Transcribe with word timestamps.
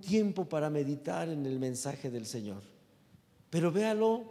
tiempo 0.00 0.48
para 0.48 0.70
meditar 0.70 1.28
en 1.28 1.46
el 1.46 1.58
mensaje 1.58 2.10
del 2.10 2.26
Señor. 2.26 2.62
Pero 3.50 3.70
véalo 3.70 4.24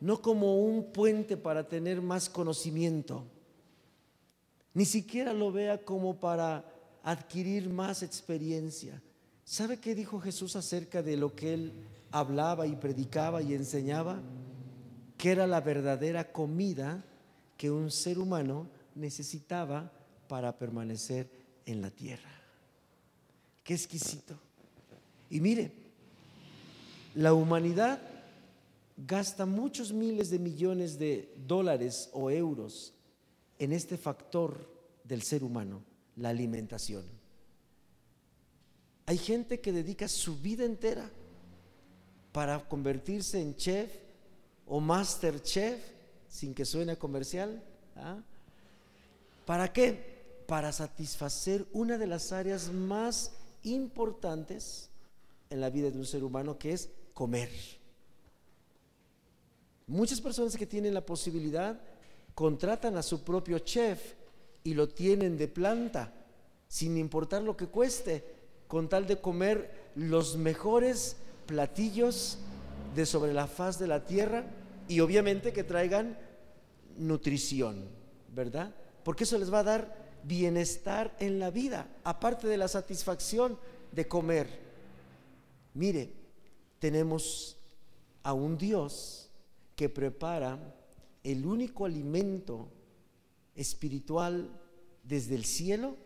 no 0.00 0.20
como 0.20 0.58
un 0.58 0.92
puente 0.92 1.36
para 1.36 1.68
tener 1.68 2.02
más 2.02 2.28
conocimiento, 2.28 3.24
ni 4.74 4.84
siquiera 4.84 5.32
lo 5.32 5.52
vea 5.52 5.84
como 5.84 6.18
para 6.18 6.64
adquirir 7.02 7.68
más 7.68 8.02
experiencia. 8.02 9.00
¿Sabe 9.44 9.78
qué 9.78 9.94
dijo 9.94 10.20
Jesús 10.20 10.56
acerca 10.56 11.02
de 11.02 11.16
lo 11.16 11.34
que 11.34 11.54
él 11.54 11.72
hablaba 12.10 12.66
y 12.66 12.76
predicaba 12.76 13.42
y 13.42 13.54
enseñaba? 13.54 14.20
Que 15.18 15.32
era 15.32 15.46
la 15.46 15.60
verdadera 15.60 16.32
comida 16.32 17.04
que 17.56 17.70
un 17.70 17.90
ser 17.90 18.18
humano 18.18 18.68
necesitaba 18.94 19.92
para 20.26 20.56
permanecer 20.58 21.30
en 21.66 21.82
la 21.82 21.90
tierra. 21.90 22.30
Qué 23.62 23.74
exquisito. 23.74 24.36
Y 25.32 25.40
mire, 25.40 25.72
la 27.14 27.32
humanidad 27.32 27.98
gasta 28.98 29.46
muchos 29.46 29.90
miles 29.90 30.28
de 30.28 30.38
millones 30.38 30.98
de 30.98 31.32
dólares 31.46 32.10
o 32.12 32.30
euros 32.30 32.92
en 33.58 33.72
este 33.72 33.96
factor 33.96 34.68
del 35.04 35.22
ser 35.22 35.42
humano, 35.42 35.82
la 36.16 36.28
alimentación. 36.28 37.02
Hay 39.06 39.16
gente 39.16 39.60
que 39.60 39.72
dedica 39.72 40.06
su 40.06 40.38
vida 40.38 40.66
entera 40.66 41.10
para 42.30 42.68
convertirse 42.68 43.40
en 43.40 43.56
chef 43.56 43.90
o 44.66 44.80
master 44.80 45.42
chef, 45.42 45.80
sin 46.28 46.52
que 46.52 46.66
suene 46.66 46.98
comercial. 46.98 47.62
¿ah? 47.96 48.18
¿Para 49.46 49.72
qué? 49.72 50.44
Para 50.46 50.72
satisfacer 50.72 51.64
una 51.72 51.96
de 51.96 52.06
las 52.06 52.32
áreas 52.32 52.70
más 52.70 53.32
importantes 53.62 54.90
en 55.52 55.60
la 55.60 55.70
vida 55.70 55.90
de 55.90 55.98
un 55.98 56.06
ser 56.06 56.24
humano, 56.24 56.58
que 56.58 56.72
es 56.72 56.90
comer. 57.14 57.50
Muchas 59.86 60.20
personas 60.20 60.56
que 60.56 60.66
tienen 60.66 60.94
la 60.94 61.04
posibilidad 61.04 61.80
contratan 62.34 62.96
a 62.96 63.02
su 63.02 63.22
propio 63.22 63.58
chef 63.58 64.14
y 64.64 64.74
lo 64.74 64.88
tienen 64.88 65.36
de 65.36 65.48
planta, 65.48 66.12
sin 66.68 66.96
importar 66.96 67.42
lo 67.42 67.56
que 67.56 67.66
cueste, 67.66 68.24
con 68.68 68.88
tal 68.88 69.06
de 69.06 69.20
comer 69.20 69.90
los 69.94 70.36
mejores 70.36 71.16
platillos 71.46 72.38
de 72.94 73.04
sobre 73.04 73.34
la 73.34 73.46
faz 73.46 73.78
de 73.78 73.86
la 73.86 74.04
tierra 74.04 74.46
y 74.88 75.00
obviamente 75.00 75.52
que 75.52 75.64
traigan 75.64 76.18
nutrición, 76.96 77.84
¿verdad? 78.34 78.74
Porque 79.04 79.24
eso 79.24 79.38
les 79.38 79.52
va 79.52 79.58
a 79.60 79.64
dar 79.64 80.02
bienestar 80.24 81.14
en 81.18 81.38
la 81.38 81.50
vida, 81.50 81.88
aparte 82.04 82.46
de 82.46 82.56
la 82.56 82.68
satisfacción 82.68 83.58
de 83.90 84.08
comer. 84.08 84.61
Mire, 85.74 86.12
tenemos 86.78 87.56
a 88.22 88.32
un 88.32 88.58
Dios 88.58 89.30
que 89.76 89.88
prepara 89.88 90.76
el 91.22 91.46
único 91.46 91.84
alimento 91.84 92.68
espiritual 93.54 94.50
desde 95.02 95.34
el 95.34 95.44
cielo 95.44 95.96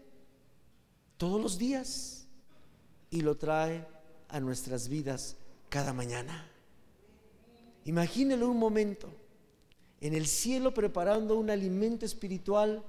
todos 1.17 1.41
los 1.41 1.59
días 1.59 2.27
y 3.11 3.23
lo 3.23 3.37
trae 3.37 3.87
a 4.29 4.41
nuestras 4.41 4.89
vidas 4.89 5.37
cada 5.69 5.93
mañana. 5.93 6.51
Imagínelo 7.85 8.51
un 8.51 8.59
momento, 8.59 9.09
en 10.01 10.15
el 10.15 10.27
cielo 10.27 10.75
preparando 10.75 11.37
un 11.37 11.51
alimento 11.51 12.05
espiritual 12.05 12.85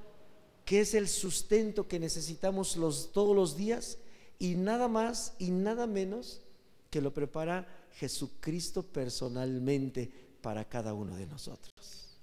que 0.65 0.81
es 0.81 0.93
el 0.93 1.07
sustento 1.07 1.87
que 1.87 1.99
necesitamos 1.99 2.75
los, 2.75 3.11
todos 3.13 3.35
los 3.35 3.55
días 3.55 3.99
y 4.39 4.55
nada 4.55 4.87
más 4.87 5.33
y 5.39 5.51
nada 5.51 5.87
menos 5.87 6.41
que 6.89 7.01
lo 7.01 7.13
prepara 7.13 7.67
Jesucristo 7.93 8.83
personalmente 8.83 10.09
para 10.41 10.65
cada 10.65 10.93
uno 10.93 11.15
de 11.15 11.25
nosotros. 11.27 12.17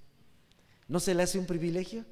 ¿No 0.89 1.01
se 1.01 1.15
le 1.15 1.23
hace 1.23 1.39
un 1.39 1.47
privilegio? 1.47 2.05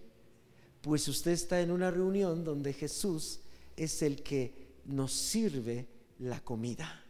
Pues 0.80 1.06
usted 1.08 1.30
está 1.30 1.60
en 1.60 1.70
una 1.70 1.90
reunión 1.90 2.44
donde 2.44 2.72
Jesús 2.72 3.40
es 3.76 4.02
el 4.02 4.22
que 4.22 4.80
nos 4.84 5.12
sirve 5.12 5.86
la 6.18 6.40
comida. 6.40 7.04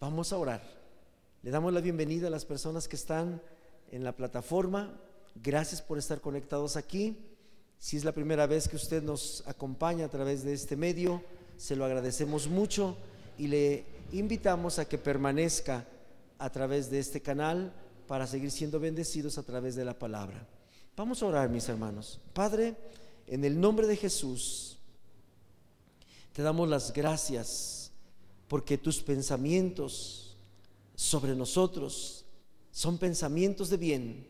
Vamos 0.00 0.32
a 0.32 0.38
orar. 0.38 0.62
Le 1.42 1.50
damos 1.50 1.72
la 1.72 1.80
bienvenida 1.80 2.26
a 2.26 2.30
las 2.30 2.44
personas 2.44 2.88
que 2.88 2.96
están 2.96 3.40
en 3.90 4.04
la 4.04 4.16
plataforma. 4.16 5.00
Gracias 5.36 5.80
por 5.80 5.98
estar 5.98 6.20
conectados 6.20 6.76
aquí. 6.76 7.16
Si 7.78 7.96
es 7.96 8.04
la 8.04 8.12
primera 8.12 8.46
vez 8.46 8.66
que 8.68 8.76
usted 8.76 9.02
nos 9.02 9.44
acompaña 9.46 10.06
a 10.06 10.10
través 10.10 10.42
de 10.42 10.52
este 10.52 10.76
medio, 10.76 11.22
se 11.56 11.76
lo 11.76 11.84
agradecemos 11.84 12.48
mucho 12.48 12.96
y 13.36 13.46
le 13.46 13.97
invitamos 14.12 14.78
a 14.78 14.88
que 14.88 14.98
permanezca 14.98 15.86
a 16.38 16.50
través 16.50 16.90
de 16.90 16.98
este 16.98 17.20
canal 17.20 17.72
para 18.06 18.26
seguir 18.26 18.50
siendo 18.50 18.80
bendecidos 18.80 19.38
a 19.38 19.42
través 19.42 19.74
de 19.74 19.84
la 19.84 19.98
palabra. 19.98 20.46
Vamos 20.96 21.22
a 21.22 21.26
orar, 21.26 21.48
mis 21.48 21.68
hermanos. 21.68 22.20
Padre, 22.32 22.76
en 23.26 23.44
el 23.44 23.60
nombre 23.60 23.86
de 23.86 23.96
Jesús, 23.96 24.78
te 26.32 26.42
damos 26.42 26.68
las 26.68 26.92
gracias 26.92 27.92
porque 28.48 28.78
tus 28.78 29.02
pensamientos 29.02 30.36
sobre 30.94 31.36
nosotros 31.36 32.24
son 32.72 32.98
pensamientos 32.98 33.68
de 33.70 33.76
bien. 33.76 34.28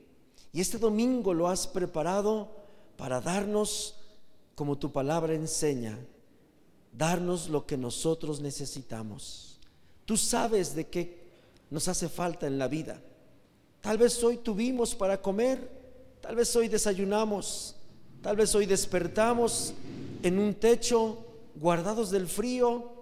Y 0.52 0.60
este 0.60 0.78
domingo 0.78 1.32
lo 1.34 1.48
has 1.48 1.66
preparado 1.66 2.50
para 2.96 3.20
darnos, 3.20 3.94
como 4.54 4.76
tu 4.76 4.90
palabra 4.90 5.34
enseña, 5.34 5.98
darnos 6.92 7.48
lo 7.48 7.64
que 7.64 7.76
nosotros 7.76 8.40
necesitamos. 8.40 9.47
Tú 10.08 10.16
sabes 10.16 10.74
de 10.74 10.86
qué 10.86 11.18
nos 11.68 11.86
hace 11.86 12.08
falta 12.08 12.46
en 12.46 12.58
la 12.58 12.66
vida. 12.66 12.98
Tal 13.82 13.98
vez 13.98 14.24
hoy 14.24 14.38
tuvimos 14.38 14.94
para 14.94 15.20
comer, 15.20 15.78
Tal 16.20 16.34
vez 16.34 16.54
hoy 16.56 16.68
desayunamos, 16.68 17.76
tal 18.20 18.36
vez 18.36 18.54
hoy 18.54 18.66
despertamos 18.66 19.72
en 20.22 20.38
un 20.38 20.54
techo 20.54 21.24
guardados 21.54 22.10
del 22.10 22.26
frío, 22.26 22.92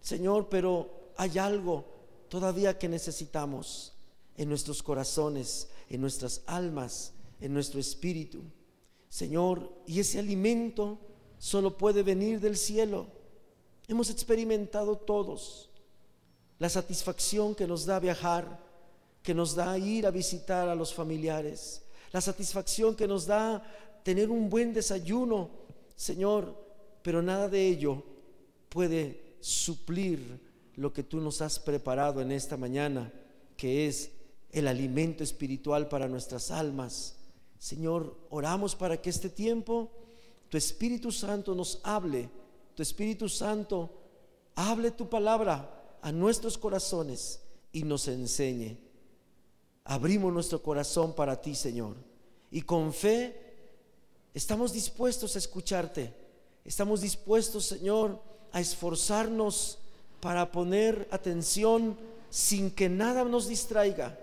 Señor, 0.00 0.48
pero 0.48 1.12
hay 1.16 1.38
algo 1.38 1.84
todavía 2.28 2.78
que 2.78 2.88
necesitamos 2.88 3.94
en 4.36 4.48
nuestros 4.48 4.82
corazones, 4.82 5.68
en 5.88 6.00
nuestras 6.00 6.42
almas, 6.46 7.12
en 7.40 7.54
nuestro 7.54 7.80
espíritu. 7.80 8.42
Señor, 9.08 9.72
y 9.86 10.00
ese 10.00 10.18
alimento 10.18 10.98
solo 11.38 11.78
puede 11.78 12.02
venir 12.02 12.40
del 12.40 12.56
cielo. 12.56 13.06
Hemos 13.88 14.10
experimentado 14.10 14.96
todos 14.96 15.70
la 16.58 16.68
satisfacción 16.68 17.54
que 17.54 17.66
nos 17.66 17.84
da 17.86 17.98
viajar, 17.98 18.60
que 19.22 19.34
nos 19.34 19.54
da 19.54 19.76
ir 19.78 20.06
a 20.06 20.10
visitar 20.10 20.68
a 20.68 20.74
los 20.74 20.94
familiares, 20.94 21.82
la 22.12 22.20
satisfacción 22.20 22.94
que 22.94 23.08
nos 23.08 23.26
da 23.26 23.62
tener 24.02 24.30
un 24.30 24.48
buen 24.48 24.72
desayuno, 24.72 25.50
Señor, 25.96 26.54
pero 27.02 27.22
nada 27.22 27.48
de 27.48 27.66
ello 27.66 28.02
puede 28.68 29.36
suplir 29.40 30.40
lo 30.76 30.92
que 30.92 31.02
tú 31.02 31.20
nos 31.20 31.40
has 31.42 31.58
preparado 31.58 32.20
en 32.20 32.32
esta 32.32 32.56
mañana, 32.56 33.12
que 33.56 33.86
es 33.86 34.10
el 34.52 34.68
alimento 34.68 35.24
espiritual 35.24 35.88
para 35.88 36.08
nuestras 36.08 36.50
almas. 36.50 37.16
Señor, 37.58 38.16
oramos 38.30 38.76
para 38.76 39.00
que 39.00 39.10
este 39.10 39.30
tiempo 39.30 39.90
tu 40.48 40.56
Espíritu 40.56 41.10
Santo 41.10 41.54
nos 41.54 41.80
hable, 41.82 42.28
tu 42.74 42.82
Espíritu 42.82 43.28
Santo 43.28 43.90
hable 44.54 44.90
tu 44.92 45.08
palabra 45.08 45.73
a 46.04 46.12
nuestros 46.12 46.58
corazones 46.58 47.40
y 47.72 47.82
nos 47.82 48.08
enseñe. 48.08 48.76
Abrimos 49.84 50.34
nuestro 50.34 50.62
corazón 50.62 51.14
para 51.14 51.40
ti, 51.40 51.54
Señor. 51.54 51.96
Y 52.50 52.60
con 52.60 52.92
fe 52.92 53.34
estamos 54.34 54.74
dispuestos 54.74 55.34
a 55.34 55.38
escucharte. 55.38 56.12
Estamos 56.62 57.00
dispuestos, 57.00 57.64
Señor, 57.64 58.20
a 58.52 58.60
esforzarnos 58.60 59.78
para 60.20 60.52
poner 60.52 61.08
atención 61.10 61.96
sin 62.28 62.70
que 62.70 62.90
nada 62.90 63.24
nos 63.24 63.48
distraiga, 63.48 64.18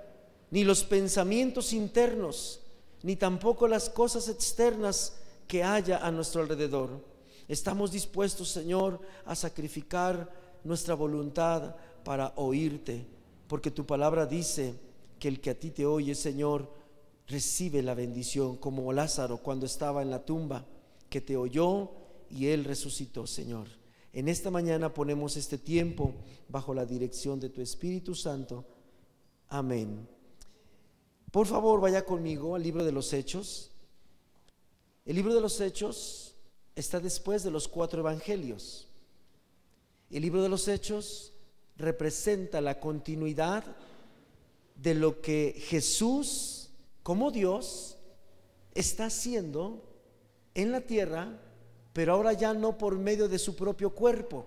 ni 0.52 0.64
los 0.64 0.84
pensamientos 0.84 1.74
internos, 1.74 2.60
ni 3.02 3.16
tampoco 3.16 3.68
las 3.68 3.90
cosas 3.90 4.30
externas 4.30 5.14
que 5.48 5.64
haya 5.64 5.98
a 5.98 6.12
nuestro 6.12 6.44
alrededor. 6.44 7.04
Estamos 7.48 7.92
dispuestos, 7.92 8.50
Señor, 8.50 9.02
a 9.26 9.36
sacrificar 9.36 10.41
nuestra 10.64 10.96
voluntad 10.96 11.76
para 12.04 12.34
oírte, 12.36 13.06
porque 13.48 13.72
tu 13.72 13.86
palabra 13.86 14.26
dice, 14.26 14.76
que 15.22 15.28
el 15.28 15.40
que 15.40 15.52
a 15.52 15.60
ti 15.60 15.70
te 15.70 15.86
oye, 15.86 16.16
Señor, 16.16 16.68
recibe 17.28 17.84
la 17.84 17.94
bendición, 17.94 18.58
como 18.58 18.92
Lázaro 18.92 19.38
cuando 19.38 19.68
estaba 19.68 20.02
en 20.02 20.10
la 20.10 20.26
tumba, 20.26 20.66
que 21.12 21.22
te 21.22 21.38
oyó 21.38 21.92
y 22.32 22.48
él 22.48 22.66
resucitó, 22.66 23.28
Señor. 23.28 23.68
En 24.14 24.28
esta 24.28 24.50
mañana 24.50 24.92
ponemos 24.96 25.38
este 25.38 25.60
tiempo 25.60 26.16
bajo 26.50 26.74
la 26.74 26.88
dirección 26.88 27.40
de 27.40 27.50
tu 27.50 27.62
Espíritu 27.62 28.16
Santo. 28.16 28.66
Amén. 29.48 30.10
Por 31.32 31.46
favor, 31.46 31.80
vaya 31.80 32.04
conmigo 32.04 32.56
al 32.56 32.64
libro 32.64 32.84
de 32.84 32.92
los 32.92 33.14
Hechos. 33.14 33.70
El 35.06 35.16
libro 35.16 35.36
de 35.36 35.42
los 35.42 35.62
Hechos 35.62 36.36
está 36.74 37.00
después 37.00 37.44
de 37.44 37.52
los 37.52 37.68
cuatro 37.68 38.00
evangelios. 38.00 38.88
El 40.12 40.24
libro 40.24 40.44
de 40.44 40.50
los 40.50 40.68
Hechos 40.68 41.32
representa 41.78 42.60
la 42.60 42.82
continuidad 42.82 43.64
de 44.76 44.94
lo 44.94 45.22
que 45.22 45.56
Jesús, 45.68 46.70
como 47.02 47.32
Dios, 47.32 47.98
está 48.76 49.06
haciendo 49.06 49.82
en 50.54 50.74
la 50.74 50.82
tierra, 50.82 51.40
pero 51.94 52.14
ahora 52.14 52.34
ya 52.34 52.54
no 52.54 52.78
por 52.78 52.98
medio 52.98 53.30
de 53.30 53.40
su 53.40 53.56
propio 53.56 53.92
cuerpo, 53.96 54.46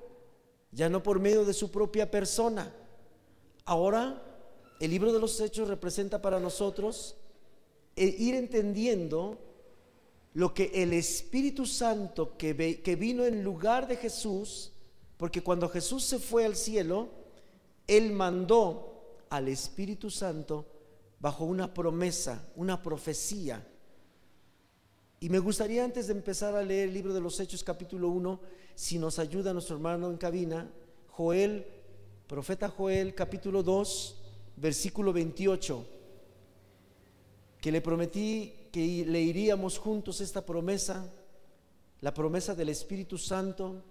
ya 0.70 0.90
no 0.90 1.02
por 1.02 1.18
medio 1.18 1.46
de 1.46 1.54
su 1.54 1.70
propia 1.70 2.10
persona. 2.10 2.70
Ahora 3.64 4.22
el 4.80 4.90
libro 4.90 5.14
de 5.14 5.20
los 5.20 5.40
hechos 5.40 5.68
representa 5.68 6.20
para 6.20 6.40
nosotros 6.40 7.16
eh, 7.96 8.14
ir 8.18 8.34
entendiendo 8.34 9.38
lo 10.34 10.52
que 10.52 10.70
el 10.74 10.92
Espíritu 10.92 11.64
Santo 11.64 12.36
que, 12.36 12.82
que 12.82 12.96
vino 12.96 13.24
en 13.24 13.42
lugar 13.42 13.88
de 13.88 13.96
Jesús, 13.96 14.73
porque 15.16 15.42
cuando 15.42 15.68
Jesús 15.68 16.04
se 16.04 16.18
fue 16.18 16.44
al 16.44 16.56
cielo, 16.56 17.08
Él 17.86 18.12
mandó 18.12 19.16
al 19.30 19.48
Espíritu 19.48 20.10
Santo 20.10 20.66
bajo 21.20 21.44
una 21.44 21.72
promesa, 21.72 22.46
una 22.56 22.82
profecía. 22.82 23.66
Y 25.20 25.28
me 25.28 25.38
gustaría 25.38 25.84
antes 25.84 26.08
de 26.08 26.12
empezar 26.12 26.54
a 26.54 26.62
leer 26.62 26.88
el 26.88 26.94
libro 26.94 27.14
de 27.14 27.20
los 27.20 27.38
Hechos 27.40 27.64
capítulo 27.64 28.08
1, 28.08 28.40
si 28.74 28.98
nos 28.98 29.18
ayuda 29.18 29.52
nuestro 29.52 29.76
hermano 29.76 30.10
en 30.10 30.16
cabina, 30.16 30.70
Joel, 31.08 31.66
profeta 32.26 32.68
Joel 32.68 33.14
capítulo 33.14 33.62
2, 33.62 34.22
versículo 34.56 35.12
28, 35.12 35.86
que 37.60 37.72
le 37.72 37.80
prometí 37.80 38.68
que 38.70 39.06
le 39.06 39.22
iríamos 39.22 39.78
juntos 39.78 40.20
esta 40.20 40.44
promesa, 40.44 41.10
la 42.00 42.12
promesa 42.12 42.54
del 42.54 42.68
Espíritu 42.68 43.16
Santo. 43.16 43.82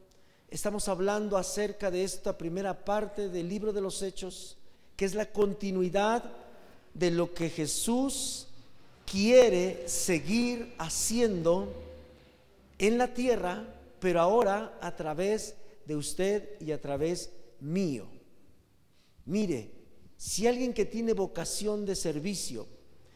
Estamos 0.54 0.88
hablando 0.88 1.36
acerca 1.36 1.90
de 1.90 2.04
esta 2.04 2.38
primera 2.38 2.86
parte 2.86 3.28
del 3.28 3.50
libro 3.50 3.74
de 3.74 3.82
los 3.82 4.04
Hechos, 4.04 4.56
que 4.96 5.04
es 5.04 5.16
la 5.16 5.26
continuidad 5.26 6.24
de 6.94 7.10
lo 7.10 7.34
que 7.34 7.50
Jesús 7.50 8.50
quiere 9.04 9.90
seguir 9.90 10.76
haciendo 10.78 11.74
en 12.78 13.00
la 13.00 13.16
tierra, 13.16 13.66
pero 14.00 14.22
ahora 14.22 14.78
a 14.80 14.96
través 14.96 15.56
de 15.88 15.96
usted 15.96 16.48
y 16.62 16.72
a 16.72 16.80
través 16.80 17.32
mío. 17.60 18.06
Mire, 19.26 19.72
si 20.18 20.46
alguien 20.46 20.72
que 20.72 20.86
tiene 20.86 21.14
vocación 21.14 21.84
de 21.84 21.96
servicio 21.96 22.68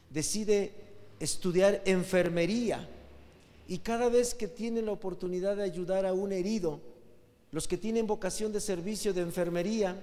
decide 0.09 0.73
estudiar 1.19 1.83
enfermería 1.85 2.89
y 3.67 3.77
cada 3.77 4.09
vez 4.09 4.33
que 4.33 4.47
tiene 4.47 4.81
la 4.81 4.91
oportunidad 4.91 5.57
de 5.57 5.65
ayudar 5.65 6.07
a 6.07 6.13
un 6.13 6.31
herido, 6.31 6.96
los 7.51 7.67
que 7.67 7.77
tienen 7.77 8.07
vocación 8.07 8.51
de 8.51 8.59
servicio 8.59 9.13
de 9.13 9.21
enfermería, 9.21 9.95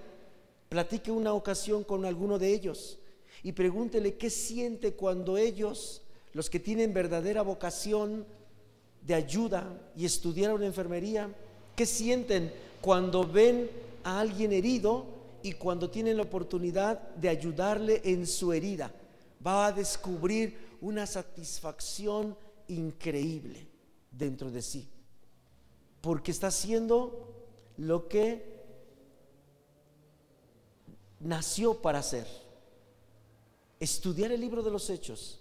platique 0.69 1.11
una 1.11 1.33
ocasión 1.33 1.85
con 1.85 2.05
alguno 2.05 2.39
de 2.39 2.53
ellos 2.53 2.99
y 3.43 3.53
pregúntele 3.53 4.15
qué 4.15 4.31
siente 4.31 4.95
cuando 4.95 5.37
ellos, 5.37 6.03
los 6.33 6.49
que 6.49 6.59
tienen 6.59 6.95
verdadera 6.95 7.43
vocación 7.43 8.27
de 9.03 9.15
ayuda 9.15 9.93
y 9.97 10.07
estudiar 10.07 10.53
una 10.55 10.67
enfermería, 10.67 11.29
qué 11.77 11.85
sienten 11.85 12.53
cuando 12.81 13.27
ven 13.27 13.71
a 14.03 14.21
alguien 14.21 14.53
herido 14.53 15.05
y 15.43 15.53
cuando 15.53 15.91
tienen 15.91 16.17
la 16.17 16.23
oportunidad 16.23 16.99
de 17.17 17.29
ayudarle 17.29 18.01
en 18.05 18.27
su 18.27 18.53
herida. 18.53 18.91
Va 19.47 19.67
a 19.67 19.73
descubrir 19.73 20.57
una 20.81 21.07
satisfacción 21.07 22.35
increíble 22.69 23.69
dentro 24.11 24.51
de 24.51 24.63
sí, 24.63 24.89
porque 26.01 26.31
está 26.31 26.47
haciendo 26.47 27.34
lo 27.77 28.09
que 28.09 28.55
nació 31.21 31.81
para 31.81 32.01
hacer. 32.01 32.27
Estudiar 33.81 34.33
el 34.33 34.41
libro 34.41 34.63
de 34.63 34.71
los 34.71 34.89
hechos, 34.91 35.41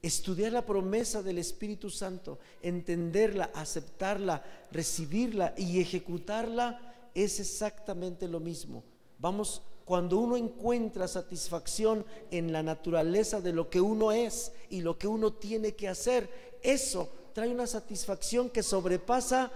estudiar 0.00 0.52
la 0.52 0.66
promesa 0.66 1.22
del 1.22 1.38
Espíritu 1.38 1.90
Santo, 1.90 2.38
entenderla, 2.62 3.50
aceptarla, 3.54 4.42
recibirla 4.70 5.54
y 5.56 5.80
ejecutarla 5.80 7.10
es 7.14 7.40
exactamente 7.40 8.26
lo 8.26 8.40
mismo. 8.40 8.82
Vamos 9.18 9.62
cuando 9.84 10.18
uno 10.18 10.36
encuentra 10.36 11.06
satisfacción 11.08 12.04
en 12.30 12.52
la 12.52 12.62
naturaleza 12.62 13.40
de 13.40 13.52
lo 13.52 13.68
que 13.68 13.80
uno 13.80 14.12
es 14.12 14.52
y 14.70 14.80
lo 14.80 14.98
que 14.98 15.06
uno 15.06 15.34
tiene 15.34 15.74
que 15.74 15.88
hacer, 15.88 16.58
eso 16.62 17.08
trae 17.32 17.50
una 17.50 17.66
satisfacción 17.66 18.48
que 18.50 18.62
sobrepasa 18.62 19.50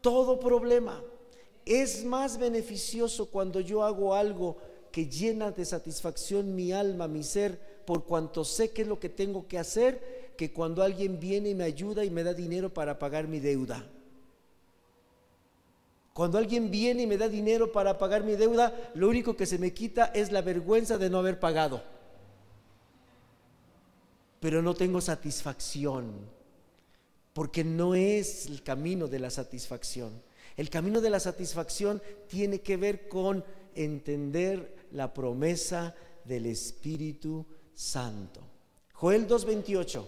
todo 0.00 0.40
problema. 0.40 1.02
Es 1.66 2.04
más 2.04 2.38
beneficioso 2.38 3.26
cuando 3.26 3.58
yo 3.60 3.82
hago 3.82 4.14
algo 4.14 4.56
que 4.92 5.08
llena 5.08 5.50
de 5.50 5.64
satisfacción 5.64 6.54
mi 6.54 6.72
alma, 6.72 7.08
mi 7.08 7.24
ser, 7.24 7.58
por 7.84 8.04
cuanto 8.04 8.44
sé 8.44 8.70
qué 8.70 8.82
es 8.82 8.88
lo 8.88 9.00
que 9.00 9.08
tengo 9.08 9.48
que 9.48 9.58
hacer, 9.58 10.32
que 10.38 10.52
cuando 10.52 10.82
alguien 10.82 11.18
viene 11.18 11.50
y 11.50 11.54
me 11.54 11.64
ayuda 11.64 12.04
y 12.04 12.10
me 12.10 12.22
da 12.22 12.32
dinero 12.32 12.72
para 12.72 12.98
pagar 12.98 13.26
mi 13.26 13.40
deuda. 13.40 13.84
Cuando 16.14 16.38
alguien 16.38 16.70
viene 16.70 17.02
y 17.02 17.06
me 17.06 17.18
da 17.18 17.28
dinero 17.28 17.72
para 17.72 17.98
pagar 17.98 18.22
mi 18.22 18.36
deuda, 18.36 18.72
lo 18.94 19.08
único 19.08 19.36
que 19.36 19.44
se 19.44 19.58
me 19.58 19.74
quita 19.74 20.06
es 20.14 20.32
la 20.32 20.40
vergüenza 20.42 20.96
de 20.96 21.10
no 21.10 21.18
haber 21.18 21.40
pagado. 21.40 21.82
Pero 24.40 24.62
no 24.62 24.72
tengo 24.74 25.00
satisfacción, 25.00 26.12
porque 27.34 27.64
no 27.64 27.94
es 27.94 28.46
el 28.46 28.62
camino 28.62 29.08
de 29.08 29.18
la 29.18 29.30
satisfacción. 29.30 30.12
El 30.56 30.70
camino 30.70 31.00
de 31.00 31.10
la 31.10 31.20
satisfacción 31.20 32.00
tiene 32.28 32.60
que 32.60 32.76
ver 32.76 33.08
con 33.08 33.44
entender 33.74 34.86
la 34.92 35.12
promesa 35.12 35.94
del 36.24 36.46
Espíritu 36.46 37.44
Santo. 37.74 38.40
Joel 38.94 39.28
2.28. 39.28 40.04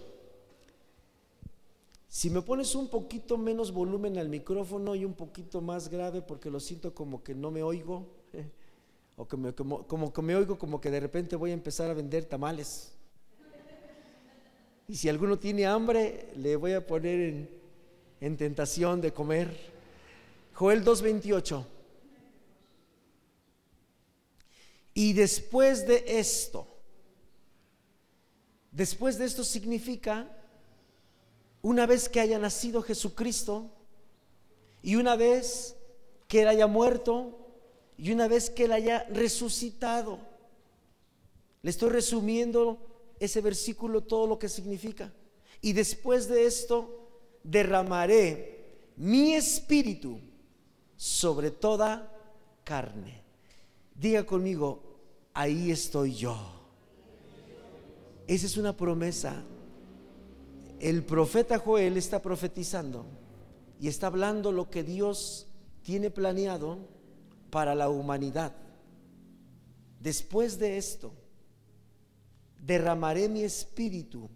Si 2.08 2.30
me 2.30 2.40
pones 2.40 2.74
un 2.74 2.88
poquito 2.88 3.36
menos 3.36 3.70
volumen 3.70 4.16
al 4.16 4.30
micrófono 4.30 4.94
y 4.94 5.04
un 5.04 5.12
poquito 5.12 5.60
más 5.60 5.88
grave 5.88 6.22
porque 6.22 6.50
lo 6.50 6.58
siento 6.58 6.94
como 6.94 7.22
que 7.22 7.34
no 7.34 7.50
me 7.50 7.62
oigo, 7.62 8.06
o 9.16 9.26
como, 9.26 9.52
como, 9.86 10.12
que 10.12 10.22
me 10.22 10.34
oigo 10.34 10.58
como 10.58 10.80
que 10.80 10.90
de 10.90 11.00
repente 11.00 11.36
voy 11.36 11.50
a 11.50 11.54
empezar 11.54 11.90
a 11.90 11.94
vender 11.94 12.24
tamales. 12.24 12.94
Y 14.88 14.96
si 14.96 15.10
alguno 15.10 15.38
tiene 15.38 15.66
hambre, 15.66 16.30
le 16.36 16.56
voy 16.56 16.72
a 16.72 16.86
poner 16.86 17.50
en 18.22 18.36
tentación 18.38 19.02
de 19.02 19.12
comer. 19.12 19.77
Joel 20.58 20.84
2.28. 20.84 21.64
Y 24.92 25.12
después 25.12 25.86
de 25.86 26.02
esto, 26.18 26.66
después 28.72 29.18
de 29.18 29.26
esto 29.26 29.44
significa 29.44 30.28
una 31.62 31.86
vez 31.86 32.08
que 32.08 32.18
haya 32.18 32.40
nacido 32.40 32.82
Jesucristo 32.82 33.70
y 34.82 34.96
una 34.96 35.14
vez 35.14 35.76
que 36.26 36.42
Él 36.42 36.48
haya 36.48 36.66
muerto 36.66 37.38
y 37.96 38.10
una 38.10 38.26
vez 38.26 38.50
que 38.50 38.64
Él 38.64 38.72
haya 38.72 39.04
resucitado. 39.10 40.18
Le 41.62 41.70
estoy 41.70 41.90
resumiendo 41.90 43.14
ese 43.20 43.40
versículo 43.40 44.02
todo 44.02 44.26
lo 44.26 44.40
que 44.40 44.48
significa. 44.48 45.12
Y 45.60 45.72
después 45.72 46.26
de 46.26 46.46
esto 46.46 47.12
derramaré 47.44 48.90
mi 48.96 49.34
espíritu 49.34 50.20
sobre 50.98 51.50
toda 51.50 52.14
carne. 52.64 53.22
Diga 53.94 54.26
conmigo, 54.26 54.82
ahí 55.32 55.70
estoy 55.70 56.14
yo. 56.14 56.36
Esa 58.26 58.44
es 58.44 58.58
una 58.58 58.76
promesa 58.76 59.42
el 60.80 61.04
profeta 61.04 61.58
Joel 61.58 61.96
está 61.96 62.22
profetizando 62.22 63.04
y 63.80 63.88
está 63.88 64.06
hablando 64.06 64.52
lo 64.52 64.70
que 64.70 64.84
Dios 64.84 65.48
tiene 65.82 66.10
planeado 66.10 66.78
para 67.50 67.74
la 67.74 67.88
humanidad. 67.88 68.54
Después 70.00 70.58
de 70.58 70.78
esto, 70.78 71.12
derramaré 72.60 73.28
mi 73.28 73.42
espíritu 73.42 74.30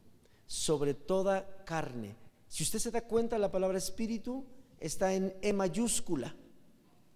sobre 0.47 0.95
toda 0.95 1.64
carne. 1.64 2.16
Si 2.49 2.64
usted 2.64 2.81
se 2.81 2.90
da 2.90 3.02
cuenta, 3.02 3.38
la 3.38 3.52
palabra 3.52 3.78
espíritu 3.78 4.45
está 4.81 5.14
en 5.14 5.35
E 5.42 5.52
mayúscula. 5.52 6.35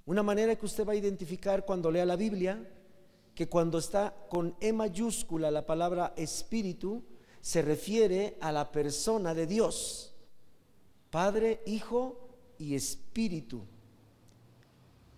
Una 0.07 0.23
manera 0.23 0.55
que 0.55 0.67
usted 0.67 0.87
va 0.87 0.93
a 0.93 0.97
identificar 0.97 1.65
cuando 1.65 1.91
lea 1.91 2.07
la 2.07 2.15
Biblia, 2.15 2.65
que 3.35 3.49
cuando 3.49 3.79
está 3.79 4.15
con 4.31 4.57
E 4.61 4.73
mayúscula 4.73 5.51
la 5.51 5.67
palabra 5.67 6.15
espíritu, 6.17 7.03
se 7.41 7.61
refiere 7.61 8.39
a 8.41 8.53
la 8.53 8.71
persona 8.71 9.35
de 9.35 9.47
Dios, 9.47 10.15
Padre, 11.11 11.61
Hijo 11.67 12.29
y 12.59 12.75
Espíritu. 12.77 13.65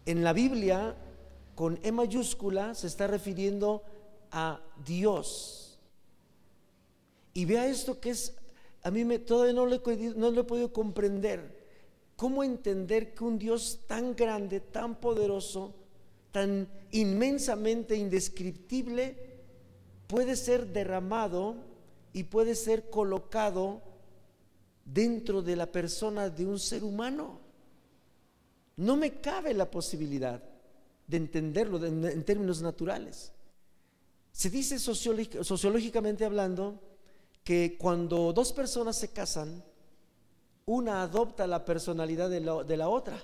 En 0.06 0.24
la 0.24 0.32
Biblia, 0.32 0.96
con 1.54 1.78
E 1.82 1.92
mayúscula, 1.92 2.74
se 2.74 2.86
está 2.86 3.06
refiriendo 3.06 3.82
a 4.30 4.62
Dios. 4.86 5.78
Y 7.34 7.44
vea 7.44 7.66
esto 7.66 8.00
que 8.00 8.10
es, 8.10 8.34
a 8.82 8.90
mí 8.90 9.04
me, 9.04 9.18
todavía 9.18 9.52
no 9.52 9.66
lo, 9.66 9.82
no 10.16 10.30
lo 10.30 10.40
he 10.40 10.44
podido 10.44 10.72
comprender. 10.72 11.57
¿Cómo 12.18 12.42
entender 12.42 13.14
que 13.14 13.22
un 13.22 13.38
Dios 13.38 13.82
tan 13.86 14.16
grande, 14.16 14.58
tan 14.58 14.96
poderoso, 14.96 15.72
tan 16.32 16.66
inmensamente 16.90 17.94
indescriptible 17.94 19.16
puede 20.08 20.34
ser 20.34 20.66
derramado 20.66 21.54
y 22.12 22.24
puede 22.24 22.56
ser 22.56 22.90
colocado 22.90 23.82
dentro 24.84 25.42
de 25.42 25.54
la 25.54 25.66
persona 25.70 26.28
de 26.28 26.44
un 26.44 26.58
ser 26.58 26.82
humano. 26.82 27.38
No 28.74 28.96
me 28.96 29.20
cabe 29.20 29.54
la 29.54 29.70
posibilidad 29.70 30.42
de 31.06 31.16
entenderlo 31.16 31.86
en 31.86 32.24
términos 32.24 32.60
naturales. 32.60 33.30
Se 34.32 34.50
dice 34.50 34.80
sociológicamente 34.80 36.24
hablando 36.24 36.80
que 37.44 37.76
cuando 37.78 38.32
dos 38.32 38.52
personas 38.52 38.96
se 38.96 39.12
casan, 39.12 39.62
una 40.68 41.00
adopta 41.00 41.46
la 41.46 41.64
personalidad 41.64 42.28
de 42.28 42.40
la, 42.76 42.88
otra. 42.90 43.18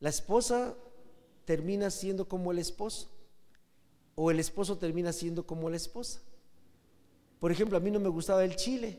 La 0.00 0.08
esposa 0.08 0.74
termina 1.44 1.90
siendo 1.92 2.28
como 2.28 2.50
el 2.50 2.58
esposo 2.58 3.08
o 4.16 4.32
el 4.32 4.40
esposo 4.40 4.76
termina 4.76 5.12
siendo 5.12 5.46
como 5.46 5.70
la 5.70 5.76
esposa. 5.76 6.20
Por 7.38 7.52
ejemplo, 7.52 7.78
a 7.78 7.80
mí 7.80 7.92
no 7.92 8.00
me 8.00 8.08
gustaba 8.08 8.44
el 8.44 8.56
chile. 8.56 8.98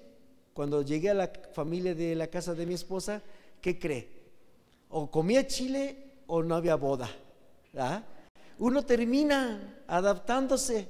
Cuando 0.53 0.81
llegué 0.81 1.09
a 1.09 1.13
la 1.13 1.29
familia 1.51 1.93
de 1.93 2.15
la 2.15 2.27
casa 2.27 2.53
de 2.53 2.65
mi 2.65 2.73
esposa, 2.73 3.21
¿qué 3.61 3.77
cree? 3.77 4.07
O 4.87 5.11
comía 5.11 5.45
chile 5.45 6.21
o 6.25 6.41
no 6.41 6.55
había 6.55 6.75
boda. 6.75 7.09
Uno 8.59 8.85
termina 8.85 9.83
adaptándose, 9.87 10.87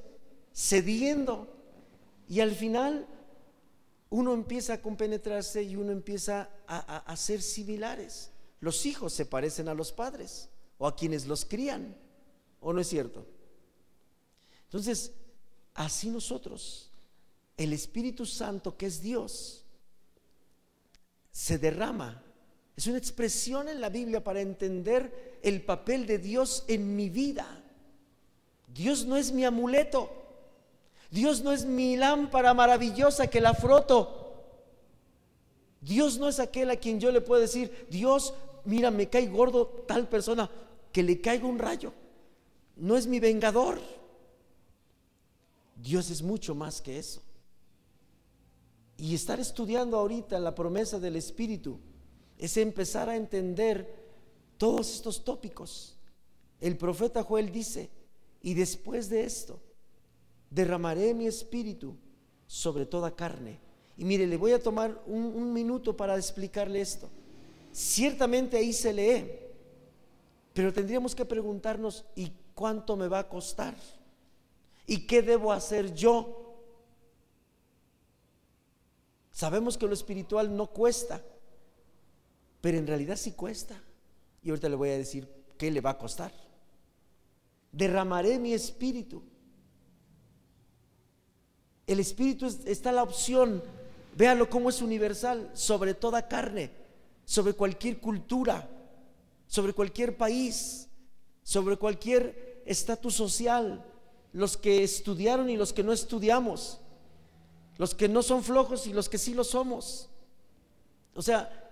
cediendo, 0.54 1.48
y 2.28 2.42
al 2.42 2.52
final 2.52 3.08
uno 4.10 4.34
empieza 4.34 4.74
a 4.74 4.82
compenetrarse 4.82 5.64
y 5.64 5.76
uno 5.76 5.92
empieza 5.92 6.50
a, 6.68 6.98
a 6.98 7.16
ser 7.18 7.42
similares. 7.42 8.32
Los 8.60 8.86
hijos 8.86 9.14
se 9.14 9.26
parecen 9.26 9.70
a 9.70 9.74
los 9.74 9.92
padres 9.92 10.50
o 10.78 10.88
a 10.88 10.96
quienes 10.96 11.28
los 11.28 11.46
crían, 11.46 11.96
¿o 12.60 12.74
no 12.74 12.82
es 12.82 12.88
cierto? 12.88 13.26
Entonces, 14.64 15.12
así 15.74 16.10
nosotros, 16.10 16.92
el 17.58 17.74
Espíritu 17.74 18.26
Santo 18.26 18.78
que 18.78 18.88
es 18.88 19.02
Dios, 19.02 19.66
se 21.32 21.58
derrama. 21.58 22.24
Es 22.76 22.88
una 22.88 22.98
expresión 22.98 23.68
en 23.68 23.82
la 23.82 23.90
Biblia 23.90 24.24
para 24.24 24.42
entender 24.42 25.40
el 25.42 25.64
papel 25.64 26.06
de 26.06 26.18
Dios 26.18 26.64
en 26.68 26.96
mi 26.96 27.10
vida. 27.10 27.64
Dios 28.68 29.06
no 29.06 29.18
es 29.18 29.32
mi 29.32 29.46
amuleto. 29.46 30.19
Dios 31.12 31.42
no 31.42 31.52
es 31.52 31.66
mi 31.66 31.96
lámpara 31.96 32.54
maravillosa 32.54 33.28
que 33.28 33.42
la 33.42 33.54
froto. 33.54 34.16
Dios 35.82 36.18
no 36.18 36.28
es 36.28 36.40
aquel 36.40 36.70
a 36.70 36.76
quien 36.76 37.00
yo 37.00 37.12
le 37.12 37.22
puedo 37.22 37.42
decir, 37.42 37.88
Dios, 37.90 38.34
mira, 38.66 38.92
me 38.92 39.10
cae 39.10 39.28
gordo 39.28 39.68
tal 39.88 40.08
persona, 40.08 40.50
que 40.92 41.04
le 41.04 41.22
caiga 41.22 41.48
un 41.48 41.58
rayo. 41.58 41.94
No 42.76 42.96
es 42.96 43.08
mi 43.08 43.20
vengador. 43.20 43.80
Dios 45.76 46.10
es 46.10 46.22
mucho 46.22 46.54
más 46.54 46.82
que 46.82 47.00
eso. 47.00 47.22
Y 48.98 49.16
estar 49.16 49.40
estudiando 49.40 49.98
ahorita 49.98 50.40
la 50.40 50.54
promesa 50.54 51.00
del 51.00 51.16
Espíritu 51.16 51.80
es 52.38 52.58
empezar 52.58 53.10
a 53.10 53.16
entender 53.16 53.98
todos 54.58 54.94
estos 54.94 55.24
tópicos. 55.24 55.96
El 56.60 56.78
profeta 56.78 57.24
Joel 57.24 57.52
dice, 57.52 57.90
y 58.42 58.54
después 58.54 59.10
de 59.10 59.24
esto, 59.24 59.60
derramaré 60.50 61.14
mi 61.14 61.28
espíritu 61.28 61.96
sobre 62.48 62.86
toda 62.86 63.16
carne. 63.16 63.60
Y 63.98 64.06
mire, 64.06 64.26
le 64.26 64.38
voy 64.38 64.54
a 64.54 64.64
tomar 64.64 65.04
un, 65.08 65.54
minuto 65.54 65.96
para 65.96 66.16
explicarle 66.16 66.82
esto. 66.82 67.10
Ciertamente 67.72 68.58
ahí 68.58 68.74
se 68.74 68.94
lee, 68.94 69.30
pero 70.54 70.74
tendríamos 70.74 71.14
que 71.14 71.26
preguntarnos, 71.26 72.06
¿y 72.16 72.32
cuánto 72.56 72.96
me 72.96 73.08
va 73.08 73.20
a 73.20 73.30
costar? 73.30 73.76
¿Y 74.88 75.06
qué 75.06 75.22
debo 75.22 75.52
hacer 75.52 75.94
yo? 75.94 76.40
Sabemos 79.32 79.78
que 79.78 79.86
lo 79.86 79.94
espiritual 79.94 80.56
no 80.56 80.68
cuesta, 80.68 81.24
pero 82.62 82.78
en 82.78 82.88
realidad 82.88 83.16
sí 83.16 83.34
cuesta. 83.34 83.82
Y 84.42 84.50
ahorita 84.50 84.70
le 84.70 84.76
voy 84.76 84.90
a 84.90 84.98
decir 84.98 85.30
qué 85.58 85.70
le 85.70 85.82
va 85.82 85.92
a 85.92 85.98
costar. 85.98 86.32
Derramaré 87.72 88.40
mi 88.40 88.54
espíritu. 88.54 89.24
El 91.90 92.00
espíritu 92.00 92.46
está 92.66 92.92
la 92.92 93.02
opción, 93.02 93.64
véalo 94.16 94.48
cómo 94.48 94.70
es 94.70 94.80
universal, 94.80 95.50
sobre 95.56 95.96
toda 95.96 96.28
carne, 96.28 96.70
sobre 97.26 97.54
cualquier 97.54 98.00
cultura, 98.00 98.70
sobre 99.48 99.74
cualquier 99.74 100.16
país, 100.16 100.88
sobre 101.42 101.78
cualquier 101.78 102.62
estatus 102.68 103.16
social, 103.16 103.84
los 104.34 104.56
que 104.56 104.84
estudiaron 104.84 105.50
y 105.50 105.58
los 105.58 105.74
que 105.74 105.82
no 105.82 105.92
estudiamos, 105.92 106.80
los 107.80 107.96
que 107.96 108.08
no 108.08 108.22
son 108.22 108.44
flojos 108.44 108.86
y 108.86 108.94
los 108.94 109.10
que 109.10 109.18
sí 109.18 109.34
lo 109.34 109.44
somos. 109.44 110.12
O 111.16 111.24
sea, 111.24 111.72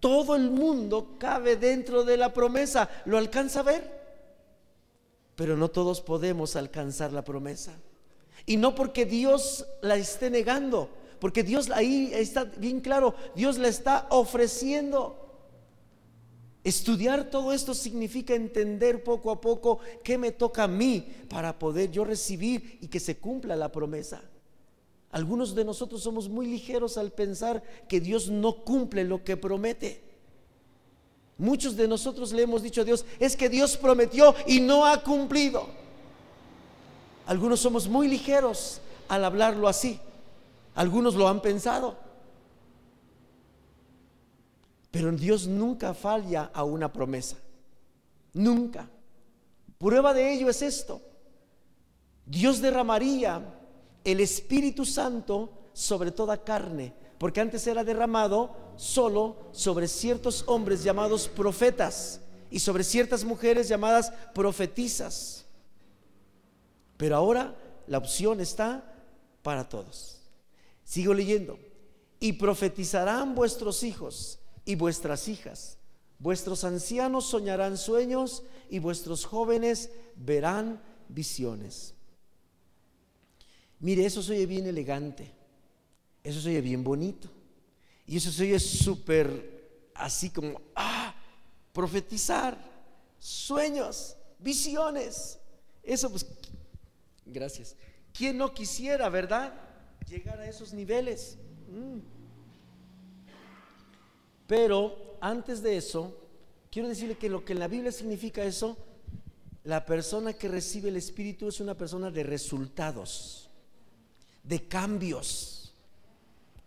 todo 0.00 0.34
el 0.34 0.50
mundo 0.50 1.16
cabe 1.18 1.56
dentro 1.56 2.04
de 2.04 2.16
la 2.16 2.32
promesa, 2.32 2.88
lo 3.04 3.18
alcanza 3.18 3.60
a 3.60 3.64
ver, 3.64 4.00
pero 5.36 5.58
no 5.58 5.68
todos 5.68 6.00
podemos 6.00 6.56
alcanzar 6.56 7.12
la 7.12 7.22
promesa. 7.22 7.78
Y 8.48 8.56
no 8.56 8.74
porque 8.74 9.04
Dios 9.04 9.66
la 9.82 9.96
esté 9.96 10.30
negando, 10.30 10.88
porque 11.20 11.42
Dios 11.42 11.70
ahí 11.70 12.10
está 12.14 12.44
bien 12.44 12.80
claro, 12.80 13.14
Dios 13.36 13.58
la 13.58 13.68
está 13.68 14.06
ofreciendo. 14.08 15.16
Estudiar 16.64 17.28
todo 17.28 17.52
esto 17.52 17.74
significa 17.74 18.34
entender 18.34 19.04
poco 19.04 19.30
a 19.30 19.38
poco 19.38 19.80
qué 20.02 20.16
me 20.16 20.32
toca 20.32 20.64
a 20.64 20.66
mí 20.66 21.06
para 21.28 21.58
poder 21.58 21.90
yo 21.90 22.06
recibir 22.06 22.78
y 22.80 22.88
que 22.88 23.00
se 23.00 23.18
cumpla 23.18 23.54
la 23.54 23.70
promesa. 23.70 24.22
Algunos 25.10 25.54
de 25.54 25.66
nosotros 25.66 26.02
somos 26.02 26.30
muy 26.30 26.46
ligeros 26.46 26.96
al 26.96 27.12
pensar 27.12 27.62
que 27.86 28.00
Dios 28.00 28.30
no 28.30 28.64
cumple 28.64 29.04
lo 29.04 29.24
que 29.24 29.36
promete. 29.36 30.02
Muchos 31.36 31.76
de 31.76 31.86
nosotros 31.86 32.32
le 32.32 32.44
hemos 32.44 32.62
dicho 32.62 32.80
a 32.80 32.84
Dios, 32.84 33.04
es 33.20 33.36
que 33.36 33.50
Dios 33.50 33.76
prometió 33.76 34.34
y 34.46 34.60
no 34.60 34.86
ha 34.86 35.02
cumplido. 35.02 35.68
Algunos 37.28 37.60
somos 37.60 37.86
muy 37.88 38.08
ligeros 38.08 38.80
al 39.06 39.22
hablarlo 39.22 39.68
así. 39.68 40.00
Algunos 40.74 41.14
lo 41.14 41.28
han 41.28 41.42
pensado. 41.42 41.94
Pero 44.90 45.12
Dios 45.12 45.46
nunca 45.46 45.92
falla 45.92 46.50
a 46.54 46.64
una 46.64 46.90
promesa. 46.90 47.36
Nunca. 48.32 48.88
Prueba 49.76 50.14
de 50.14 50.32
ello 50.32 50.48
es 50.48 50.62
esto. 50.62 51.02
Dios 52.24 52.62
derramaría 52.62 53.42
el 54.04 54.20
Espíritu 54.20 54.86
Santo 54.86 55.52
sobre 55.74 56.10
toda 56.10 56.42
carne, 56.42 56.94
porque 57.18 57.42
antes 57.42 57.66
era 57.66 57.84
derramado 57.84 58.56
solo 58.76 59.50
sobre 59.52 59.86
ciertos 59.86 60.44
hombres 60.46 60.82
llamados 60.82 61.28
profetas 61.28 62.22
y 62.50 62.60
sobre 62.60 62.84
ciertas 62.84 63.22
mujeres 63.22 63.68
llamadas 63.68 64.10
profetizas. 64.34 65.37
Pero 66.98 67.16
ahora 67.16 67.56
la 67.86 67.96
opción 67.96 68.40
está 68.40 68.84
para 69.42 69.66
todos. 69.66 70.20
Sigo 70.84 71.14
leyendo. 71.14 71.58
Y 72.20 72.34
profetizarán 72.34 73.34
vuestros 73.34 73.82
hijos 73.82 74.40
y 74.66 74.74
vuestras 74.74 75.28
hijas. 75.28 75.78
Vuestros 76.18 76.64
ancianos 76.64 77.26
soñarán 77.26 77.78
sueños 77.78 78.42
y 78.68 78.80
vuestros 78.80 79.24
jóvenes 79.24 79.90
verán 80.16 80.82
visiones. 81.08 81.94
Mire, 83.80 84.04
eso 84.04 84.22
se 84.22 84.32
oye 84.32 84.46
bien 84.46 84.66
elegante, 84.66 85.30
eso 86.24 86.40
se 86.40 86.48
oye 86.48 86.60
bien 86.60 86.82
bonito, 86.82 87.30
y 88.04 88.16
eso 88.16 88.32
se 88.32 88.42
oye 88.42 88.58
súper 88.58 89.90
así 89.94 90.30
como, 90.30 90.60
ah, 90.74 91.14
profetizar, 91.72 92.58
sueños, 93.20 94.16
visiones. 94.38 95.38
Eso 95.82 96.10
pues, 96.10 96.26
gracias. 97.32 97.76
¿Quién 98.12 98.36
no 98.38 98.52
quisiera, 98.52 99.08
verdad? 99.08 99.54
Llegar 100.08 100.40
a 100.40 100.48
esos 100.48 100.72
niveles. 100.72 101.38
Mm. 101.70 101.98
Pero 104.46 105.18
antes 105.20 105.62
de 105.62 105.76
eso, 105.76 106.16
quiero 106.70 106.88
decirle 106.88 107.16
que 107.16 107.28
lo 107.28 107.44
que 107.44 107.52
en 107.52 107.58
la 107.58 107.68
Biblia 107.68 107.92
significa 107.92 108.42
eso, 108.42 108.76
la 109.64 109.84
persona 109.84 110.32
que 110.32 110.48
recibe 110.48 110.88
el 110.88 110.96
Espíritu 110.96 111.48
es 111.48 111.60
una 111.60 111.76
persona 111.76 112.10
de 112.10 112.22
resultados, 112.22 113.50
de 114.42 114.66
cambios. 114.66 115.74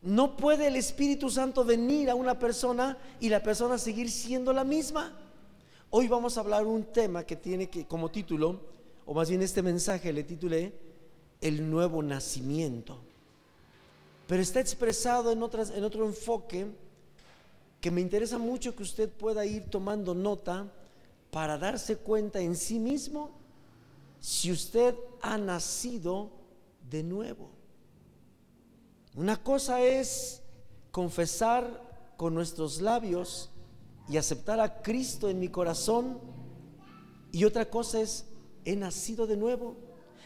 No 0.03 0.37
puede 0.37 0.67
el 0.67 0.75
Espíritu 0.75 1.29
Santo 1.29 1.65
venir 1.65 2.09
a 2.09 2.15
una 2.15 2.37
persona 2.37 2.97
y 3.19 3.29
la 3.29 3.41
persona 3.41 3.77
seguir 3.77 4.11
siendo 4.11 4.53
la 4.53 4.63
misma. 4.63 5.17
Hoy 5.89 6.07
vamos 6.07 6.37
a 6.37 6.41
hablar 6.41 6.65
un 6.65 6.85
tema 6.85 7.23
que 7.23 7.35
tiene 7.35 7.69
que 7.69 7.85
como 7.85 8.09
título, 8.09 8.61
o 9.11 9.13
más 9.13 9.27
bien 9.27 9.41
este 9.41 9.61
mensaje 9.61 10.13
le 10.13 10.23
titulé 10.23 10.73
El 11.41 11.69
nuevo 11.69 12.01
nacimiento. 12.01 12.97
Pero 14.25 14.41
está 14.41 14.61
expresado 14.61 15.33
en, 15.33 15.43
otras, 15.43 15.69
en 15.71 15.83
otro 15.83 16.05
enfoque 16.05 16.67
que 17.81 17.91
me 17.91 17.99
interesa 17.99 18.37
mucho 18.37 18.73
que 18.73 18.83
usted 18.83 19.09
pueda 19.09 19.45
ir 19.45 19.69
tomando 19.69 20.15
nota 20.15 20.71
para 21.29 21.57
darse 21.57 21.97
cuenta 21.97 22.39
en 22.39 22.55
sí 22.55 22.79
mismo 22.79 23.31
si 24.21 24.49
usted 24.49 24.95
ha 25.21 25.37
nacido 25.37 26.29
de 26.89 27.03
nuevo. 27.03 27.49
Una 29.15 29.43
cosa 29.43 29.81
es 29.81 30.41
confesar 30.89 32.13
con 32.15 32.33
nuestros 32.33 32.79
labios 32.79 33.49
y 34.07 34.15
aceptar 34.15 34.61
a 34.61 34.81
Cristo 34.81 35.27
en 35.27 35.37
mi 35.37 35.49
corazón 35.49 36.17
y 37.33 37.43
otra 37.43 37.69
cosa 37.69 37.99
es, 37.99 38.30
he 38.65 38.75
nacido 38.75 39.27
de 39.27 39.37
nuevo. 39.37 39.75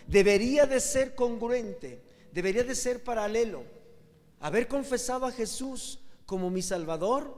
Debería 0.07 0.65
de 0.65 0.79
ser 0.79 1.15
congruente, 1.15 2.01
debería 2.31 2.63
de 2.63 2.75
ser 2.75 3.03
paralelo. 3.03 3.63
Haber 4.39 4.67
confesado 4.67 5.25
a 5.25 5.31
Jesús 5.31 5.99
como 6.25 6.49
mi 6.49 6.61
Salvador 6.61 7.35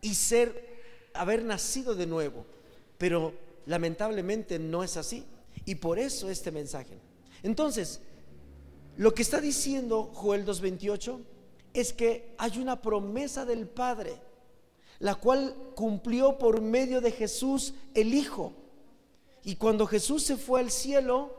y 0.00 0.14
ser, 0.14 1.10
haber 1.14 1.44
nacido 1.44 1.94
de 1.94 2.06
nuevo. 2.06 2.46
Pero 2.96 3.34
lamentablemente 3.66 4.58
no 4.58 4.82
es 4.82 4.96
así. 4.96 5.24
Y 5.64 5.76
por 5.76 5.98
eso 5.98 6.30
este 6.30 6.50
mensaje. 6.50 6.98
Entonces, 7.42 8.00
lo 8.96 9.14
que 9.14 9.22
está 9.22 9.40
diciendo 9.40 10.10
Joel 10.14 10.44
2.28 10.44 11.20
es 11.74 11.92
que 11.92 12.34
hay 12.38 12.58
una 12.58 12.80
promesa 12.82 13.44
del 13.44 13.68
Padre, 13.68 14.20
la 14.98 15.14
cual 15.14 15.54
cumplió 15.74 16.38
por 16.38 16.60
medio 16.60 17.00
de 17.00 17.12
Jesús 17.12 17.74
el 17.94 18.14
Hijo. 18.14 18.52
Y 19.48 19.56
cuando 19.56 19.86
Jesús 19.86 20.24
se 20.24 20.36
fue 20.36 20.60
al 20.60 20.70
cielo, 20.70 21.34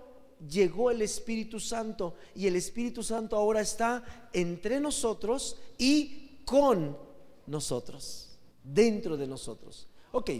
llegó 0.49 0.89
el 0.89 1.03
Espíritu 1.03 1.59
Santo 1.59 2.15
y 2.33 2.47
el 2.47 2.55
Espíritu 2.55 3.03
Santo 3.03 3.35
ahora 3.35 3.61
está 3.61 4.03
entre 4.33 4.79
nosotros 4.79 5.57
y 5.77 6.39
con 6.43 6.97
nosotros, 7.45 8.31
dentro 8.63 9.15
de 9.15 9.27
nosotros. 9.27 9.87
Ok, 10.11 10.31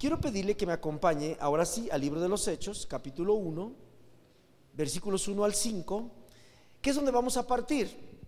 quiero 0.00 0.20
pedirle 0.20 0.56
que 0.56 0.66
me 0.66 0.72
acompañe 0.72 1.36
ahora 1.38 1.64
sí 1.64 1.88
al 1.92 2.00
libro 2.00 2.20
de 2.20 2.28
los 2.28 2.48
Hechos, 2.48 2.88
capítulo 2.90 3.34
1, 3.34 3.72
versículos 4.74 5.28
1 5.28 5.44
al 5.44 5.54
5, 5.54 6.10
que 6.82 6.90
es 6.90 6.96
donde 6.96 7.12
vamos 7.12 7.36
a 7.36 7.46
partir. 7.46 8.19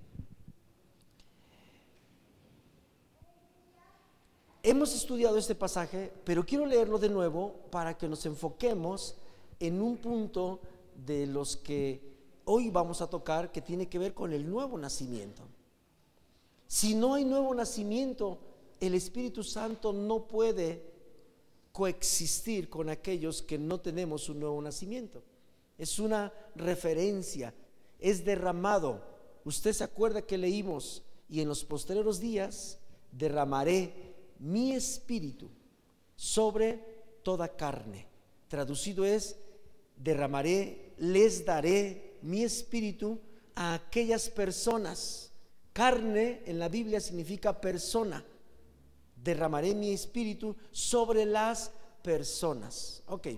Hemos 4.64 4.95
estudiado 4.95 5.38
este 5.38 5.57
pasaje, 5.57 6.12
pero 6.25 6.47
quiero 6.47 6.66
leerlo 6.66 6.97
de 6.97 7.09
nuevo 7.09 7.52
para 7.73 7.99
que 7.99 8.07
nos 8.07 8.25
enfoquemos 8.26 9.16
en 9.59 9.83
un 9.83 9.97
punto 9.97 10.61
de 11.04 11.26
los 11.26 11.57
que 11.57 12.00
hoy 12.45 12.71
vamos 12.71 13.00
a 13.00 13.11
tocar 13.11 13.50
que 13.50 13.61
tiene 13.61 13.88
que 13.88 13.99
ver 13.99 14.14
con 14.14 14.33
el 14.33 14.49
nuevo 14.49 14.78
nacimiento. 14.78 15.42
Si 16.69 16.95
no 16.95 17.14
hay 17.14 17.25
nuevo 17.25 17.52
nacimiento, 17.52 18.38
el 18.78 18.95
Espíritu 18.95 19.42
Santo 19.42 19.92
no 19.92 20.28
puede 20.28 20.92
coexistir 21.73 22.71
con 22.71 22.88
aquellos 22.88 23.42
que 23.42 23.59
no 23.59 23.81
tenemos 23.81 24.28
un 24.28 24.38
nuevo 24.38 24.62
nacimiento. 24.62 25.25
Es 25.76 25.99
una 25.99 26.33
referencia, 26.54 27.52
es 27.99 28.25
derramado. 28.25 29.02
Usted 29.45 29.73
se 29.73 29.83
acuerda 29.83 30.23
que 30.23 30.38
leímos, 30.38 31.02
y 31.28 31.40
en 31.40 31.49
los 31.49 31.64
posteriores 31.64 32.21
días 32.21 32.78
derramaré 33.11 34.12
mi 34.43 34.73
espíritu 34.73 35.49
sobre 36.17 36.79
toda 37.23 37.57
carne. 37.57 38.07
Traducido 38.49 39.05
es, 39.05 39.37
derramaré, 39.97 40.95
les 40.99 41.45
daré 41.45 42.19
mi 42.23 42.43
espíritu 42.43 43.19
a 43.55 43.75
aquellas 43.75 44.29
personas. 44.29 45.31
Carne 45.73 46.43
en 46.45 46.59
la 46.59 46.69
Biblia 46.69 47.01
significa 47.01 47.61
persona. 47.61 48.25
Derramaré 49.17 49.75
mi 49.75 49.93
espíritu 49.93 50.57
sobre 50.71 51.25
las 51.25 51.71
personas. 52.03 53.03
Ok. 53.07 53.29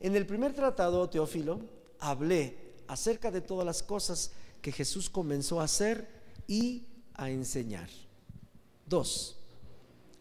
En 0.00 0.16
el 0.16 0.26
primer 0.26 0.54
tratado, 0.54 1.08
Teófilo, 1.08 1.60
hablé 2.00 2.56
acerca 2.88 3.30
de 3.30 3.42
todas 3.42 3.66
las 3.66 3.82
cosas 3.82 4.32
que 4.60 4.72
Jesús 4.72 5.10
comenzó 5.10 5.60
a 5.60 5.64
hacer 5.64 6.08
y 6.48 6.86
a 7.14 7.30
enseñar. 7.30 7.88
Dos, 8.86 9.41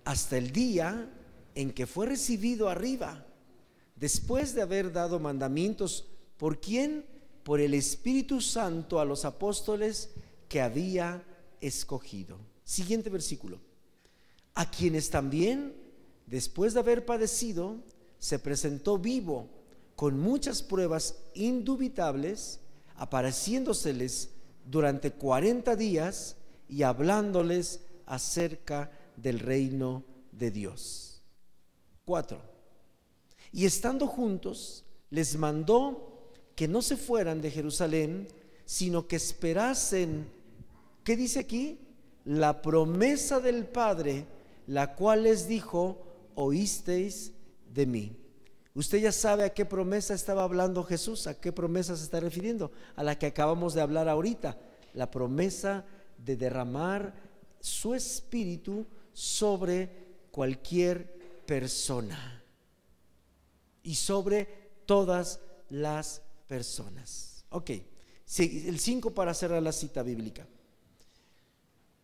hasta 0.04 0.38
el 0.38 0.52
día 0.52 1.10
en 1.56 1.72
que 1.72 1.88
fue 1.88 2.06
recibido 2.06 2.70
arriba 2.70 3.26
después 3.96 4.56
de 4.56 4.64
haber 4.64 4.92
dado 4.92 5.20
mandamientos, 5.20 6.08
¿por 6.38 6.60
quién? 6.60 7.06
Por 7.44 7.60
el 7.60 7.74
Espíritu 7.76 8.42
Santo 8.42 9.00
a 9.00 9.06
los 9.06 9.26
apóstoles 9.26 10.10
que 10.50 10.60
había 10.60 11.24
escogido. 11.62 12.40
Siguiente 12.64 13.10
versículo. 13.10 13.60
A 14.56 14.70
quienes 14.70 15.10
también, 15.10 15.74
después 16.26 16.74
de 16.74 16.80
haber 16.80 17.06
padecido, 17.06 17.78
se 18.18 18.40
presentó 18.40 18.98
vivo 18.98 19.50
con 19.96 20.20
muchas 20.20 20.64
pruebas 20.64 21.16
indubitables, 21.36 22.60
apareciéndoseles 22.96 24.30
durante 24.66 25.12
40 25.12 25.76
días 25.76 26.38
y 26.68 26.84
hablándoles 26.84 27.82
acerca 28.08 28.92
del 29.18 29.40
reino 29.40 30.04
de 30.32 30.52
Dios. 30.52 31.22
Cuatro 32.06 32.52
y 33.52 33.66
estando 33.66 34.08
juntos, 34.08 34.86
les 35.10 35.36
mandó 35.38 36.32
que 36.56 36.68
no 36.68 36.82
se 36.82 36.96
fueran 36.96 37.42
de 37.42 37.52
Jerusalén, 37.52 38.28
sino 38.66 39.08
que 39.08 39.18
esperasen, 39.18 40.28
¿qué 41.04 41.18
dice 41.18 41.40
aquí? 41.40 41.80
La 42.24 42.62
promesa 42.62 43.40
del 43.40 43.66
Padre, 43.66 44.26
la 44.68 44.96
cual 44.96 45.24
les 45.24 45.48
dijo, 45.48 46.02
oísteis 46.36 47.34
de 47.74 47.86
mí. 47.86 48.18
Usted 48.74 49.00
ya 49.00 49.12
sabe 49.12 49.44
a 49.44 49.54
qué 49.54 49.66
promesa 49.66 50.14
estaba 50.14 50.44
hablando 50.44 50.84
Jesús, 50.84 51.28
a 51.28 51.34
qué 51.34 51.52
promesa 51.52 51.98
se 51.98 52.06
está 52.06 52.22
refiriendo, 52.22 52.72
a 52.96 53.04
la 53.04 53.20
que 53.20 53.26
acabamos 53.26 53.74
de 53.74 53.82
hablar 53.82 54.08
ahorita, 54.08 54.58
la 54.94 55.12
promesa 55.12 55.84
de 56.18 56.38
derramar 56.38 57.14
su 57.60 57.94
espíritu 57.94 58.86
sobre 59.14 59.90
cualquier 60.32 61.44
persona 61.46 62.44
y 63.84 63.96
sobre 63.96 64.46
todas 64.86 65.40
las 65.70 66.22
personas. 66.48 67.46
Ok, 67.50 67.72
el 68.38 68.80
5 68.80 69.12
para 69.14 69.34
cerrar 69.34 69.62
la 69.62 69.72
cita 69.72 70.04
bíblica. 70.04 70.48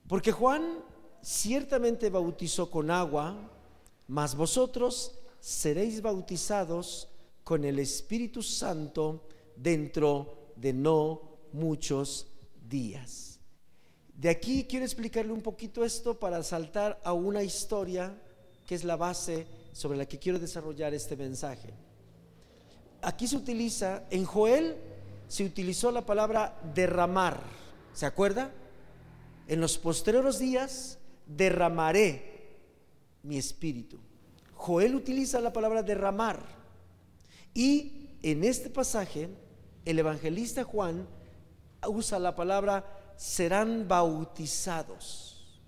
Porque 0.07 0.31
Juan 0.31 0.83
ciertamente 1.21 2.09
bautizó 2.09 2.71
con 2.71 2.91
agua, 2.91 3.51
mas 4.07 4.35
vosotros 4.35 5.19
seréis 5.39 6.01
bautizados 6.01 7.09
con 7.43 7.63
el 7.63 7.79
Espíritu 7.79 8.41
Santo 8.41 9.27
dentro 9.55 10.51
de 10.55 10.73
no 10.73 11.21
muchos 11.53 12.27
días. 12.67 13.36
De 14.17 14.29
aquí 14.29 14.63
quiero 14.63 14.83
explicarle 14.83 15.31
un 15.31 15.43
poquito 15.43 15.85
esto 15.85 16.19
para 16.19 16.41
saltar 16.41 16.99
a 17.03 17.13
una 17.13 17.43
historia 17.43 18.19
que 18.65 18.73
es 18.73 18.83
la 18.83 18.95
base 18.95 19.45
sobre 19.73 19.95
la 19.95 20.07
que 20.07 20.17
quiero 20.17 20.39
desarrollar 20.39 20.95
este 20.95 21.15
mensaje. 21.15 21.71
Aquí 23.03 23.27
se 23.27 23.37
utiliza, 23.37 24.05
en 24.09 24.25
Joel 24.25 24.75
se 25.27 25.45
utilizó 25.45 25.91
la 25.91 26.03
palabra 26.03 26.59
derramar, 26.73 27.39
¿se 27.93 28.07
acuerda? 28.07 28.51
En 29.47 29.61
los 29.61 29.77
posteriores 29.77 30.39
días 30.39 30.97
derramaré 31.27 32.57
mi 33.21 33.37
espíritu. 33.37 33.99
Joel 34.55 34.95
utiliza 34.95 35.39
la 35.39 35.53
palabra 35.53 35.83
derramar 35.83 36.41
y 37.53 38.17
en 38.23 38.43
este 38.43 38.71
pasaje 38.71 39.29
el 39.85 39.99
evangelista 39.99 40.63
Juan 40.63 41.07
usa 41.87 42.17
la 42.17 42.35
palabra 42.35 42.96
serán 43.17 43.87
bautizados. 43.87 45.59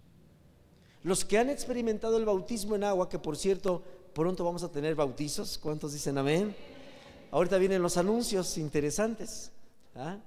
Los 1.04 1.26
que 1.26 1.38
han 1.38 1.50
experimentado 1.50 2.18
el 2.18 2.26
bautismo 2.26 2.76
en 2.76 2.84
agua, 2.84 3.10
que 3.10 3.20
por 3.20 3.36
cierto 3.36 3.84
Pronto 4.14 4.44
vamos 4.44 4.64
a 4.64 4.72
tener 4.72 4.96
bautizos. 4.96 5.58
¿Cuántos 5.58 5.94
dicen 5.94 6.18
amén? 6.18 6.54
Ahorita 7.32 7.58
vienen 7.58 7.82
los 7.82 7.96
anuncios 7.96 8.58
interesantes. 8.58 9.52
¿ah? 9.96 10.18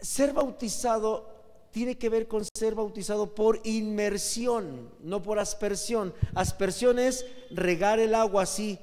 Ser 0.00 0.32
bautizado 0.32 1.28
tiene 1.70 1.98
que 1.98 2.08
ver 2.08 2.28
con 2.28 2.44
ser 2.54 2.74
bautizado 2.74 3.34
por 3.34 3.60
inmersión, 3.64 4.90
no 5.02 5.22
por 5.22 5.38
aspersión. 5.38 6.14
Aspersión 6.34 6.98
es 6.98 7.26
regar 7.50 8.00
el 8.00 8.14
agua 8.14 8.44
así, 8.44 8.78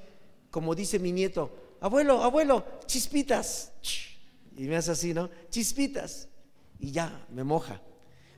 como 0.52 0.76
dice 0.76 1.00
mi 1.00 1.12
nieto. 1.12 1.50
Abuelo, 1.80 2.22
abuelo, 2.22 2.64
chispitas. 2.86 3.72
Y 4.56 4.66
me 4.66 4.76
hace 4.76 4.92
así, 4.92 5.16
¿no? 5.16 5.32
Chispitas. 5.50 6.29
Y 6.80 6.92
ya, 6.92 7.26
me 7.30 7.44
moja. 7.44 7.82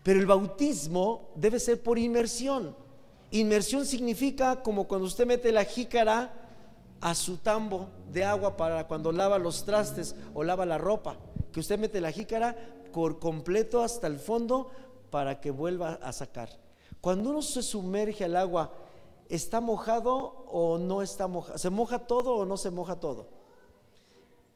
Pero 0.04 0.20
el 0.20 0.26
bautismo 0.26 1.30
debe 1.36 1.60
ser 1.60 1.82
por 1.82 2.00
inmersión. 2.00 2.76
Inmersión 3.32 3.86
significa 3.86 4.62
como 4.62 4.88
cuando 4.88 5.08
usted 5.08 5.26
mete 5.26 5.52
la 5.52 5.64
jícara 5.64 6.34
a 7.00 7.16
su 7.16 7.38
tambo 7.38 7.90
de 8.12 8.24
agua 8.24 8.58
para 8.58 8.88
cuando 8.88 9.12
lava 9.12 9.38
los 9.38 9.64
trastes 9.64 10.16
o 10.34 10.44
lava 10.44 10.66
la 10.66 10.78
ropa, 10.78 11.18
que 11.52 11.60
usted 11.60 11.80
mete 11.80 12.02
la 12.02 12.12
jícara 12.12 12.56
por 12.92 13.20
completo 13.20 13.82
hasta 13.82 14.08
el 14.08 14.20
fondo 14.20 14.70
para 15.10 15.40
que 15.40 15.52
vuelva 15.52 16.00
a 16.02 16.12
sacar. 16.12 16.50
Cuando 17.00 17.30
uno 17.30 17.42
se 17.42 17.64
sumerge 17.64 18.26
al 18.26 18.36
agua 18.36 18.72
¿está 19.32 19.62
mojado 19.62 20.46
o 20.48 20.78
no 20.78 21.02
está 21.02 21.28
mojado? 21.28 21.58
¿Se 21.58 21.70
moja 21.70 22.00
todo 22.00 22.36
o 22.36 22.46
no 22.46 22.58
se 22.58 22.70
moja 22.70 23.00
todo? 23.00 23.28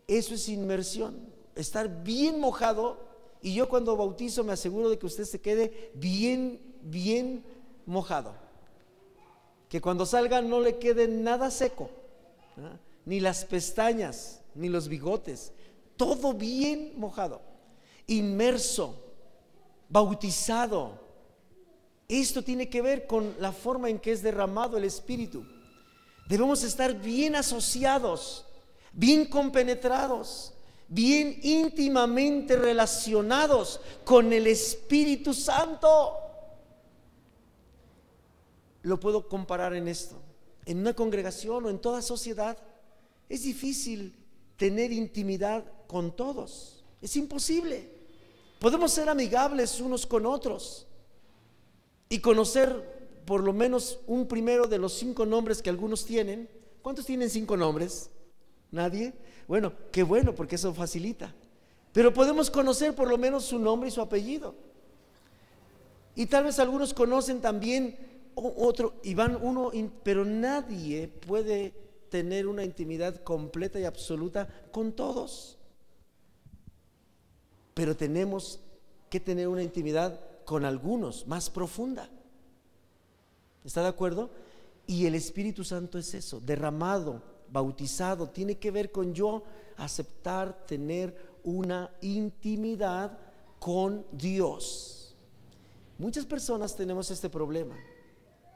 Eso 0.06 0.36
es 0.36 0.50
inmersión, 0.50 1.18
estar 1.56 2.04
bien 2.04 2.40
mojado. 2.40 3.15
Y 3.46 3.54
yo 3.54 3.70
cuando 3.70 3.96
bautizo 3.96 4.44
me 4.44 4.54
aseguro 4.54 4.90
de 4.90 4.98
que 4.98 5.06
usted 5.06 5.24
se 5.24 5.40
quede 5.40 5.92
bien, 5.94 6.60
bien 6.82 7.46
mojado. 7.86 8.34
Que 9.70 9.80
cuando 9.80 10.08
salga 10.08 10.42
no 10.42 10.60
le 10.60 10.80
quede 10.80 11.08
nada 11.08 11.52
seco, 11.52 11.92
ni 13.06 13.20
las 13.20 13.46
pestañas, 13.46 14.42
ni 14.56 14.68
los 14.68 14.88
bigotes, 14.88 15.52
todo 15.96 16.34
bien 16.34 16.94
mojado, 16.98 17.40
inmerso, 18.08 18.96
bautizado. 19.90 21.00
Esto 22.08 22.44
tiene 22.44 22.68
que 22.68 22.82
ver 22.82 23.06
con 23.06 23.36
la 23.40 23.52
forma 23.52 23.92
en 23.92 24.00
que 24.00 24.12
es 24.12 24.24
derramado 24.24 24.76
el 24.76 24.86
Espíritu. 24.86 25.46
Debemos 26.28 26.64
estar 26.64 27.00
bien 27.00 27.36
asociados, 27.36 28.48
bien 28.92 29.24
compenetrados, 29.24 30.55
bien 30.88 31.40
íntimamente 31.42 32.56
relacionados 32.56 33.82
con 34.04 34.32
el 34.34 34.48
Espíritu 34.48 35.34
Santo. 35.34 36.14
Lo 38.84 39.00
puedo 39.00 39.28
comparar 39.28 39.74
en 39.74 39.88
esto. 39.88 40.22
En 40.66 40.80
una 40.80 40.94
congregación 40.94 41.66
o 41.66 41.70
en 41.70 41.80
toda 41.80 42.02
sociedad 42.02 42.58
es 43.30 43.44
difícil 43.44 44.16
tener 44.58 44.92
intimidad 44.92 45.64
con 45.88 46.16
todos. 46.16 46.84
Es 47.02 47.16
imposible. 47.16 47.90
Podemos 48.60 48.92
ser 48.92 49.10
amigables 49.10 49.82
unos 49.82 50.06
con 50.06 50.26
otros 50.26 50.88
y 52.10 52.20
conocer 52.20 52.96
por 53.26 53.44
lo 53.44 53.54
menos 53.54 54.00
un 54.08 54.28
primero 54.28 54.68
de 54.68 54.78
los 54.78 54.94
cinco 54.94 55.26
nombres 55.26 55.62
que 55.62 55.70
algunos 55.70 56.06
tienen. 56.06 56.50
¿Cuántos 56.82 57.06
tienen 57.06 57.30
cinco 57.30 57.58
nombres? 57.58 58.10
¿Nadie? 58.72 59.14
Bueno, 59.48 59.74
qué 59.92 60.04
bueno 60.04 60.34
porque 60.34 60.56
eso 60.56 60.74
facilita. 60.74 61.34
Pero 61.94 62.14
podemos 62.14 62.50
conocer 62.50 62.94
por 62.94 63.08
lo 63.08 63.18
menos 63.18 63.46
su 63.46 63.60
nombre 63.60 63.90
y 63.90 63.92
su 63.92 64.02
apellido. 64.02 64.56
Y 66.16 66.26
tal 66.26 66.46
vez 66.46 66.60
algunos 66.60 66.94
conocen 66.94 67.42
también 67.42 67.98
otro, 68.36 68.96
y 69.04 69.14
van 69.14 69.38
uno, 69.42 69.72
pero 70.04 70.26
nadie 70.26 71.08
puede 71.08 71.74
tener 72.10 72.48
una 72.48 72.64
intimidad 72.64 73.24
completa 73.24 73.80
y 73.80 73.86
absoluta 73.86 74.48
con 74.72 74.94
todos. 74.94 75.58
Pero 77.74 77.96
tenemos 77.96 78.60
que 79.10 79.20
tener 79.20 79.48
una 79.48 79.64
intimidad 79.64 80.20
con 80.46 80.66
algunos, 80.66 81.28
más 81.28 81.50
profunda. 81.50 82.10
¿Está 83.64 83.82
de 83.82 83.90
acuerdo? 83.90 84.30
Y 84.88 85.06
el 85.06 85.16
Espíritu 85.16 85.64
Santo 85.64 85.98
es 85.98 86.14
eso, 86.14 86.40
derramado, 86.40 87.22
bautizado, 87.56 88.28
tiene 88.28 88.58
que 88.58 88.70
ver 88.70 88.92
con 88.92 89.14
yo 89.14 89.44
aceptar 89.78 90.66
tener 90.66 91.16
una 91.46 91.90
intimidad 92.02 93.18
con 93.60 94.06
Dios. 94.12 95.16
Muchas 95.98 96.26
personas 96.26 96.76
tenemos 96.76 97.10
este 97.12 97.30
problema, 97.30 97.78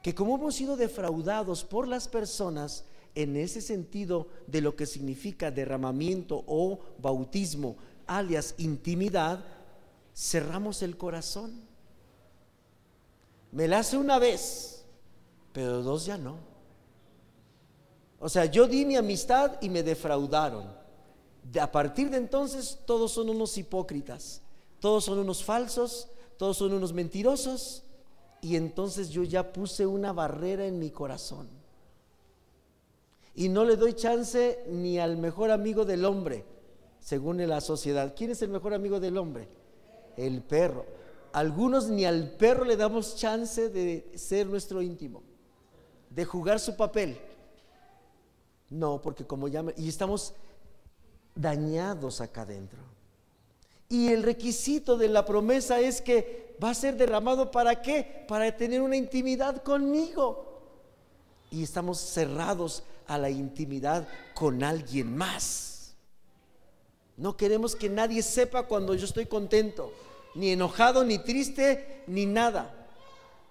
que 0.03 0.13
como 0.13 0.35
hemos 0.35 0.55
sido 0.55 0.75
defraudados 0.75 1.63
por 1.63 1.87
las 1.87 2.09
personas 2.09 2.83
en 3.15 3.37
ese 3.37 3.61
sentido 3.61 4.27
de 4.47 4.59
lo 4.59 4.75
que 4.75 4.85
significa 4.85 5.49
derramamiento 5.49 6.43
o 6.45 6.79
bautismo, 7.01 7.77
alias 8.05 8.53
intimidad, 8.57 9.45
cerramos 10.13 10.81
el 10.81 10.97
corazón. 10.97 11.53
Me 13.53 13.65
la 13.69 13.79
hace 13.79 13.95
una 13.95 14.19
vez, 14.19 14.83
pero 15.53 15.81
dos 15.83 16.05
ya 16.05 16.17
no. 16.17 16.48
O 18.19 18.27
sea, 18.29 18.45
yo 18.45 18.67
di 18.67 18.85
mi 18.85 18.95
amistad 18.95 19.53
y 19.61 19.69
me 19.69 19.83
defraudaron. 19.83 20.65
De, 21.43 21.59
a 21.59 21.71
partir 21.71 22.09
de 22.09 22.17
entonces 22.17 22.79
todos 22.85 23.11
son 23.13 23.29
unos 23.29 23.57
hipócritas, 23.57 24.41
todos 24.79 25.05
son 25.05 25.19
unos 25.19 25.43
falsos, 25.43 26.09
todos 26.37 26.57
son 26.57 26.73
unos 26.73 26.93
mentirosos. 26.93 27.83
Y 28.41 28.55
entonces 28.55 29.09
yo 29.09 29.23
ya 29.23 29.51
puse 29.51 29.85
una 29.85 30.13
barrera 30.13 30.65
en 30.65 30.79
mi 30.79 30.91
corazón. 30.91 31.47
Y 33.35 33.49
no 33.49 33.63
le 33.63 33.75
doy 33.75 33.93
chance 33.93 34.63
ni 34.67 34.99
al 34.99 35.17
mejor 35.17 35.51
amigo 35.51 35.85
del 35.85 36.05
hombre, 36.05 36.45
según 36.99 37.45
la 37.47 37.61
sociedad. 37.61 38.13
¿Quién 38.15 38.31
es 38.31 38.41
el 38.41 38.49
mejor 38.49 38.73
amigo 38.73 38.99
del 38.99 39.17
hombre? 39.17 39.47
El 40.17 40.41
perro 40.41 40.85
algunos 41.33 41.89
ni 41.89 42.05
al 42.05 42.31
perro 42.31 42.65
le 42.65 42.75
damos 42.75 43.15
chance 43.15 43.69
de 43.69 44.11
ser 44.15 44.47
nuestro 44.47 44.81
íntimo, 44.81 45.23
de 46.09 46.25
jugar 46.25 46.59
su 46.59 46.75
papel. 46.75 47.17
No, 48.69 49.01
porque 49.01 49.25
como 49.25 49.47
ya 49.47 49.63
y 49.77 49.89
estamos 49.89 50.33
dañados 51.35 52.21
acá 52.21 52.41
adentro. 52.41 52.79
Y 53.87 54.09
el 54.09 54.23
requisito 54.23 54.97
de 54.97 55.07
la 55.07 55.25
promesa 55.25 55.79
es 55.79 56.01
que 56.01 56.55
va 56.63 56.69
a 56.69 56.75
ser 56.75 56.95
derramado 56.95 57.49
para 57.49 57.81
qué? 57.81 58.25
Para 58.27 58.55
tener 58.55 58.81
una 58.81 58.95
intimidad 58.95 59.63
conmigo. 59.63 60.61
Y 61.49 61.63
estamos 61.63 61.97
cerrados 61.99 62.83
a 63.07 63.17
la 63.17 63.31
intimidad 63.31 64.07
con 64.35 64.63
alguien 64.63 65.17
más. 65.17 65.95
No 67.17 67.35
queremos 67.35 67.75
que 67.75 67.89
nadie 67.89 68.21
sepa 68.21 68.63
cuando 68.63 68.93
yo 68.93 69.05
estoy 69.05 69.25
contento 69.25 69.91
ni 70.35 70.51
enojado, 70.51 71.03
ni 71.03 71.19
triste, 71.19 72.03
ni 72.07 72.25
nada. 72.25 72.87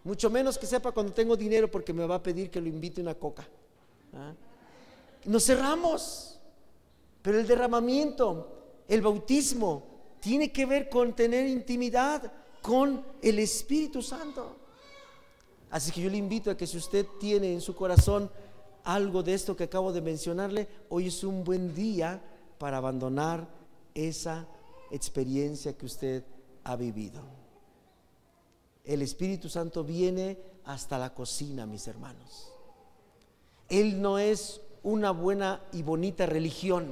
Mucho 0.05 0.31
menos 0.31 0.57
que 0.57 0.67
sepa 0.67 0.93
cuando 0.93 1.13
tengo 1.13 1.37
dinero 1.37 1.71
porque 1.71 1.93
me 1.93 2.07
va 2.07 2.17
a 2.17 2.23
pedir 2.23 2.51
que 2.51 2.61
lo 2.61 2.69
invite 2.69 3.01
una 3.01 3.15
coca. 3.15 3.47
¿Ah? 4.15 4.33
Nos 5.29 5.45
cerramos. 5.45 6.41
Pero 7.21 7.39
el 7.39 7.47
derramamiento, 7.47 8.83
el 8.89 9.03
bautismo, 9.03 9.85
tiene 10.21 10.51
que 10.51 10.65
ver 10.65 10.89
con 10.89 11.15
tener 11.15 11.47
intimidad 11.47 12.33
con 12.63 13.05
el 13.21 13.39
Espíritu 13.39 14.01
Santo. 14.03 14.57
Así 15.71 15.93
que 15.93 16.01
yo 16.01 16.09
le 16.09 16.17
invito 16.17 16.51
a 16.51 16.57
que 16.57 16.67
si 16.67 16.79
usted 16.79 17.07
tiene 17.21 17.53
en 17.53 17.61
su 17.61 17.75
corazón 17.75 18.31
algo 18.85 19.23
de 19.23 19.35
esto 19.35 19.55
que 19.55 19.65
acabo 19.65 19.93
de 19.93 20.01
mencionarle, 20.01 20.67
hoy 20.89 21.09
es 21.09 21.23
un 21.23 21.45
buen 21.45 21.75
día 21.75 22.23
para 22.57 22.79
abandonar 22.79 23.47
esa 23.95 24.49
experiencia 24.91 25.77
que 25.77 25.85
usted 25.85 26.25
ha 26.65 26.75
vivido. 26.75 27.21
El 28.83 29.03
Espíritu 29.03 29.51
Santo 29.51 29.85
viene 29.85 30.39
hasta 30.65 30.97
la 30.97 31.13
cocina, 31.13 31.67
mis 31.67 31.87
hermanos. 31.87 32.51
Él 33.69 34.01
no 34.01 34.19
es 34.19 34.63
una 34.83 35.11
buena 35.11 35.63
y 35.73 35.83
bonita 35.83 36.27
religión. 36.27 36.87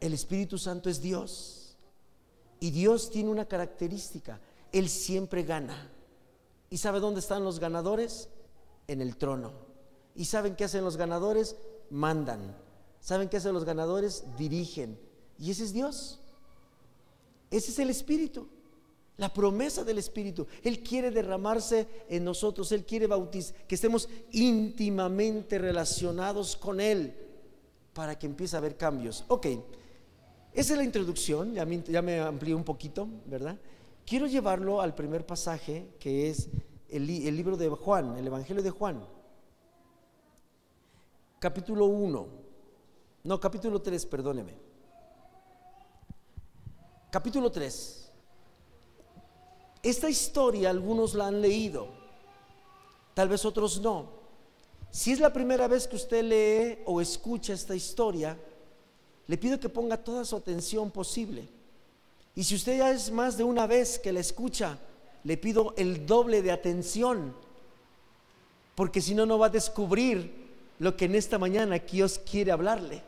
El 0.00 0.14
Espíritu 0.14 0.58
Santo 0.58 0.88
es 0.88 1.00
Dios. 1.00 1.76
Y 2.60 2.70
Dios 2.70 3.10
tiene 3.10 3.30
una 3.30 3.46
característica. 3.46 4.40
Él 4.72 4.88
siempre 4.88 5.42
gana. 5.42 5.90
¿Y 6.68 6.78
sabe 6.78 7.00
dónde 7.00 7.20
están 7.20 7.44
los 7.44 7.58
ganadores? 7.58 8.28
En 8.86 9.00
el 9.00 9.16
trono. 9.16 9.52
¿Y 10.14 10.26
saben 10.26 10.56
qué 10.56 10.64
hacen 10.64 10.84
los 10.84 10.96
ganadores? 10.96 11.56
Mandan. 11.90 12.56
¿Saben 13.00 13.28
qué 13.28 13.38
hacen 13.38 13.54
los 13.54 13.64
ganadores? 13.64 14.24
Dirigen. 14.36 14.98
Y 15.38 15.50
ese 15.50 15.64
es 15.64 15.72
Dios. 15.72 16.20
Ese 17.50 17.72
es 17.72 17.78
el 17.80 17.90
Espíritu, 17.90 18.46
la 19.20 19.32
promesa 19.32 19.84
del 19.84 19.98
Espíritu. 19.98 20.46
Él 20.64 20.80
quiere 20.82 21.10
derramarse 21.10 21.86
en 22.08 22.24
nosotros, 22.24 22.72
Él 22.72 22.84
quiere 22.84 23.06
bautizar, 23.06 23.54
que 23.66 23.74
estemos 23.74 24.08
íntimamente 24.32 25.58
relacionados 25.58 26.56
con 26.56 26.80
Él 26.80 27.14
para 27.92 28.18
que 28.18 28.26
empiece 28.26 28.56
a 28.56 28.58
haber 28.58 28.76
cambios. 28.76 29.24
Ok, 29.28 29.46
esa 30.52 30.72
es 30.72 30.78
la 30.78 30.84
introducción, 30.84 31.54
ya 31.54 31.64
me, 31.64 31.82
ya 31.82 32.26
amplié 32.26 32.54
un 32.54 32.64
poquito, 32.64 33.06
¿verdad? 33.26 33.56
Quiero 34.04 34.26
llevarlo 34.26 34.80
al 34.80 34.94
primer 34.94 35.24
pasaje 35.26 35.86
que 36.00 36.30
es 36.30 36.48
el, 36.88 37.08
el 37.08 37.36
libro 37.36 37.56
de 37.56 37.68
Juan, 37.68 38.16
el 38.16 38.26
Evangelio 38.26 38.62
de 38.62 38.70
Juan, 38.70 39.04
capítulo 41.38 41.86
1, 41.86 42.26
no, 43.22 43.38
capítulo 43.38 43.80
3, 43.80 44.06
perdóneme 44.06 44.70
capítulo 47.10 47.50
3. 47.50 47.99
Esta 49.82 50.10
historia 50.10 50.70
algunos 50.70 51.14
la 51.14 51.28
han 51.28 51.40
leído, 51.40 51.88
tal 53.14 53.28
vez 53.28 53.44
otros 53.44 53.80
no. 53.80 54.20
Si 54.90 55.12
es 55.12 55.20
la 55.20 55.32
primera 55.32 55.68
vez 55.68 55.86
que 55.86 55.96
usted 55.96 56.24
lee 56.24 56.82
o 56.84 57.00
escucha 57.00 57.52
esta 57.52 57.74
historia, 57.74 58.36
le 59.26 59.38
pido 59.38 59.60
que 59.60 59.68
ponga 59.68 59.96
toda 59.96 60.24
su 60.24 60.36
atención 60.36 60.90
posible. 60.90 61.48
Y 62.34 62.44
si 62.44 62.56
usted 62.56 62.78
ya 62.78 62.90
es 62.90 63.10
más 63.10 63.36
de 63.36 63.44
una 63.44 63.66
vez 63.66 63.98
que 63.98 64.12
la 64.12 64.20
escucha, 64.20 64.78
le 65.24 65.36
pido 65.36 65.74
el 65.76 66.06
doble 66.06 66.42
de 66.42 66.50
atención, 66.50 67.34
porque 68.74 69.00
si 69.00 69.14
no, 69.14 69.26
no 69.26 69.38
va 69.38 69.46
a 69.46 69.50
descubrir 69.50 70.48
lo 70.78 70.96
que 70.96 71.04
en 71.04 71.14
esta 71.14 71.38
mañana 71.38 71.78
Dios 71.78 72.18
quiere 72.18 72.52
hablarle. 72.52 73.02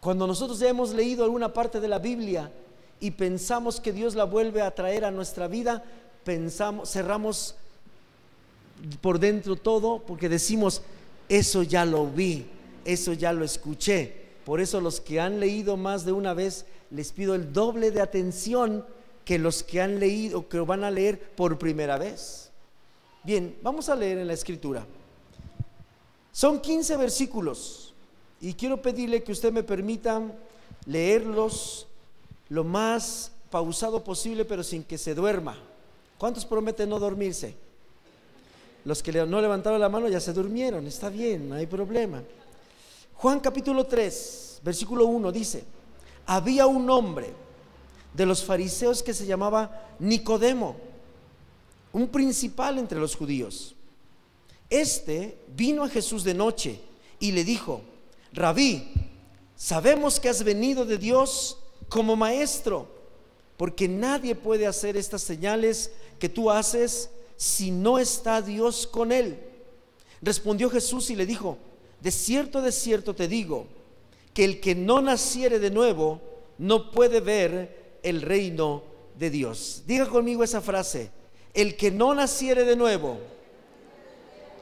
Cuando 0.00 0.26
nosotros 0.26 0.58
ya 0.58 0.68
hemos 0.68 0.92
leído 0.92 1.24
alguna 1.24 1.52
parte 1.52 1.80
de 1.80 1.88
la 1.88 1.98
Biblia 1.98 2.52
y 3.00 3.12
pensamos 3.12 3.80
que 3.80 3.92
Dios 3.92 4.14
la 4.14 4.24
vuelve 4.24 4.62
a 4.62 4.74
traer 4.74 5.04
a 5.04 5.10
nuestra 5.10 5.48
vida, 5.48 5.84
pensamos, 6.24 6.90
cerramos 6.90 7.54
por 9.00 9.18
dentro 9.18 9.56
todo 9.56 10.00
porque 10.06 10.28
decimos, 10.28 10.82
eso 11.28 11.62
ya 11.62 11.84
lo 11.84 12.06
vi, 12.06 12.46
eso 12.84 13.12
ya 13.12 13.32
lo 13.32 13.44
escuché. 13.44 14.28
Por 14.44 14.60
eso 14.60 14.80
los 14.80 15.00
que 15.00 15.20
han 15.20 15.40
leído 15.40 15.76
más 15.76 16.04
de 16.04 16.12
una 16.12 16.32
vez, 16.32 16.64
les 16.90 17.12
pido 17.12 17.34
el 17.34 17.52
doble 17.52 17.90
de 17.90 18.00
atención 18.00 18.84
que 19.24 19.38
los 19.38 19.62
que 19.62 19.82
han 19.82 20.00
leído, 20.00 20.48
que 20.48 20.58
van 20.60 20.84
a 20.84 20.90
leer 20.90 21.20
por 21.20 21.58
primera 21.58 21.98
vez. 21.98 22.50
Bien, 23.24 23.58
vamos 23.62 23.90
a 23.90 23.96
leer 23.96 24.18
en 24.18 24.26
la 24.26 24.32
escritura. 24.32 24.86
Son 26.32 26.60
15 26.60 26.96
versículos 26.96 27.92
y 28.40 28.54
quiero 28.54 28.80
pedirle 28.80 29.22
que 29.22 29.32
usted 29.32 29.52
me 29.52 29.62
permita 29.62 30.22
leerlos 30.86 31.87
lo 32.48 32.64
más 32.64 33.32
pausado 33.50 34.02
posible, 34.02 34.44
pero 34.44 34.62
sin 34.62 34.84
que 34.84 34.98
se 34.98 35.14
duerma. 35.14 35.56
¿Cuántos 36.18 36.44
prometen 36.44 36.88
no 36.88 36.98
dormirse? 36.98 37.54
Los 38.84 39.02
que 39.02 39.12
no 39.12 39.40
levantaron 39.40 39.80
la 39.80 39.88
mano 39.88 40.08
ya 40.08 40.20
se 40.20 40.32
durmieron, 40.32 40.86
está 40.86 41.08
bien, 41.08 41.48
no 41.48 41.54
hay 41.54 41.66
problema. 41.66 42.22
Juan 43.14 43.40
capítulo 43.40 43.84
3, 43.84 44.60
versículo 44.62 45.06
1 45.06 45.32
dice, 45.32 45.64
había 46.26 46.66
un 46.66 46.88
hombre 46.88 47.32
de 48.14 48.26
los 48.26 48.44
fariseos 48.44 49.02
que 49.02 49.14
se 49.14 49.26
llamaba 49.26 49.88
Nicodemo, 49.98 50.76
un 51.92 52.08
principal 52.08 52.78
entre 52.78 52.98
los 52.98 53.16
judíos. 53.16 53.74
Este 54.70 55.38
vino 55.54 55.84
a 55.84 55.88
Jesús 55.88 56.24
de 56.24 56.34
noche 56.34 56.80
y 57.18 57.32
le 57.32 57.44
dijo, 57.44 57.82
Rabí, 58.32 58.92
sabemos 59.56 60.20
que 60.20 60.28
has 60.28 60.44
venido 60.44 60.84
de 60.84 60.98
Dios 60.98 61.58
como 61.88 62.16
maestro, 62.16 62.88
porque 63.56 63.88
nadie 63.88 64.34
puede 64.34 64.66
hacer 64.66 64.96
estas 64.96 65.22
señales 65.22 65.90
que 66.18 66.28
tú 66.28 66.50
haces 66.50 67.10
si 67.36 67.70
no 67.70 67.98
está 67.98 68.42
Dios 68.42 68.86
con 68.86 69.12
él. 69.12 69.38
Respondió 70.20 70.70
Jesús 70.70 71.10
y 71.10 71.16
le 71.16 71.26
dijo, 71.26 71.58
de 72.00 72.10
cierto, 72.10 72.62
de 72.62 72.72
cierto 72.72 73.14
te 73.14 73.28
digo, 73.28 73.66
que 74.34 74.44
el 74.44 74.60
que 74.60 74.74
no 74.74 75.00
naciere 75.00 75.58
de 75.58 75.70
nuevo 75.70 76.20
no 76.58 76.90
puede 76.90 77.20
ver 77.20 77.98
el 78.02 78.22
reino 78.22 78.82
de 79.18 79.30
Dios. 79.30 79.82
Diga 79.86 80.06
conmigo 80.06 80.44
esa 80.44 80.60
frase, 80.60 81.10
el 81.54 81.76
que 81.76 81.90
no 81.90 82.14
naciere 82.14 82.64
de 82.64 82.76
nuevo 82.76 83.18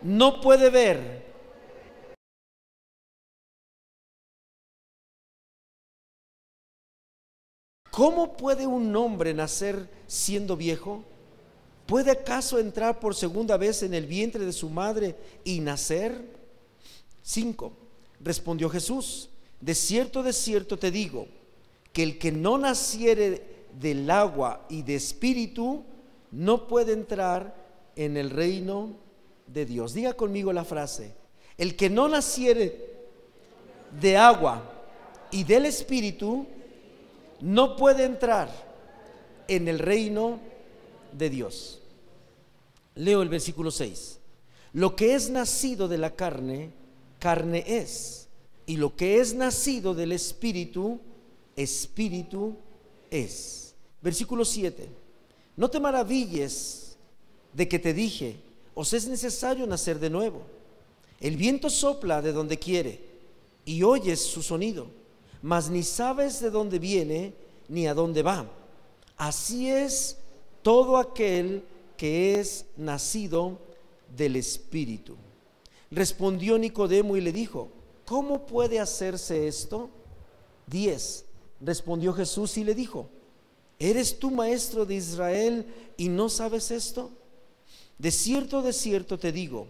no 0.02 0.40
puede 0.40 0.70
ver 0.70 1.25
¿Cómo 7.96 8.36
puede 8.36 8.66
un 8.66 8.94
hombre 8.94 9.32
nacer 9.32 9.88
siendo 10.06 10.54
viejo? 10.54 11.02
¿Puede 11.86 12.10
acaso 12.10 12.58
entrar 12.58 13.00
por 13.00 13.14
segunda 13.14 13.56
vez 13.56 13.82
en 13.82 13.94
el 13.94 14.04
vientre 14.04 14.44
de 14.44 14.52
su 14.52 14.68
madre 14.68 15.16
y 15.44 15.60
nacer? 15.60 16.20
5. 17.22 17.72
Respondió 18.20 18.68
Jesús, 18.68 19.30
de 19.62 19.74
cierto, 19.74 20.22
de 20.22 20.34
cierto 20.34 20.78
te 20.78 20.90
digo, 20.90 21.26
que 21.94 22.02
el 22.02 22.18
que 22.18 22.32
no 22.32 22.58
naciere 22.58 23.64
del 23.80 24.10
agua 24.10 24.66
y 24.68 24.82
de 24.82 24.96
espíritu, 24.96 25.82
no 26.30 26.68
puede 26.68 26.92
entrar 26.92 27.56
en 27.96 28.18
el 28.18 28.28
reino 28.28 28.90
de 29.46 29.64
Dios. 29.64 29.94
Diga 29.94 30.12
conmigo 30.12 30.52
la 30.52 30.66
frase, 30.66 31.14
el 31.56 31.74
que 31.76 31.88
no 31.88 32.10
naciere 32.10 32.78
de 33.98 34.18
agua 34.18 34.70
y 35.30 35.44
del 35.44 35.64
espíritu, 35.64 36.46
no 37.40 37.76
puede 37.76 38.04
entrar 38.04 38.50
en 39.48 39.68
el 39.68 39.78
reino 39.78 40.40
de 41.12 41.30
Dios. 41.30 41.80
Leo 42.94 43.22
el 43.22 43.28
versículo 43.28 43.70
6. 43.70 44.18
Lo 44.72 44.96
que 44.96 45.14
es 45.14 45.30
nacido 45.30 45.88
de 45.88 45.98
la 45.98 46.14
carne, 46.14 46.70
carne 47.18 47.64
es. 47.66 48.28
Y 48.66 48.76
lo 48.76 48.96
que 48.96 49.20
es 49.20 49.34
nacido 49.34 49.94
del 49.94 50.12
espíritu, 50.12 51.00
espíritu 51.54 52.56
es. 53.10 53.74
Versículo 54.02 54.44
7. 54.44 54.88
No 55.56 55.70
te 55.70 55.80
maravilles 55.80 56.96
de 57.52 57.68
que 57.68 57.78
te 57.78 57.94
dije, 57.94 58.36
os 58.74 58.92
es 58.92 59.08
necesario 59.08 59.66
nacer 59.66 59.98
de 59.98 60.10
nuevo. 60.10 60.42
El 61.20 61.36
viento 61.36 61.70
sopla 61.70 62.20
de 62.20 62.32
donde 62.32 62.58
quiere 62.58 63.00
y 63.64 63.82
oyes 63.82 64.20
su 64.20 64.42
sonido, 64.42 64.88
mas 65.42 65.70
ni 65.70 65.82
sabes 65.82 66.40
de 66.40 66.50
dónde 66.50 66.78
viene 66.78 67.34
ni 67.68 67.86
a 67.86 67.94
dónde 67.94 68.22
va. 68.22 68.46
Así 69.16 69.70
es 69.70 70.18
todo 70.62 70.98
aquel 70.98 71.64
que 71.96 72.38
es 72.38 72.66
nacido 72.76 73.58
del 74.16 74.36
Espíritu. 74.36 75.16
Respondió 75.90 76.58
Nicodemo 76.58 77.16
y 77.16 77.20
le 77.20 77.32
dijo, 77.32 77.68
¿cómo 78.04 78.46
puede 78.46 78.80
hacerse 78.80 79.46
esto? 79.46 79.88
10. 80.66 81.24
Respondió 81.60 82.12
Jesús 82.12 82.56
y 82.58 82.64
le 82.64 82.74
dijo, 82.74 83.08
¿eres 83.78 84.18
tú 84.18 84.30
maestro 84.30 84.84
de 84.84 84.96
Israel 84.96 85.66
y 85.96 86.08
no 86.08 86.28
sabes 86.28 86.70
esto? 86.70 87.10
De 87.98 88.10
cierto, 88.10 88.62
de 88.62 88.72
cierto 88.72 89.18
te 89.18 89.32
digo, 89.32 89.66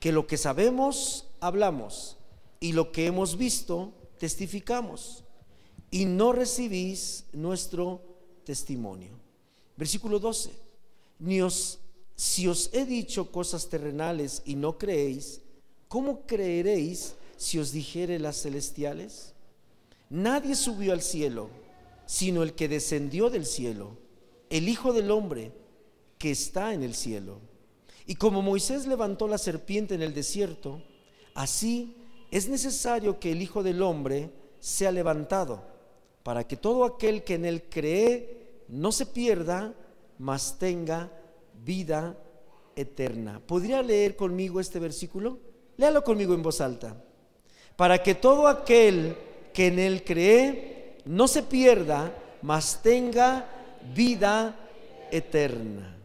que 0.00 0.12
lo 0.12 0.26
que 0.26 0.36
sabemos, 0.36 1.26
hablamos, 1.40 2.16
y 2.60 2.72
lo 2.72 2.92
que 2.92 3.06
hemos 3.06 3.36
visto, 3.36 3.92
testificamos, 4.18 5.24
y 5.90 6.04
no 6.04 6.32
recibís 6.32 7.24
nuestro 7.32 8.02
testimonio. 8.44 9.12
Versículo 9.76 10.18
12, 10.18 10.50
ni 11.20 11.40
os, 11.40 11.78
si 12.14 12.48
os 12.48 12.70
he 12.72 12.84
dicho 12.84 13.30
cosas 13.30 13.68
terrenales 13.68 14.42
y 14.44 14.54
no 14.56 14.76
creéis, 14.76 15.40
¿cómo 15.88 16.26
creeréis 16.26 17.14
si 17.36 17.58
os 17.58 17.72
dijere 17.72 18.18
las 18.18 18.42
celestiales? 18.42 19.34
Nadie 20.10 20.56
subió 20.56 20.92
al 20.92 21.02
cielo, 21.02 21.48
sino 22.06 22.42
el 22.42 22.54
que 22.54 22.68
descendió 22.68 23.30
del 23.30 23.46
cielo, 23.46 23.96
el 24.50 24.68
Hijo 24.68 24.92
del 24.92 25.10
Hombre 25.10 25.52
que 26.18 26.30
está 26.30 26.74
en 26.74 26.82
el 26.82 26.94
cielo. 26.94 27.40
Y 28.06 28.16
como 28.16 28.42
Moisés 28.42 28.86
levantó 28.86 29.28
la 29.28 29.38
serpiente 29.38 29.94
en 29.94 30.02
el 30.02 30.14
desierto, 30.14 30.82
así 31.34 31.94
es 32.30 32.48
necesario 32.48 33.18
que 33.18 33.32
el 33.32 33.42
Hijo 33.42 33.62
del 33.62 33.82
Hombre 33.82 34.30
sea 34.60 34.92
levantado, 34.92 35.62
para 36.22 36.46
que 36.46 36.56
todo 36.56 36.84
aquel 36.84 37.24
que 37.24 37.34
en 37.34 37.44
él 37.44 37.64
cree 37.70 38.64
no 38.68 38.92
se 38.92 39.06
pierda, 39.06 39.74
mas 40.18 40.58
tenga 40.58 41.10
vida 41.64 42.16
eterna. 42.76 43.40
¿Podría 43.44 43.82
leer 43.82 44.16
conmigo 44.16 44.60
este 44.60 44.78
versículo? 44.78 45.38
Léalo 45.76 46.04
conmigo 46.04 46.34
en 46.34 46.42
voz 46.42 46.60
alta. 46.60 47.02
Para 47.76 48.02
que 48.02 48.14
todo 48.14 48.48
aquel 48.48 49.16
que 49.54 49.68
en 49.68 49.78
él 49.78 50.04
cree 50.04 50.98
no 51.04 51.28
se 51.28 51.42
pierda, 51.42 52.12
mas 52.42 52.82
tenga 52.82 53.48
vida 53.94 54.54
eterna. 55.10 55.96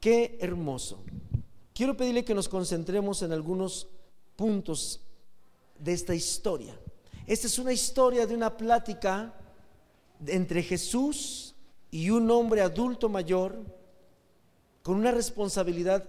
Qué 0.00 0.38
hermoso. 0.40 1.02
Quiero 1.74 1.96
pedirle 1.96 2.24
que 2.24 2.34
nos 2.34 2.48
concentremos 2.48 3.22
en 3.22 3.32
algunos 3.32 3.88
puntos 4.36 5.02
de 5.80 5.92
esta 5.92 6.14
historia. 6.14 6.78
Esta 7.26 7.46
es 7.46 7.58
una 7.58 7.72
historia 7.72 8.26
de 8.26 8.34
una 8.34 8.56
plática 8.56 9.34
entre 10.26 10.62
Jesús 10.62 11.54
y 11.90 12.10
un 12.10 12.30
hombre 12.30 12.60
adulto 12.60 13.08
mayor 13.08 13.56
con 14.82 14.96
una 14.96 15.10
responsabilidad 15.10 16.08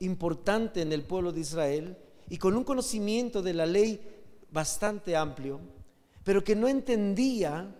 importante 0.00 0.82
en 0.82 0.92
el 0.92 1.04
pueblo 1.04 1.32
de 1.32 1.40
Israel 1.40 1.98
y 2.28 2.38
con 2.38 2.56
un 2.56 2.64
conocimiento 2.64 3.42
de 3.42 3.54
la 3.54 3.66
ley 3.66 4.00
bastante 4.50 5.16
amplio, 5.16 5.60
pero 6.24 6.42
que 6.44 6.54
no 6.54 6.68
entendía 6.68 7.74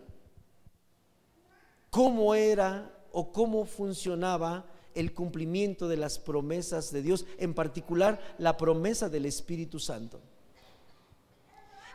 cómo 1.90 2.34
era 2.34 2.90
o 3.12 3.32
cómo 3.32 3.64
funcionaba 3.64 4.66
el 4.94 5.14
cumplimiento 5.14 5.88
de 5.88 5.96
las 5.96 6.18
promesas 6.18 6.90
de 6.92 7.02
Dios, 7.02 7.24
en 7.38 7.54
particular 7.54 8.20
la 8.38 8.56
promesa 8.56 9.08
del 9.08 9.26
Espíritu 9.26 9.78
Santo. 9.78 10.20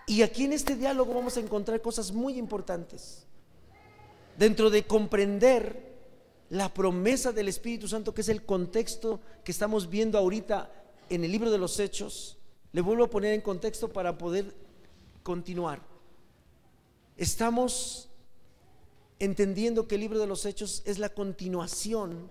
Y 0.05 0.21
aquí 0.21 0.45
en 0.45 0.53
este 0.53 0.75
diálogo 0.75 1.13
vamos 1.13 1.37
a 1.37 1.39
encontrar 1.39 1.81
cosas 1.81 2.11
muy 2.11 2.37
importantes. 2.37 3.25
Dentro 4.37 4.69
de 4.69 4.85
comprender 4.85 5.93
la 6.49 6.73
promesa 6.73 7.31
del 7.31 7.47
Espíritu 7.47 7.87
Santo, 7.87 8.13
que 8.13 8.21
es 8.21 8.29
el 8.29 8.43
contexto 8.43 9.21
que 9.43 9.51
estamos 9.51 9.89
viendo 9.89 10.17
ahorita 10.17 10.71
en 11.09 11.23
el 11.23 11.31
libro 11.31 11.51
de 11.51 11.57
los 11.57 11.79
Hechos, 11.79 12.37
le 12.71 12.81
vuelvo 12.81 13.05
a 13.05 13.09
poner 13.09 13.33
en 13.33 13.41
contexto 13.41 13.91
para 13.91 14.17
poder 14.17 14.53
continuar. 15.21 15.81
Estamos 17.15 18.09
entendiendo 19.19 19.87
que 19.87 19.95
el 19.95 20.01
libro 20.01 20.19
de 20.19 20.27
los 20.27 20.45
Hechos 20.45 20.81
es 20.85 20.99
la 20.99 21.09
continuación 21.09 22.29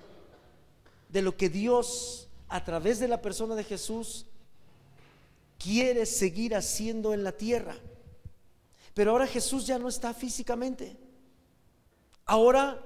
de 1.09 1.23
lo 1.23 1.37
que 1.37 1.49
Dios 1.49 2.29
a 2.49 2.65
través 2.65 2.99
de 2.99 3.09
la 3.09 3.23
persona 3.23 3.55
de 3.55 3.65
Jesús 3.65 4.27
quiere 5.63 6.07
seguir 6.07 6.55
haciendo 6.55 7.15
en 7.15 7.25
la 7.25 7.33
tierra. 7.33 7.77
Pero 8.95 9.13
ahora 9.13 9.27
Jesús 9.27 9.67
ya 9.67 9.79
no 9.79 9.89
está 9.89 10.13
físicamente. 10.13 10.97
Ahora 12.27 12.81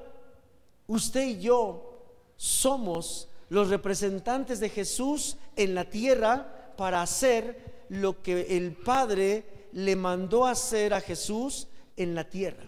usted 0.87 1.27
y 1.27 1.41
yo 1.41 2.05
somos 2.37 3.29
los 3.49 3.69
representantes 3.71 4.61
de 4.61 4.69
Jesús 4.69 5.37
en 5.57 5.75
la 5.75 5.89
tierra 5.89 6.75
para 6.77 7.03
hacer 7.03 7.85
lo 7.89 8.23
que 8.23 8.57
el 8.57 8.73
Padre 8.73 9.69
le 9.73 9.97
mandó 9.97 10.47
hacer 10.47 10.95
a 10.95 11.01
Jesús 11.01 11.69
en 11.97 12.15
la 12.15 12.29
tierra. 12.29 12.65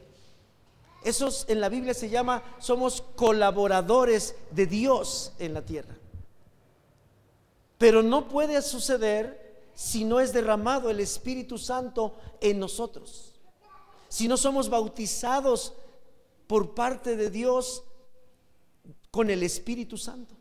Eso 1.05 1.29
en 1.47 1.61
la 1.61 1.69
Biblia 1.69 1.95
se 1.95 2.09
llama, 2.09 2.43
somos 2.59 3.03
colaboradores 3.15 4.35
de 4.51 4.67
Dios 4.67 5.33
en 5.39 5.55
la 5.55 5.63
tierra. 5.63 5.97
Pero 7.79 8.03
no 8.03 8.29
puede 8.29 8.61
suceder 8.63 9.48
si 9.79 10.03
no 10.03 10.19
es 10.19 10.33
derramado 10.33 10.91
el 10.91 10.99
Espíritu 10.99 11.57
Santo 11.57 12.17
en 12.41 12.59
nosotros. 12.59 13.39
Si 14.09 14.27
no 14.27 14.37
somos 14.37 14.69
bautizados 14.69 15.73
por 16.49 16.75
parte 16.75 17.15
de 17.15 17.31
Dios 17.31 17.85
con 19.13 19.31
el 19.31 19.45
Espíritu 19.45 19.97
Santo. 19.97 20.35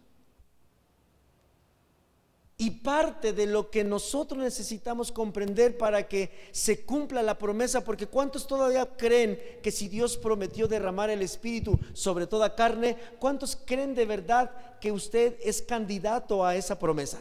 Y 2.58 2.72
parte 2.72 3.32
de 3.32 3.46
lo 3.46 3.70
que 3.70 3.84
nosotros 3.84 4.42
necesitamos 4.42 5.12
comprender 5.12 5.78
para 5.78 6.08
que 6.08 6.32
se 6.52 6.84
cumpla 6.84 7.22
la 7.22 7.38
promesa, 7.38 7.84
porque 7.84 8.08
¿cuántos 8.08 8.48
todavía 8.48 8.98
creen 8.98 9.40
que 9.62 9.70
si 9.70 9.88
Dios 9.88 10.18
prometió 10.18 10.68
derramar 10.68 11.12
el 11.12 11.22
Espíritu 11.22 11.80
sobre 11.94 12.26
toda 12.26 12.56
carne, 12.56 12.98
¿cuántos 13.20 13.56
creen 13.56 13.94
de 13.94 14.08
verdad 14.08 14.80
que 14.80 14.92
usted 14.92 15.38
es 15.44 15.62
candidato 15.62 16.44
a 16.44 16.56
esa 16.56 16.80
promesa? 16.80 17.20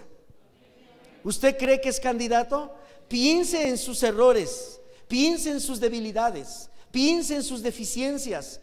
¿Usted 1.27 1.59
cree 1.59 1.81
que 1.81 1.89
es 1.89 1.99
candidato? 1.99 2.73
Piense 3.09 3.69
en 3.69 3.79
sus 3.79 4.01
errores, 4.05 4.81
piense 5.09 5.51
en 5.51 5.61
sus 5.61 5.81
debilidades, 5.81 6.71
piense 6.93 7.35
en 7.35 7.43
sus 7.43 7.65
deficiencias 7.65 8.61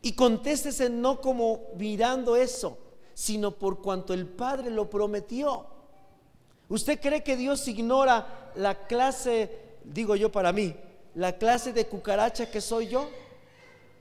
y 0.00 0.14
contéstese 0.14 0.88
no 0.88 1.20
como 1.20 1.68
mirando 1.76 2.34
eso, 2.34 2.78
sino 3.12 3.50
por 3.50 3.82
cuanto 3.82 4.14
el 4.14 4.26
Padre 4.26 4.70
lo 4.70 4.88
prometió. 4.88 5.66
¿Usted 6.70 6.98
cree 7.02 7.22
que 7.22 7.36
Dios 7.36 7.68
ignora 7.68 8.50
la 8.54 8.86
clase, 8.86 9.76
digo 9.84 10.16
yo 10.16 10.32
para 10.32 10.54
mí, 10.54 10.74
la 11.16 11.36
clase 11.36 11.74
de 11.74 11.86
cucaracha 11.86 12.50
que 12.50 12.62
soy 12.62 12.88
yo? 12.88 13.10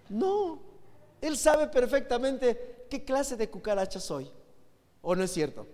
No, 0.07 0.61
Él 1.19 1.35
sabe 1.35 1.67
perfectamente 1.67 2.85
qué 2.89 3.03
clase 3.03 3.35
de 3.35 3.49
cucaracha 3.49 3.99
soy. 3.99 4.31
¿O 5.01 5.13
no 5.17 5.23
es 5.25 5.31
cierto? 5.31 5.67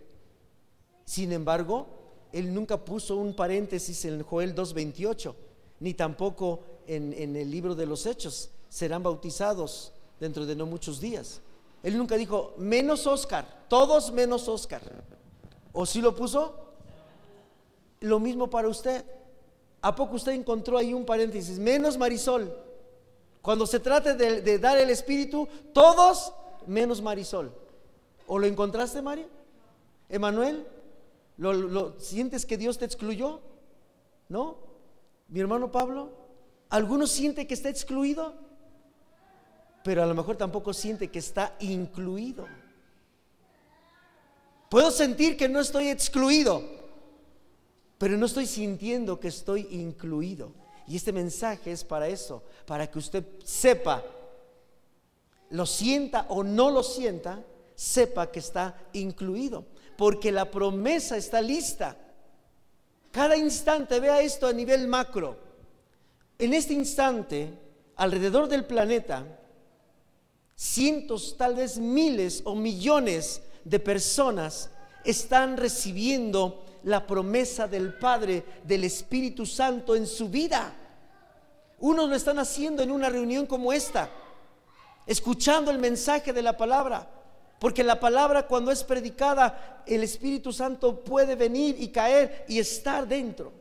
Sin 1.05 1.31
embargo, 1.33 2.00
Él 2.31 2.53
nunca 2.53 2.77
puso 2.77 3.17
un 3.17 3.33
paréntesis 3.33 4.05
en 4.05 4.23
Joel 4.23 4.55
2.28, 4.55 5.33
ni 5.79 5.93
tampoco 5.93 6.61
en, 6.87 7.35
el 7.35 7.51
libro 7.51 7.75
de 7.75 7.85
los 7.85 8.05
Hechos. 8.05 8.49
Serán 8.69 9.03
bautizados 9.03 9.91
dentro 10.19 10.45
de 10.45 10.55
no 10.55 10.65
muchos 10.65 10.99
días. 10.99 11.41
Él 11.83 11.97
nunca 11.97 12.15
dijo, 12.15 12.53
menos 12.57 13.05
Oscar, 13.07 13.65
todos 13.67 14.11
menos 14.11 14.47
Oscar. 14.47 14.81
¿O 15.73 15.85
sí 15.85 16.01
lo 16.01 16.15
puso? 16.15 16.55
Lo 18.01 18.19
mismo 18.19 18.49
para 18.49 18.67
usted. 18.67 19.03
¿A 19.81 19.95
poco 19.95 20.15
usted 20.15 20.33
encontró 20.33 20.77
ahí 20.77 20.93
un 20.93 21.05
paréntesis? 21.05 21.57
Menos 21.57 21.97
Marisol. 21.97 22.55
Cuando 23.41 23.65
se 23.65 23.79
trate 23.79 24.13
de, 24.13 24.59
dar 24.59 24.77
el 24.77 24.91
Espíritu, 24.91 25.47
todos 25.73 26.31
menos 26.67 27.01
Marisol. 27.01 27.51
¿O 28.27 28.37
lo 28.37 28.45
encontraste, 28.45 29.01
María? 29.01 29.27
¿Emanuel? 30.07 30.65
¿Lo, 31.41 31.99
sientes 31.99 32.45
que 32.45 32.55
Dios 32.55 32.77
te 32.77 32.85
excluyó? 32.85 33.41
¿No? 34.29 34.59
¿Mi 35.27 35.39
hermano 35.39 35.71
Pablo? 35.71 36.11
¿Alguno 36.69 37.07
siente 37.07 37.47
que 37.47 37.55
está 37.55 37.67
excluido? 37.67 38.35
Pero 39.83 40.03
a 40.03 40.05
lo 40.05 40.13
mejor 40.13 40.35
tampoco 40.35 40.71
siente 40.71 41.09
que 41.09 41.17
está 41.17 41.55
incluido. 41.59 42.45
Puedo 44.69 44.91
sentir 44.91 45.35
que 45.35 45.49
no 45.49 45.59
estoy 45.59 45.89
excluido, 45.89 46.61
pero 47.97 48.17
no 48.17 48.27
estoy 48.27 48.45
sintiendo 48.45 49.19
que 49.19 49.29
estoy 49.29 49.67
incluido. 49.71 50.53
Y 50.87 50.95
este 50.95 51.11
mensaje 51.11 51.71
es 51.71 51.83
para 51.83 52.07
eso, 52.07 52.43
para 52.67 52.85
que 52.85 52.99
usted 52.99 53.25
sepa, 53.43 54.03
lo 55.49 55.65
sienta 55.65 56.27
o 56.29 56.43
no 56.43 56.69
lo 56.69 56.83
sienta, 56.83 57.43
sepa 57.73 58.31
que 58.31 58.39
está 58.39 58.79
incluido, 58.93 59.65
porque 60.01 60.31
la 60.31 60.49
promesa 60.49 61.15
está 61.15 61.39
lista. 61.41 61.95
Cada 63.11 63.37
instante, 63.37 63.99
vea 63.99 64.19
esto 64.19 64.47
a 64.47 64.51
nivel 64.51 64.87
macro. 64.87 65.37
En 66.39 66.55
este 66.55 66.73
instante, 66.73 67.53
alrededor 67.97 68.47
del 68.47 68.65
planeta, 68.65 69.23
cientos, 70.55 71.37
tal 71.37 71.53
vez 71.53 71.77
miles 71.77 72.41
o 72.45 72.55
millones 72.55 73.43
de 73.63 73.79
personas 73.79 74.71
están 75.05 75.55
recibiendo 75.55 76.65
la 76.81 77.05
promesa 77.05 77.67
del 77.67 77.93
Padre, 77.93 78.43
del 78.63 78.85
Espíritu 78.85 79.45
Santo 79.45 79.95
en 79.95 80.07
su 80.07 80.29
vida. 80.29 80.73
Unos 81.77 82.09
lo 82.09 82.15
están 82.15 82.39
haciendo 82.39 82.81
en 82.81 82.89
una 82.89 83.07
reunión 83.07 83.45
como 83.45 83.71
esta, 83.71 84.09
escuchando 85.05 85.69
el 85.69 85.77
mensaje 85.77 86.33
de 86.33 86.41
la 86.41 86.57
palabra. 86.57 87.20
Porque 87.61 87.83
la 87.83 87.99
palabra 87.99 88.47
cuando 88.47 88.71
es 88.71 88.83
predicada, 88.83 89.83
el 89.85 90.01
Espíritu 90.01 90.51
Santo 90.51 90.99
puede 91.01 91.35
venir 91.35 91.75
y 91.77 91.89
caer 91.89 92.43
y 92.47 92.57
estar 92.57 93.07
dentro. 93.07 93.53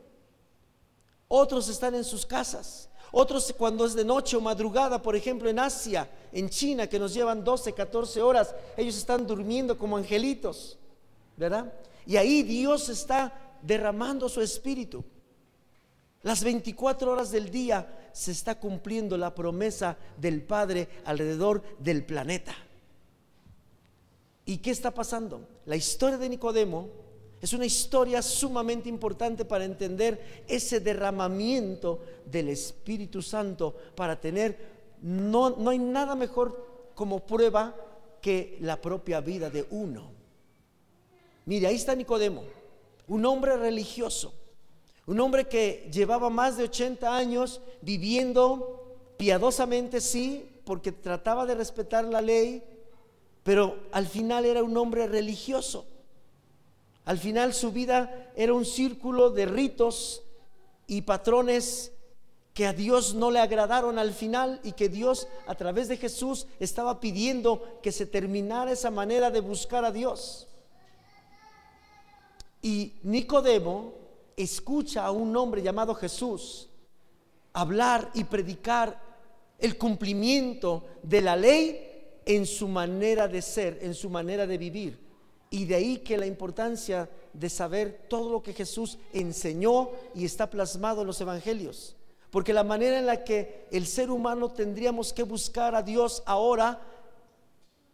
Otros 1.29 1.69
están 1.69 1.95
en 1.95 2.05
sus 2.05 2.25
casas. 2.25 2.89
Otros 3.13 3.55
cuando 3.59 3.85
es 3.85 3.93
de 3.93 4.03
noche 4.03 4.39
o 4.39 4.41
madrugada, 4.41 5.03
por 5.03 5.17
ejemplo 5.17 5.51
en 5.51 5.59
Asia, 5.59 6.09
en 6.33 6.49
China, 6.49 6.87
que 6.87 6.99
nos 6.99 7.13
llevan 7.13 7.45
12, 7.45 7.75
14 7.75 8.23
horas, 8.23 8.55
ellos 8.75 8.97
están 8.97 9.27
durmiendo 9.27 9.77
como 9.77 9.99
angelitos, 9.99 10.79
¿verdad? 11.37 11.71
Y 12.07 12.17
ahí 12.17 12.43
Dios 12.43 12.89
está 12.89 13.35
derramando 13.61 14.31
su 14.31 14.41
espíritu. 14.41 15.05
Las 16.23 16.43
24 16.43 17.13
horas 17.13 17.31
del 17.31 17.51
día 17.51 18.11
se 18.15 18.31
está 18.33 18.59
cumpliendo 18.59 19.19
la 19.19 19.35
promesa 19.35 19.99
del 20.17 20.41
Padre 20.41 20.89
alrededor 21.05 21.63
del 21.79 22.03
planeta. 22.07 22.57
¿Y 24.45 24.59
qué 24.59 24.71
está 24.71 24.91
pasando? 24.91 25.47
La 25.67 25.77
historia 25.77 26.19
de 26.19 26.29
Nicodemo 26.29 26.89
es 27.41 27.53
una 27.53 27.67
historia 27.67 28.21
sumamente 28.21 28.89
importante 28.89 29.45
para 29.45 29.65
entender 29.65 30.45
ese 30.47 30.81
derramamiento 30.81 32.01
del 32.27 32.49
Espíritu 32.49 33.23
Santo, 33.23 33.75
para 33.95 34.21
tener, 34.21 34.59
no, 35.01 35.51
no 35.51 35.71
hay 35.71 35.79
nada 35.79 36.15
mejor 36.15 36.93
como 36.95 37.21
prueba 37.21 37.75
que 38.21 38.59
la 38.61 38.81
propia 38.81 39.21
vida 39.21 39.49
de 39.49 39.67
uno. 39.71 40.11
Mire, 41.47 41.67
ahí 41.67 41.77
está 41.77 41.95
Nicodemo, 41.95 42.45
un 43.09 43.25
hombre 43.25 43.57
religioso, 43.57 44.35
un 45.07 45.19
hombre 45.21 45.49
que 45.49 45.89
llevaba 45.93 46.29
más 46.29 46.59
de 46.59 46.65
80 46.65 47.17
años 47.17 47.63
viviendo 47.81 48.99
piadosamente, 49.17 50.01
sí, 50.01 50.49
porque 50.65 50.93
trataba 50.93 51.47
de 51.47 51.55
respetar 51.55 52.05
la 52.05 52.21
ley, 52.21 52.63
pero 53.43 53.79
al 53.93 54.07
final 54.07 54.45
era 54.45 54.63
un 54.63 54.77
hombre 54.77 55.07
religioso. 55.07 55.87
Al 57.05 57.19
final 57.19 57.55
su 57.55 57.73
vida 57.73 58.33
era 58.37 58.53
un 58.53 58.65
círculo 58.65 59.31
de 59.31 59.47
ritos 59.47 60.23
y 60.87 61.03
patrones 61.03 61.93
que 62.55 62.67
a 62.67 62.73
Dios 62.73 63.15
no 63.15 63.31
le 63.31 63.39
agradaron 63.39 63.99
al 63.99 64.13
final 64.13 64.61
y 64.63 64.73
que 64.73 64.89
Dios 64.89 65.29
a 65.47 65.55
través 65.55 65.89
de 65.89 65.97
Jesús 65.97 66.47
estaba 66.59 67.01
pidiendo 67.01 67.81
que 67.83 67.93
se 67.93 68.07
terminara 68.07 68.73
esa 68.73 68.91
manera 68.91 69.31
de 69.31 69.41
buscar 69.41 69.85
a 69.85 69.93
Dios. 69.93 70.47
Y 72.63 72.95
Nicodemo 73.03 73.95
escucha 74.37 75.07
a 75.07 75.11
un 75.11 75.35
hombre 75.37 75.63
llamado 75.63 75.95
Jesús 75.95 76.69
hablar 77.53 78.11
y 78.15 78.25
predicar 78.25 79.01
el 79.59 79.77
cumplimiento 79.77 80.85
de 81.03 81.21
la 81.21 81.37
ley 81.37 81.90
en 82.27 82.47
su 82.47 82.69
manera 82.69 83.29
de 83.29 83.43
ser, 83.43 83.79
en 83.83 83.95
su 83.95 84.11
manera 84.11 84.47
de 84.47 84.59
vivir. 84.59 84.99
Y 85.51 85.65
de 85.65 85.75
ahí 85.75 85.99
que 85.99 86.17
la 86.17 86.27
importancia 86.27 87.09
de 87.33 87.51
saber 87.51 88.07
todo 88.09 88.31
lo 88.31 88.43
que 88.43 88.53
Jesús 88.53 88.99
enseñó 89.13 89.91
y 90.15 90.25
está 90.25 90.49
plasmado 90.49 91.01
en 91.01 91.09
los 91.09 91.21
evangelios. 91.21 91.97
Porque 92.31 92.53
la 92.53 92.63
manera 92.63 92.99
en 92.99 93.07
la 93.07 93.25
que 93.25 93.67
el 93.73 93.87
ser 93.87 94.11
humano 94.11 94.51
tendríamos 94.51 95.13
que 95.13 95.25
buscar 95.25 95.75
a 95.75 95.83
Dios 95.83 96.23
ahora 96.27 96.81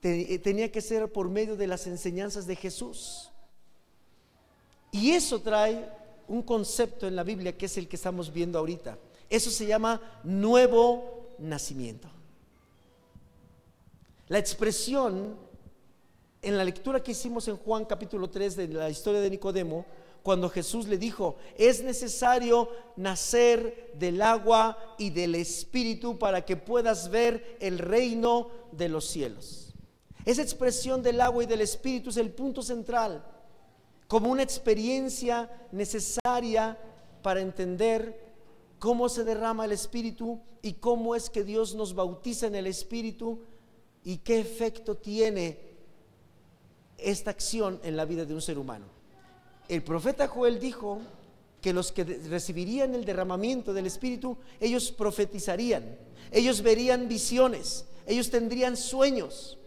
tenía 0.00 0.70
que 0.70 0.80
ser 0.80 1.10
por 1.10 1.28
medio 1.28 1.56
de 1.56 1.66
las 1.66 1.86
enseñanzas 1.86 2.46
de 2.46 2.56
Jesús. 2.56 3.30
Y 4.92 5.12
eso 5.12 5.40
trae 5.40 5.90
un 6.28 6.42
concepto 6.42 7.06
en 7.06 7.16
la 7.16 7.24
Biblia 7.24 7.56
que 7.56 7.66
es 7.66 7.76
el 7.76 7.88
que 7.88 7.96
estamos 7.96 8.32
viendo 8.32 8.58
ahorita. 8.58 8.98
Eso 9.28 9.50
se 9.50 9.66
llama 9.66 10.00
nuevo 10.22 11.34
nacimiento. 11.38 12.08
La 14.28 14.38
expresión 14.38 15.36
en 16.42 16.56
la 16.56 16.64
lectura 16.64 17.00
que 17.00 17.12
hicimos 17.12 17.46
en 17.46 17.56
Juan 17.56 17.84
capítulo 17.84 18.28
3 18.28 18.56
de 18.56 18.68
la 18.68 18.90
historia 18.90 19.20
de 19.20 19.30
Nicodemo, 19.30 19.86
cuando 20.24 20.48
Jesús 20.48 20.88
le 20.88 20.98
dijo, 20.98 21.36
es 21.56 21.84
necesario 21.84 22.68
nacer 22.96 23.92
del 23.94 24.20
agua 24.20 24.96
y 24.98 25.10
del 25.10 25.36
espíritu 25.36 26.18
para 26.18 26.44
que 26.44 26.56
puedas 26.56 27.08
ver 27.08 27.56
el 27.60 27.78
reino 27.78 28.50
de 28.72 28.88
los 28.88 29.06
cielos. 29.06 29.74
Esa 30.24 30.42
expresión 30.42 31.04
del 31.04 31.20
agua 31.20 31.44
y 31.44 31.46
del 31.46 31.60
Espíritu 31.60 32.10
es 32.10 32.16
el 32.16 32.32
punto 32.32 32.60
central, 32.60 33.24
como 34.08 34.28
una 34.28 34.42
experiencia 34.42 35.48
necesaria 35.70 36.76
para 37.22 37.40
entender 37.40 38.34
cómo 38.80 39.08
se 39.08 39.22
derrama 39.22 39.66
el 39.66 39.70
Espíritu 39.70 40.40
y 40.62 40.72
cómo 40.74 41.14
es 41.14 41.30
que 41.30 41.44
Dios 41.44 41.76
nos 41.76 41.94
bautiza 41.94 42.48
en 42.48 42.56
el 42.56 42.66
Espíritu 42.66 43.40
y 44.06 44.18
qué 44.18 44.38
efecto 44.38 44.94
tiene 44.94 45.58
esta 46.96 47.32
acción 47.32 47.80
en 47.82 47.96
la 47.96 48.04
vida 48.04 48.24
de 48.24 48.34
un 48.34 48.40
ser 48.40 48.56
humano. 48.56 48.86
El 49.68 49.82
profeta 49.82 50.28
Joel 50.28 50.60
dijo 50.60 51.00
que 51.60 51.72
los 51.72 51.90
que 51.90 52.04
recibirían 52.04 52.94
el 52.94 53.04
derramamiento 53.04 53.74
del 53.74 53.86
Espíritu, 53.86 54.38
ellos 54.60 54.92
profetizarían, 54.92 55.98
ellos 56.30 56.62
verían 56.62 57.08
visiones, 57.08 57.84
ellos 58.06 58.30
tendrían 58.30 58.76
sueños. 58.76 59.58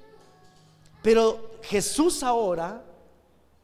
Pero 1.03 1.59
Jesús 1.63 2.23
ahora 2.23 2.85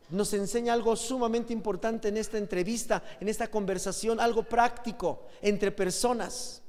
nos 0.09 0.33
enseña 0.33 0.73
algo 0.73 0.97
sumamente 0.97 1.53
importante 1.53 2.09
en 2.09 2.17
esta 2.17 2.37
entrevista, 2.37 3.01
en 3.21 3.29
esta 3.29 3.47
conversación, 3.47 4.19
algo 4.19 4.43
práctico 4.43 5.21
entre 5.41 5.71
personas. 5.71 6.61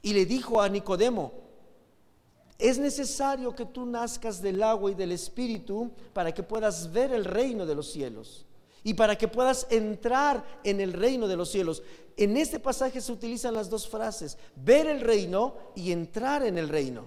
Y 0.00 0.14
le 0.14 0.24
dijo 0.24 0.62
a 0.62 0.70
Nicodemo, 0.70 1.45
es 2.58 2.78
necesario 2.78 3.54
que 3.54 3.66
tú 3.66 3.84
nazcas 3.84 4.40
del 4.40 4.62
agua 4.62 4.90
y 4.90 4.94
del 4.94 5.12
Espíritu 5.12 5.90
para 6.12 6.32
que 6.32 6.42
puedas 6.42 6.90
ver 6.90 7.12
el 7.12 7.24
reino 7.24 7.66
de 7.66 7.74
los 7.74 7.90
cielos 7.90 8.46
y 8.82 8.94
para 8.94 9.16
que 9.18 9.28
puedas 9.28 9.66
entrar 9.68 10.44
en 10.64 10.80
el 10.80 10.92
reino 10.92 11.28
de 11.28 11.36
los 11.36 11.50
cielos. 11.50 11.82
En 12.16 12.36
este 12.36 12.58
pasaje 12.58 13.00
se 13.00 13.12
utilizan 13.12 13.52
las 13.52 13.68
dos 13.68 13.88
frases, 13.88 14.38
ver 14.54 14.86
el 14.86 15.00
reino 15.00 15.54
y 15.74 15.92
entrar 15.92 16.44
en 16.44 16.56
el 16.56 16.68
reino. 16.68 17.04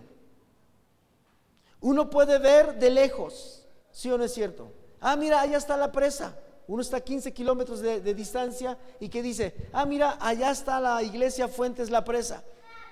Uno 1.82 2.10
puede 2.10 2.38
ver 2.38 2.78
de 2.78 2.92
lejos, 2.92 3.66
¿sí 3.92 4.12
o 4.12 4.18
no 4.18 4.26
es 4.26 4.34
cierto? 4.34 4.72
Ah, 5.00 5.16
mira, 5.16 5.42
allá 5.42 5.58
está 5.58 5.78
la 5.78 5.92
presa. 5.92 6.38
Uno 6.68 6.84
está 6.84 6.98
a 6.98 7.02
15 7.02 7.34
kilómetros 7.34 7.80
de, 7.80 8.02
de 8.02 8.14
distancia 8.14 8.78
y 9.00 9.10
que 9.10 9.24
dice, 9.24 9.56
ah, 9.74 9.86
mira, 9.86 10.18
allá 10.20 10.52
está 10.52 10.80
la 10.80 11.02
iglesia 11.02 11.48
Fuentes 11.48 11.90
La 11.90 12.04
Presa. 12.04 12.44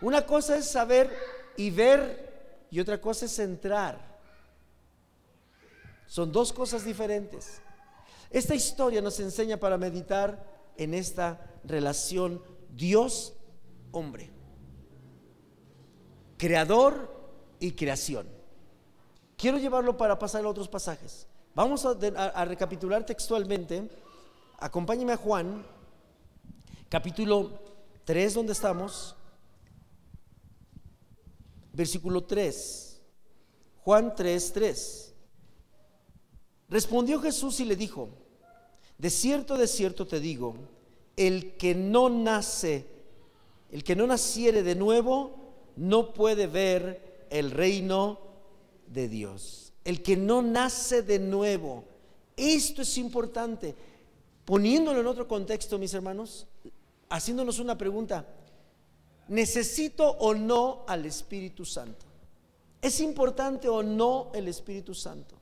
Una 0.01 0.25
cosa 0.25 0.55
es 0.55 0.65
saber 0.65 1.15
y 1.57 1.69
ver 1.69 2.27
y 2.69 2.79
otra 2.79 2.99
cosa 2.99 3.25
es 3.25 3.39
entrar. 3.39 4.17
Son 6.07 6.31
dos 6.31 6.53
cosas 6.53 6.85
diferentes. 6.85 7.61
Esta 8.29 8.55
historia 8.55 9.01
nos 9.01 9.19
enseña 9.19 9.57
para 9.57 9.77
meditar 9.77 10.45
en 10.77 10.93
esta 10.93 11.59
relación 11.63 12.41
Dios-hombre. 12.69 14.31
Creador 16.37 17.17
y 17.59 17.71
creación. 17.71 18.27
Quiero 19.35 19.57
llevarlo 19.57 19.97
para 19.97 20.17
pasar 20.17 20.45
a 20.45 20.49
otros 20.49 20.67
pasajes. 20.67 21.27
Vamos 21.53 21.85
a, 21.85 22.45
recapitular 22.45 23.05
textualmente. 23.05 23.89
Acompáñeme 24.59 25.13
a 25.13 25.17
Juan, 25.17 25.65
capítulo 26.89 27.59
3, 28.05 28.33
donde 28.33 28.53
estamos. 28.53 29.16
Versículo 31.77 32.25
3. 32.25 33.01
Juan 33.83 34.13
3, 34.15 34.51
3. 34.51 35.13
Respondió 36.69 37.21
Jesús 37.21 37.59
y 37.61 37.65
le 37.65 37.77
dijo, 37.77 38.09
de 38.97 39.09
cierto, 39.09 39.57
de 39.57 39.67
cierto 39.67 40.05
te 40.05 40.19
digo, 40.19 40.55
el 41.15 41.55
que 41.55 41.73
no 41.73 42.09
nace, 42.09 42.85
el 43.71 43.85
que 43.85 43.95
no 43.95 44.05
naciere 44.07 44.63
de 44.63 44.75
nuevo, 44.75 45.35
no 45.77 46.13
puede 46.13 46.47
ver 46.47 47.27
el 47.29 47.51
reino 47.51 48.19
de 48.87 49.07
Dios 49.07 49.67
el 49.87 50.03
que 50.03 50.17
no 50.17 50.41
nace 50.41 51.01
de 51.01 51.17
nuevo. 51.17 51.85
Esto 52.35 52.81
es 52.81 52.97
importante. 52.97 53.73
Poniéndolo 54.43 54.99
en 54.99 55.07
otro 55.07 55.29
contexto, 55.29 55.79
mis 55.79 55.93
hermanos, 55.93 56.45
haciéndonos 57.07 57.59
una 57.59 57.77
pregunta, 57.77 58.27
¿necesito 59.27 60.09
o 60.09 60.33
no 60.33 60.85
al 60.87 61.05
Espíritu 61.05 61.65
Santo? 61.65 62.05
¿Es 62.81 62.99
importante 62.99 63.67
o 63.67 63.83
no 63.83 64.31
el 64.33 64.47
Espíritu 64.47 64.93
Santo? 64.93 65.35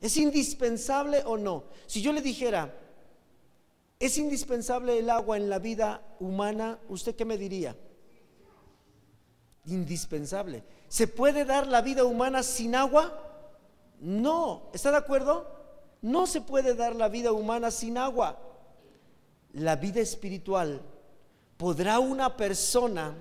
¿Es 0.00 0.16
indispensable 0.16 1.22
o 1.26 1.36
no? 1.36 1.64
Si 1.86 2.00
yo 2.00 2.12
le 2.12 2.22
dijera, 2.22 2.74
¿es 3.98 4.16
indispensable 4.16 4.98
el 4.98 5.10
agua 5.10 5.36
en 5.36 5.50
la 5.50 5.58
vida 5.58 6.02
humana? 6.20 6.78
¿Usted 6.88 7.14
qué 7.14 7.24
me 7.24 7.36
diría? 7.36 7.76
Indispensable. 9.66 10.64
¿Se 10.88 11.06
puede 11.06 11.44
dar 11.44 11.66
la 11.66 11.82
vida 11.82 12.04
humana 12.04 12.42
sin 12.42 12.74
agua? 12.74 13.26
No, 14.00 14.70
¿está 14.72 14.90
de 14.90 14.96
acuerdo? 14.96 15.46
No 16.00 16.26
se 16.26 16.40
puede 16.40 16.74
dar 16.74 16.96
la 16.96 17.08
vida 17.08 17.32
humana 17.32 17.70
sin 17.70 17.98
agua. 17.98 18.38
La 19.52 19.76
vida 19.76 20.00
espiritual, 20.00 20.80
¿podrá 21.60 21.98
una 21.98 22.34
persona 22.38 23.14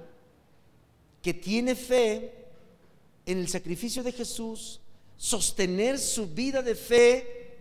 que 1.22 1.34
tiene 1.34 1.76
fe 1.76 2.34
en 3.26 3.40
el 3.40 3.50
sacrificio 3.50 4.02
de 4.02 4.14
Jesús 4.14 4.80
sostener 5.18 6.00
su 6.00 6.26
vida 6.26 6.62
de 6.62 6.74
fe 6.74 7.58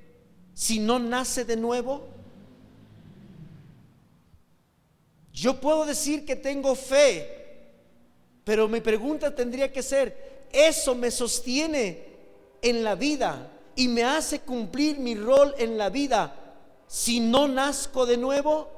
si 0.55 0.79
no 0.79 1.01
nace 1.01 1.45
de 1.45 1.57
nuevo? 1.57 2.07
Yo 5.33 5.61
puedo 5.61 5.85
decir 5.85 6.25
que 6.25 6.37
tengo 6.37 6.77
fe, 6.77 7.29
pero 8.45 8.69
mi 8.69 8.81
pregunta 8.81 9.35
tendría 9.35 9.73
que 9.73 9.83
ser, 9.83 10.47
¿eso 10.53 10.95
me 10.95 11.11
sostiene 11.11 12.05
en 12.63 12.85
la 12.85 12.95
vida 12.95 13.51
y 13.75 13.89
me 13.89 14.05
hace 14.05 14.43
cumplir 14.43 15.01
mi 15.01 15.17
rol 15.17 15.57
en 15.59 15.77
la 15.77 15.91
vida 15.91 16.55
si 16.87 17.19
no 17.19 17.49
nazco 17.49 18.07
de 18.07 18.17
nuevo? 18.17 18.78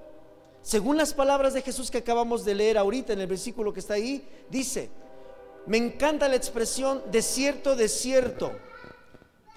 Según 0.62 0.96
las 0.96 1.14
palabras 1.14 1.54
de 1.54 1.62
Jesús 1.62 1.90
que 1.90 1.98
acabamos 1.98 2.44
de 2.44 2.54
leer 2.54 2.78
ahorita 2.78 3.12
en 3.12 3.20
el 3.20 3.26
versículo 3.26 3.72
que 3.72 3.80
está 3.80 3.94
ahí, 3.94 4.26
dice, 4.50 4.90
me 5.66 5.78
encanta 5.78 6.28
la 6.28 6.36
expresión 6.36 7.02
de 7.10 7.22
cierto, 7.22 7.76
de 7.76 7.88
cierto. 7.88 8.52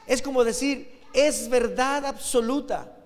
Es 0.07 0.21
como 0.21 0.43
decir, 0.43 1.01
es 1.13 1.49
verdad 1.49 2.05
absoluta. 2.05 2.97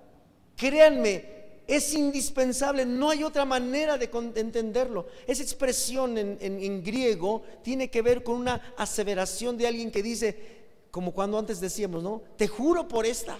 Créanme, 0.55 1.37
es 1.67 1.93
indispensable, 1.93 2.85
no 2.85 3.09
hay 3.09 3.23
otra 3.23 3.45
manera 3.45 3.97
de, 3.97 4.09
entenderlo. 4.35 5.07
Esa 5.25 5.43
expresión 5.43 6.17
en, 6.17 6.37
en 6.39 6.83
griego 6.83 7.43
tiene 7.63 7.89
que 7.89 8.01
ver 8.01 8.23
con 8.23 8.35
una 8.35 8.73
aseveración 8.77 9.57
de 9.57 9.67
alguien 9.67 9.91
que 9.91 10.01
dice, 10.01 10.57
como 10.91 11.13
cuando 11.13 11.37
antes 11.37 11.59
decíamos, 11.59 12.01
¿no? 12.03 12.21
Te 12.37 12.47
juro 12.47 12.87
por 12.87 13.05
esta. 13.05 13.37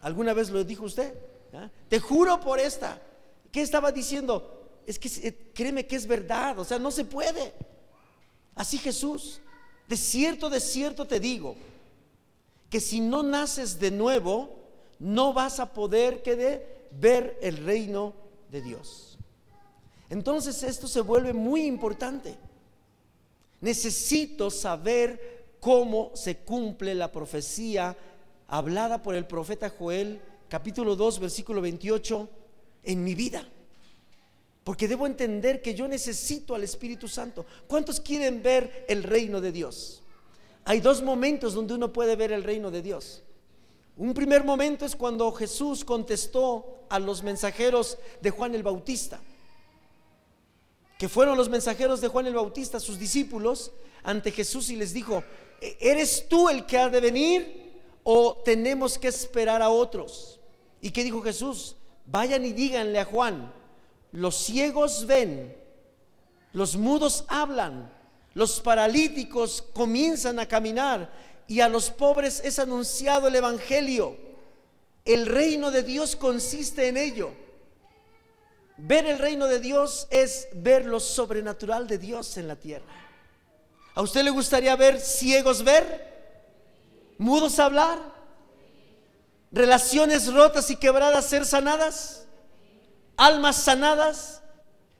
¿Alguna 0.00 0.32
vez 0.32 0.50
lo 0.50 0.62
dijo 0.62 0.84
usted? 0.84 1.12
¿Ah? 1.52 1.68
Te 1.88 1.98
juro 1.98 2.40
por 2.40 2.60
esta. 2.60 3.00
¿Qué 3.56 3.62
estaba 3.62 3.90
diciendo? 3.90 4.68
Es 4.86 4.98
que 4.98 5.08
eh, 5.26 5.50
créeme 5.54 5.86
que 5.86 5.96
es 5.96 6.06
verdad, 6.06 6.58
o 6.58 6.64
sea, 6.66 6.78
no 6.78 6.90
se 6.90 7.06
puede. 7.06 7.54
Así 8.54 8.76
Jesús, 8.76 9.40
de 9.88 9.96
cierto, 9.96 10.50
de 10.50 10.60
cierto 10.60 11.06
te 11.06 11.18
digo, 11.18 11.56
que 12.68 12.80
si 12.80 13.00
no 13.00 13.22
naces 13.22 13.80
de 13.80 13.90
nuevo, 13.90 14.50
no 14.98 15.32
vas 15.32 15.58
a 15.58 15.72
poder 15.72 16.22
que 16.22 16.86
ver 16.90 17.38
el 17.40 17.56
reino 17.64 18.12
de 18.50 18.60
Dios. 18.60 19.16
Entonces 20.10 20.62
esto 20.62 20.86
se 20.86 21.00
vuelve 21.00 21.32
muy 21.32 21.64
importante. 21.64 22.36
Necesito 23.62 24.50
saber 24.50 25.46
cómo 25.60 26.10
se 26.12 26.36
cumple 26.36 26.94
la 26.94 27.10
profecía 27.10 27.96
hablada 28.48 29.02
por 29.02 29.14
el 29.14 29.26
profeta 29.26 29.70
Joel, 29.70 30.20
capítulo 30.50 30.94
2, 30.94 31.20
versículo 31.20 31.62
28, 31.62 32.28
en 32.86 33.04
mi 33.04 33.14
vida. 33.14 33.46
Porque 34.64 34.88
debo 34.88 35.06
entender 35.06 35.60
que 35.60 35.74
yo 35.74 35.86
necesito 35.86 36.54
al 36.54 36.64
Espíritu 36.64 37.06
Santo. 37.06 37.44
¿Cuántos 37.66 38.00
quieren 38.00 38.42
ver 38.42 38.86
el 38.88 39.02
reino 39.02 39.40
de 39.40 39.52
Dios? 39.52 40.02
Hay 40.64 40.80
dos 40.80 41.02
momentos 41.02 41.54
donde 41.54 41.74
uno 41.74 41.92
puede 41.92 42.16
ver 42.16 42.32
el 42.32 42.42
reino 42.42 42.70
de 42.70 42.82
Dios. 42.82 43.22
Un 43.96 44.12
primer 44.12 44.42
momento 44.42 44.84
es 44.84 44.96
cuando 44.96 45.30
Jesús 45.32 45.84
contestó 45.84 46.80
a 46.88 46.98
los 46.98 47.22
mensajeros 47.22 47.96
de 48.20 48.30
Juan 48.30 48.54
el 48.54 48.64
Bautista, 48.64 49.20
que 50.98 51.08
fueron 51.08 51.36
los 51.36 51.48
mensajeros 51.48 52.00
de 52.00 52.08
Juan 52.08 52.26
el 52.26 52.34
Bautista, 52.34 52.80
sus 52.80 52.98
discípulos, 52.98 53.70
ante 54.02 54.32
Jesús 54.32 54.70
y 54.70 54.76
les 54.76 54.92
dijo, 54.92 55.22
¿eres 55.60 56.26
tú 56.28 56.48
el 56.48 56.66
que 56.66 56.78
ha 56.78 56.88
de 56.88 57.00
venir 57.00 57.72
o 58.02 58.36
tenemos 58.44 58.98
que 58.98 59.08
esperar 59.08 59.62
a 59.62 59.68
otros? 59.68 60.40
¿Y 60.80 60.90
qué 60.90 61.04
dijo 61.04 61.22
Jesús? 61.22 61.75
Vayan 62.06 62.44
y 62.44 62.52
díganle 62.52 63.00
a 63.00 63.04
Juan, 63.04 63.52
los 64.12 64.36
ciegos 64.36 65.06
ven, 65.06 65.56
los 66.52 66.76
mudos 66.76 67.24
hablan, 67.28 67.92
los 68.34 68.60
paralíticos 68.60 69.64
comienzan 69.72 70.38
a 70.38 70.46
caminar 70.46 71.10
y 71.48 71.60
a 71.60 71.68
los 71.68 71.90
pobres 71.90 72.40
es 72.44 72.58
anunciado 72.58 73.28
el 73.28 73.34
Evangelio. 73.34 74.16
El 75.04 75.26
reino 75.26 75.70
de 75.70 75.82
Dios 75.82 76.16
consiste 76.16 76.88
en 76.88 76.96
ello. 76.96 77.30
Ver 78.76 79.06
el 79.06 79.18
reino 79.18 79.46
de 79.46 79.60
Dios 79.60 80.06
es 80.10 80.48
ver 80.52 80.84
lo 80.86 81.00
sobrenatural 81.00 81.86
de 81.86 81.98
Dios 81.98 82.36
en 82.36 82.48
la 82.48 82.56
tierra. 82.56 82.92
¿A 83.94 84.02
usted 84.02 84.22
le 84.22 84.30
gustaría 84.30 84.76
ver 84.76 85.00
ciegos 85.00 85.62
ver? 85.62 86.14
¿Mudos 87.18 87.58
hablar? 87.58 88.15
¿Relaciones 89.56 90.32
rotas 90.32 90.70
y 90.70 90.76
quebradas 90.76 91.26
ser 91.26 91.44
sanadas? 91.44 92.26
¿Almas 93.16 93.56
sanadas? 93.56 94.42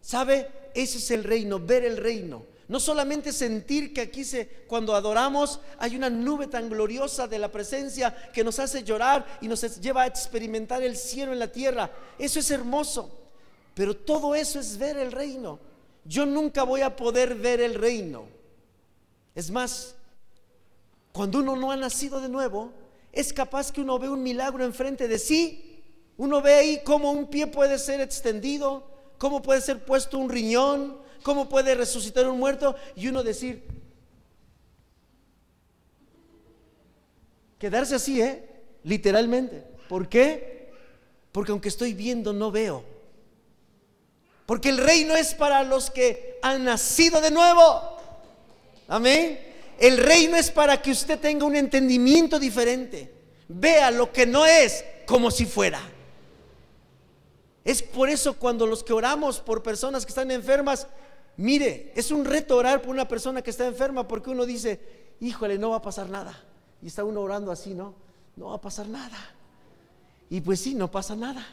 ¿Sabe? 0.00 0.50
Ese 0.74 0.98
es 0.98 1.10
el 1.10 1.22
reino, 1.22 1.60
ver 1.60 1.84
el 1.84 1.96
reino. 1.96 2.44
No 2.68 2.80
solamente 2.80 3.32
sentir 3.32 3.94
que 3.94 4.00
aquí 4.00 4.24
se, 4.24 4.48
cuando 4.66 4.96
adoramos 4.96 5.60
hay 5.78 5.94
una 5.94 6.10
nube 6.10 6.48
tan 6.48 6.68
gloriosa 6.68 7.28
de 7.28 7.38
la 7.38 7.52
presencia 7.52 8.14
que 8.32 8.42
nos 8.42 8.58
hace 8.58 8.82
llorar 8.82 9.38
y 9.40 9.46
nos 9.46 9.60
lleva 9.80 10.02
a 10.02 10.06
experimentar 10.06 10.82
el 10.82 10.96
cielo 10.96 11.32
en 11.32 11.38
la 11.38 11.52
tierra. 11.52 11.90
Eso 12.18 12.40
es 12.40 12.50
hermoso. 12.50 13.16
Pero 13.74 13.94
todo 13.94 14.34
eso 14.34 14.58
es 14.58 14.78
ver 14.78 14.96
el 14.96 15.12
reino. 15.12 15.60
Yo 16.04 16.26
nunca 16.26 16.64
voy 16.64 16.80
a 16.80 16.96
poder 16.96 17.34
ver 17.34 17.60
el 17.60 17.74
reino 17.74 18.36
es 19.36 19.50
más, 19.50 19.94
cuando 21.12 21.40
uno 21.40 21.56
no 21.56 21.70
ha 21.70 21.76
nacido 21.76 22.22
de 22.22 22.28
nuevo, 22.30 22.72
es 23.16 23.32
capaz 23.32 23.72
que 23.72 23.80
uno 23.80 23.98
ve 23.98 24.10
un 24.10 24.22
milagro 24.22 24.62
enfrente 24.62 25.08
de 25.08 25.18
sí. 25.18 25.82
Uno 26.18 26.42
ve 26.42 26.54
ahí 26.54 26.80
cómo 26.84 27.10
un 27.10 27.28
pie 27.28 27.46
puede 27.46 27.78
ser 27.78 28.00
extendido, 28.00 28.86
cómo 29.16 29.40
puede 29.40 29.62
ser 29.62 29.84
puesto 29.84 30.18
un 30.18 30.28
riñón, 30.28 30.98
cómo 31.22 31.48
puede 31.48 31.74
resucitar 31.74 32.28
un 32.28 32.38
muerto 32.38 32.76
y 32.94 33.08
uno 33.08 33.22
decir, 33.22 33.66
quedarse 37.58 37.94
así, 37.94 38.20
¿eh? 38.20 38.46
Literalmente. 38.84 39.64
¿Por 39.88 40.08
qué? 40.08 40.70
Porque 41.32 41.52
aunque 41.52 41.68
estoy 41.70 41.94
viendo, 41.94 42.34
no 42.34 42.50
veo. 42.50 42.84
Porque 44.44 44.68
el 44.68 44.76
reino 44.76 45.16
es 45.16 45.34
para 45.34 45.64
los 45.64 45.90
que 45.90 46.38
han 46.42 46.64
nacido 46.64 47.22
de 47.22 47.30
nuevo. 47.30 47.98
Amén. 48.88 49.55
El 49.78 49.98
reino 49.98 50.36
es 50.36 50.50
para 50.50 50.80
que 50.80 50.90
usted 50.90 51.18
tenga 51.18 51.44
un 51.44 51.56
entendimiento 51.56 52.38
diferente. 52.38 53.12
Vea 53.48 53.90
lo 53.90 54.12
que 54.12 54.26
no 54.26 54.46
es 54.46 54.84
como 55.06 55.30
si 55.30 55.44
fuera. 55.44 55.80
Es 57.64 57.82
por 57.82 58.08
eso 58.08 58.38
cuando 58.38 58.66
los 58.66 58.84
que 58.84 58.92
oramos 58.92 59.40
por 59.40 59.62
personas 59.62 60.06
que 60.06 60.10
están 60.10 60.30
enfermas, 60.30 60.86
mire, 61.36 61.92
es 61.96 62.10
un 62.10 62.24
reto 62.24 62.56
orar 62.56 62.80
por 62.80 62.92
una 62.92 63.08
persona 63.08 63.42
que 63.42 63.50
está 63.50 63.66
enferma 63.66 64.06
porque 64.06 64.30
uno 64.30 64.46
dice, 64.46 64.80
híjole, 65.20 65.58
no 65.58 65.70
va 65.70 65.76
a 65.76 65.82
pasar 65.82 66.08
nada. 66.08 66.44
Y 66.80 66.86
está 66.86 67.04
uno 67.04 67.20
orando 67.20 67.50
así, 67.50 67.74
¿no? 67.74 67.94
No 68.36 68.46
va 68.46 68.56
a 68.56 68.60
pasar 68.60 68.88
nada. 68.88 69.18
Y 70.30 70.40
pues 70.40 70.60
sí, 70.60 70.74
no 70.74 70.90
pasa 70.90 71.16
nada. 71.16 71.44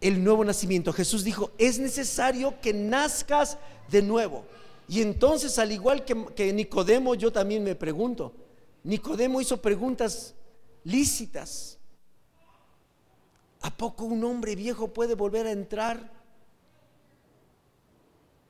El 0.00 0.22
nuevo 0.24 0.44
nacimiento. 0.44 0.92
Jesús 0.92 1.24
dijo, 1.24 1.50
es 1.58 1.78
necesario 1.78 2.60
que 2.60 2.72
nazcas 2.72 3.58
de 3.90 4.02
nuevo. 4.02 4.44
Y 4.88 5.02
entonces, 5.02 5.58
al 5.58 5.70
igual 5.72 6.04
que, 6.04 6.52
Nicodemo, 6.52 7.14
yo 7.14 7.30
también 7.32 7.62
me 7.62 7.74
pregunto, 7.74 8.32
Nicodemo 8.82 9.40
hizo 9.40 9.60
preguntas 9.60 10.34
lícitas. 10.84 11.78
¿A 13.60 13.70
poco 13.70 14.04
un 14.04 14.24
hombre 14.24 14.56
viejo 14.56 14.88
puede 14.88 15.14
volver 15.14 15.46
a 15.46 15.52
entrar 15.52 16.10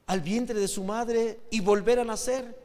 al 0.06 0.20
vientre 0.20 0.58
de 0.58 0.68
su 0.68 0.84
madre 0.84 1.40
y 1.50 1.60
volver 1.60 1.98
a 1.98 2.04
nacer? 2.04 2.56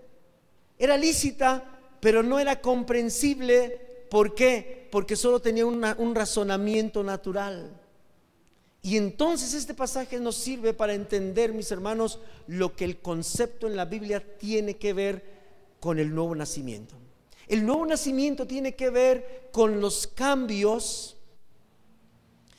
Era 0.77 0.95
lícita, 0.95 1.79
pero 1.99 2.21
no 2.21 2.39
era 2.39 2.61
comprensible. 2.61 4.05
¿Por 4.11 4.35
qué? 4.35 4.87
Porque 4.91 5.15
solo 5.15 5.41
tenía 5.41 5.65
un 5.65 6.15
razonamiento 6.15 7.03
natural. 7.03 7.81
Y 8.85 8.97
entonces 8.97 9.55
este 9.55 9.73
pasaje 9.73 10.19
nos 10.19 10.35
sirve 10.35 10.71
para 10.71 10.93
entender, 10.93 11.51
mis 11.53 11.71
hermanos, 11.71 12.19
lo 12.45 12.75
que 12.75 12.85
el 12.85 12.99
concepto 12.99 13.65
en 13.65 13.75
la 13.75 13.85
Biblia 13.85 14.23
tiene 14.37 14.77
que 14.77 14.93
ver 14.93 15.25
con 15.79 15.97
el 15.97 16.13
nuevo 16.13 16.35
nacimiento. 16.35 16.93
El 17.47 17.65
nuevo 17.65 17.83
nacimiento 17.87 18.45
tiene 18.45 18.75
que 18.75 18.91
ver 18.91 19.49
con 19.51 19.81
los 19.81 20.05
cambios 20.05 21.17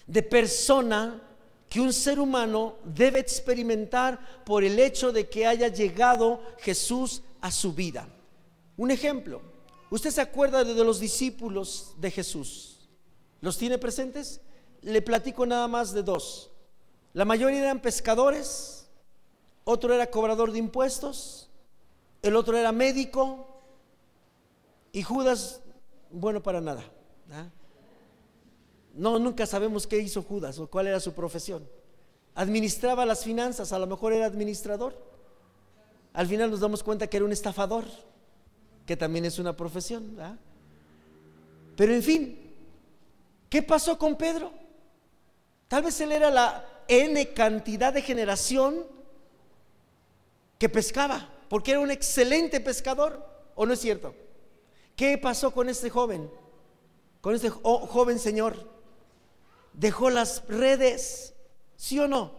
de 0.09 0.25
persona 0.25 1.23
que 1.69 1.81
un 1.81 1.93
ser 1.93 2.19
humano 2.19 2.75
debe 2.85 3.21
experimentar 3.21 4.43
por 4.45 4.65
el 4.65 4.81
hecho 4.81 5.13
de 5.13 5.29
que 5.29 5.47
haya 5.47 5.69
llegado 5.69 6.43
Jesús 6.59 7.23
a 7.41 7.53
su 7.53 7.73
vida. 7.73 8.09
Un 8.77 8.91
ejemplo, 8.91 9.43
¿usted 9.91 10.11
se 10.11 10.23
acuerda 10.23 10.65
de 10.65 10.85
los 10.85 10.99
discípulos 10.99 11.95
de 11.99 12.11
Jesús? 12.11 12.89
¿Los 13.41 13.57
tiene 13.57 13.79
presentes? 13.79 14.41
Le 14.87 15.03
platico 15.03 15.45
nada 15.45 15.67
más 15.67 15.93
de 15.93 16.05
dos. 16.05 16.53
La 17.13 17.25
mayoría 17.25 17.59
eran 17.59 17.81
pescadores, 17.81 18.89
otro 19.65 19.93
era 19.93 20.09
cobrador 20.09 20.53
de 20.53 20.61
impuestos, 20.61 21.51
el 22.23 22.37
otro 22.37 22.57
era 22.57 22.71
médico 22.71 23.49
y 24.93 25.03
Judas, 25.03 25.61
bueno 26.13 26.41
para 26.41 26.61
nada. 26.61 26.85
No, 28.95 29.19
nunca 29.19 29.45
sabemos 29.45 29.89
qué 29.89 29.99
hizo 29.99 30.23
Judas 30.23 30.57
o 30.61 30.69
cuál 30.69 30.87
era 30.87 31.01
su 31.01 31.13
profesión. 31.15 31.69
Administraba 32.37 33.05
las 33.05 33.25
finanzas, 33.25 33.73
a 33.73 33.81
lo 33.81 33.89
mejor 33.89 34.13
era 34.13 34.27
administrador. 34.27 34.95
Al 36.13 36.29
final 36.29 36.49
nos 36.49 36.61
damos 36.61 36.85
cuenta 36.85 37.09
que 37.09 37.17
era 37.17 37.27
un 37.27 37.33
estafador, 37.33 37.85
que 38.87 38.97
también 38.97 39.25
es 39.25 39.41
una 39.41 39.57
profesión. 39.57 40.17
Pero 41.77 41.93
en 41.93 42.03
fin, 42.05 42.55
¿qué 43.51 43.63
pasó 43.63 43.99
con 43.99 44.17
Pedro? 44.17 44.66
Tal 45.69 45.83
vez 45.83 46.01
él 46.01 46.13
era 46.13 46.31
la 46.31 46.65
N 46.89 47.33
cantidad 47.33 47.93
de 47.93 48.03
generación 48.03 48.87
que 50.59 50.69
pescaba, 50.69 51.29
porque 51.49 51.73
era 51.73 51.81
un 51.81 51.91
excelente 51.91 52.61
pescador, 52.61 53.27
¿o 53.55 53.67
no 53.67 53.73
es 53.73 53.81
cierto? 53.81 54.15
¿Qué 54.95 55.19
pasó 55.19 55.51
con 55.51 55.69
este 55.69 55.91
joven? 55.91 56.31
Con 57.21 57.35
este 57.35 57.51
joven 57.51 58.19
señor. 58.19 58.57
Dejó 59.73 60.09
las 60.09 60.47
redes, 60.49 61.35
¿sí 61.77 61.99
o 61.99 62.09
no? 62.09 62.33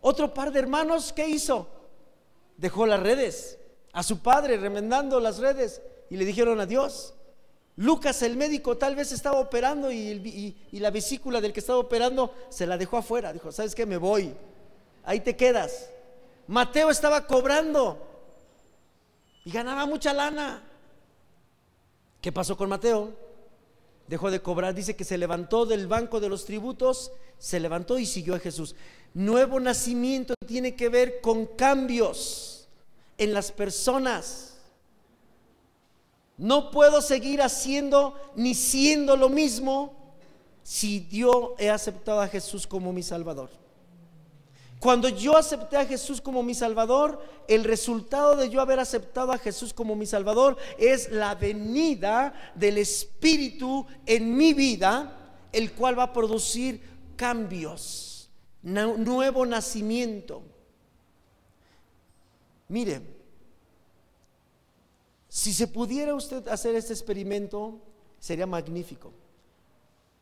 Otro 0.00 0.32
par 0.34 0.52
de 0.52 0.60
hermanos, 0.60 1.12
¿qué 1.12 1.26
hizo? 1.26 1.66
Dejó 2.56 2.86
las 2.86 3.00
redes. 3.00 3.58
A 3.92 4.02
su 4.02 4.22
padre 4.22 4.56
remendando 4.56 5.18
las 5.18 5.38
redes 5.38 5.80
y 6.10 6.16
le 6.16 6.24
dijeron 6.24 6.60
adiós. 6.60 7.14
Lucas, 7.76 8.22
el 8.22 8.36
médico, 8.36 8.76
tal 8.76 8.94
vez 8.94 9.10
estaba 9.10 9.40
operando 9.40 9.90
y, 9.90 10.56
la 10.72 10.90
vesícula 10.90 11.40
del 11.40 11.52
que 11.52 11.60
estaba 11.60 11.78
operando 11.78 12.32
se 12.48 12.66
la 12.66 12.78
dejó 12.78 12.98
afuera. 12.98 13.32
Dijo, 13.32 13.50
¿sabes 13.50 13.74
qué? 13.74 13.84
Me 13.84 13.96
voy. 13.96 14.32
Ahí 15.04 15.20
te 15.20 15.36
quedas. 15.36 15.90
Mateo 16.46 16.90
estaba 16.90 17.26
cobrando 17.26 17.98
y 19.44 19.50
ganaba 19.50 19.86
mucha 19.86 20.12
lana. 20.12 20.62
¿Qué 22.20 22.30
pasó 22.30 22.56
con 22.56 22.68
Mateo? 22.68 23.12
Dejó 24.06 24.30
de 24.30 24.40
cobrar. 24.40 24.74
Dice 24.74 24.94
que 24.94 25.04
se 25.04 25.18
levantó 25.18 25.66
del 25.66 25.88
banco 25.88 26.20
de 26.20 26.28
los 26.28 26.44
tributos, 26.44 27.10
se 27.38 27.58
levantó 27.58 27.98
y 27.98 28.06
siguió 28.06 28.34
a 28.34 28.38
Jesús. 28.38 28.76
Nuevo 29.14 29.58
nacimiento 29.58 30.34
tiene 30.46 30.76
que 30.76 30.88
ver 30.88 31.20
con 31.20 31.46
cambios 31.46 32.68
en 33.18 33.34
las 33.34 33.50
personas. 33.50 34.53
No 36.36 36.70
puedo 36.70 37.00
seguir 37.00 37.42
haciendo 37.42 38.14
ni 38.34 38.54
siendo 38.54 39.16
lo 39.16 39.28
mismo 39.28 39.92
si 40.62 41.06
yo 41.08 41.54
he 41.58 41.70
aceptado 41.70 42.20
a 42.20 42.28
Jesús 42.28 42.66
como 42.66 42.92
mi 42.92 43.02
Salvador. 43.02 43.50
Cuando 44.80 45.08
yo 45.08 45.36
acepté 45.36 45.76
a 45.76 45.86
Jesús 45.86 46.20
como 46.20 46.42
mi 46.42 46.54
Salvador, 46.54 47.24
el 47.48 47.64
resultado 47.64 48.36
de 48.36 48.50
yo 48.50 48.60
haber 48.60 48.78
aceptado 48.80 49.32
a 49.32 49.38
Jesús 49.38 49.72
como 49.72 49.96
mi 49.96 50.04
Salvador 50.04 50.58
es 50.76 51.10
la 51.10 51.34
venida 51.34 52.34
del 52.54 52.78
Espíritu 52.78 53.86
en 54.04 54.36
mi 54.36 54.52
vida, 54.52 55.38
el 55.52 55.72
cual 55.72 55.98
va 55.98 56.02
a 56.02 56.12
producir 56.12 56.82
cambios, 57.16 58.28
nuevo 58.62 59.46
nacimiento. 59.46 60.42
Mire, 62.68 63.13
si 65.34 65.52
se 65.52 65.66
pudiera 65.66 66.14
usted 66.14 66.46
hacer 66.46 66.76
este 66.76 66.92
experimento, 66.92 67.80
sería 68.20 68.46
magnífico. 68.46 69.10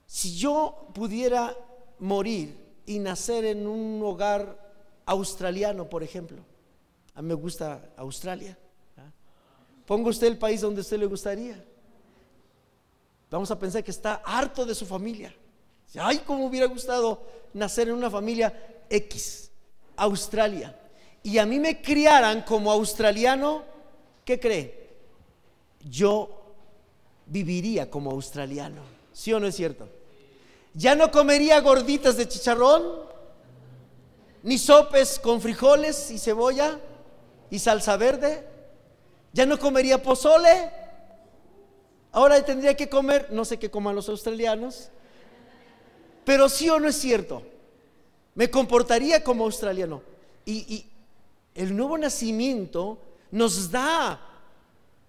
Si 0.07 0.35
yo 0.35 0.89
pudiera 0.95 1.55
morir 1.99 2.57
y 2.87 2.99
nacer 2.99 3.45
en 3.45 3.67
un 3.67 4.03
hogar 4.03 4.73
australiano, 5.05 5.87
por 5.87 6.03
ejemplo, 6.03 6.39
a 7.15 7.21
mí 7.21 7.29
me 7.29 7.35
gusta 7.35 7.93
Australia. 7.99 8.57
¿ah? 8.97 9.11
Ponga 9.85 10.09
usted 10.09 10.29
el 10.29 10.39
país 10.39 10.63
donde 10.63 10.81
usted 10.81 10.99
le 10.99 11.05
gustaría. 11.05 11.63
Vamos 13.31 13.51
a 13.51 13.59
pensar 13.59 13.85
que 13.85 13.91
está 13.91 14.23
harto 14.25 14.65
de 14.65 14.75
su 14.75 14.87
familia. 14.87 15.35
Ay, 15.97 16.23
cómo 16.27 16.47
hubiera 16.47 16.69
gustado 16.69 17.21
nacer 17.53 17.89
en 17.89 17.97
una 17.97 18.09
familia 18.09 18.87
X, 18.89 19.51
Australia. 19.95 20.75
Y 21.23 21.37
a 21.37 21.45
mí 21.45 21.61
me 21.61 21.83
criaran 21.83 22.41
como 22.41 22.73
australiano, 22.73 23.63
¿qué 24.25 24.41
cree? 24.41 24.82
Yo 25.89 26.43
viviría 27.27 27.91
como 27.91 28.11
australiano. 28.11 28.83
¿Sí 29.13 29.33
o 29.33 29.41
no 29.41 29.47
es 29.47 29.57
cierto? 29.57 29.89
Ya 30.75 30.95
no 30.95 31.11
comería 31.11 31.61
gorditas 31.61 32.17
de 32.17 32.29
chicharrón. 32.29 33.11
ni 34.43 34.59
sopes 34.59 35.21
con 35.21 35.41
frijoles 35.41 36.11
y 36.11 36.19
cebolla 36.19 36.81
y 37.51 37.59
salsa 37.59 37.97
verde. 37.97 38.47
Ya 39.33 39.47
no 39.47 39.59
comería 39.59 40.03
pozole. 40.03 40.71
Ahora 42.11 42.45
tendría 42.45 42.77
que 42.77 42.89
comer, 42.89 43.29
no 43.31 43.45
sé 43.45 43.59
qué 43.59 43.71
coman 43.71 43.95
los 43.95 44.09
australianos, 44.09 44.91
pero 46.25 46.49
sí 46.49 46.69
o 46.69 46.79
no 46.79 46.89
es 46.89 46.97
cierto. 46.97 47.43
Me 48.35 48.51
comportaría 48.51 49.23
como 49.23 49.45
australiano. 49.45 50.03
Y, 50.45 50.75
y 50.75 50.91
el 51.55 51.77
nuevo 51.77 51.97
nacimiento 51.97 52.99
nos 53.31 53.71
da 53.71 54.32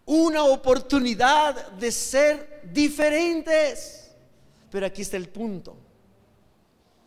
una 0.06 0.44
oportunidad 0.44 1.72
de 1.74 1.92
ser 1.92 2.62
diferentes. 2.72 4.12
Pero 4.70 4.86
aquí 4.86 5.02
está 5.02 5.18
el 5.18 5.30
punto. 5.30 5.76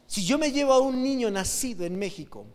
Si 0.07 0.24
yo 0.24 0.38
me 0.38 0.53
llevo 0.53 0.72
a 0.72 0.80
un 0.80 1.03
niño 1.03 1.30
nacido 1.30 1.84
en 1.84 1.99
México 1.99 2.47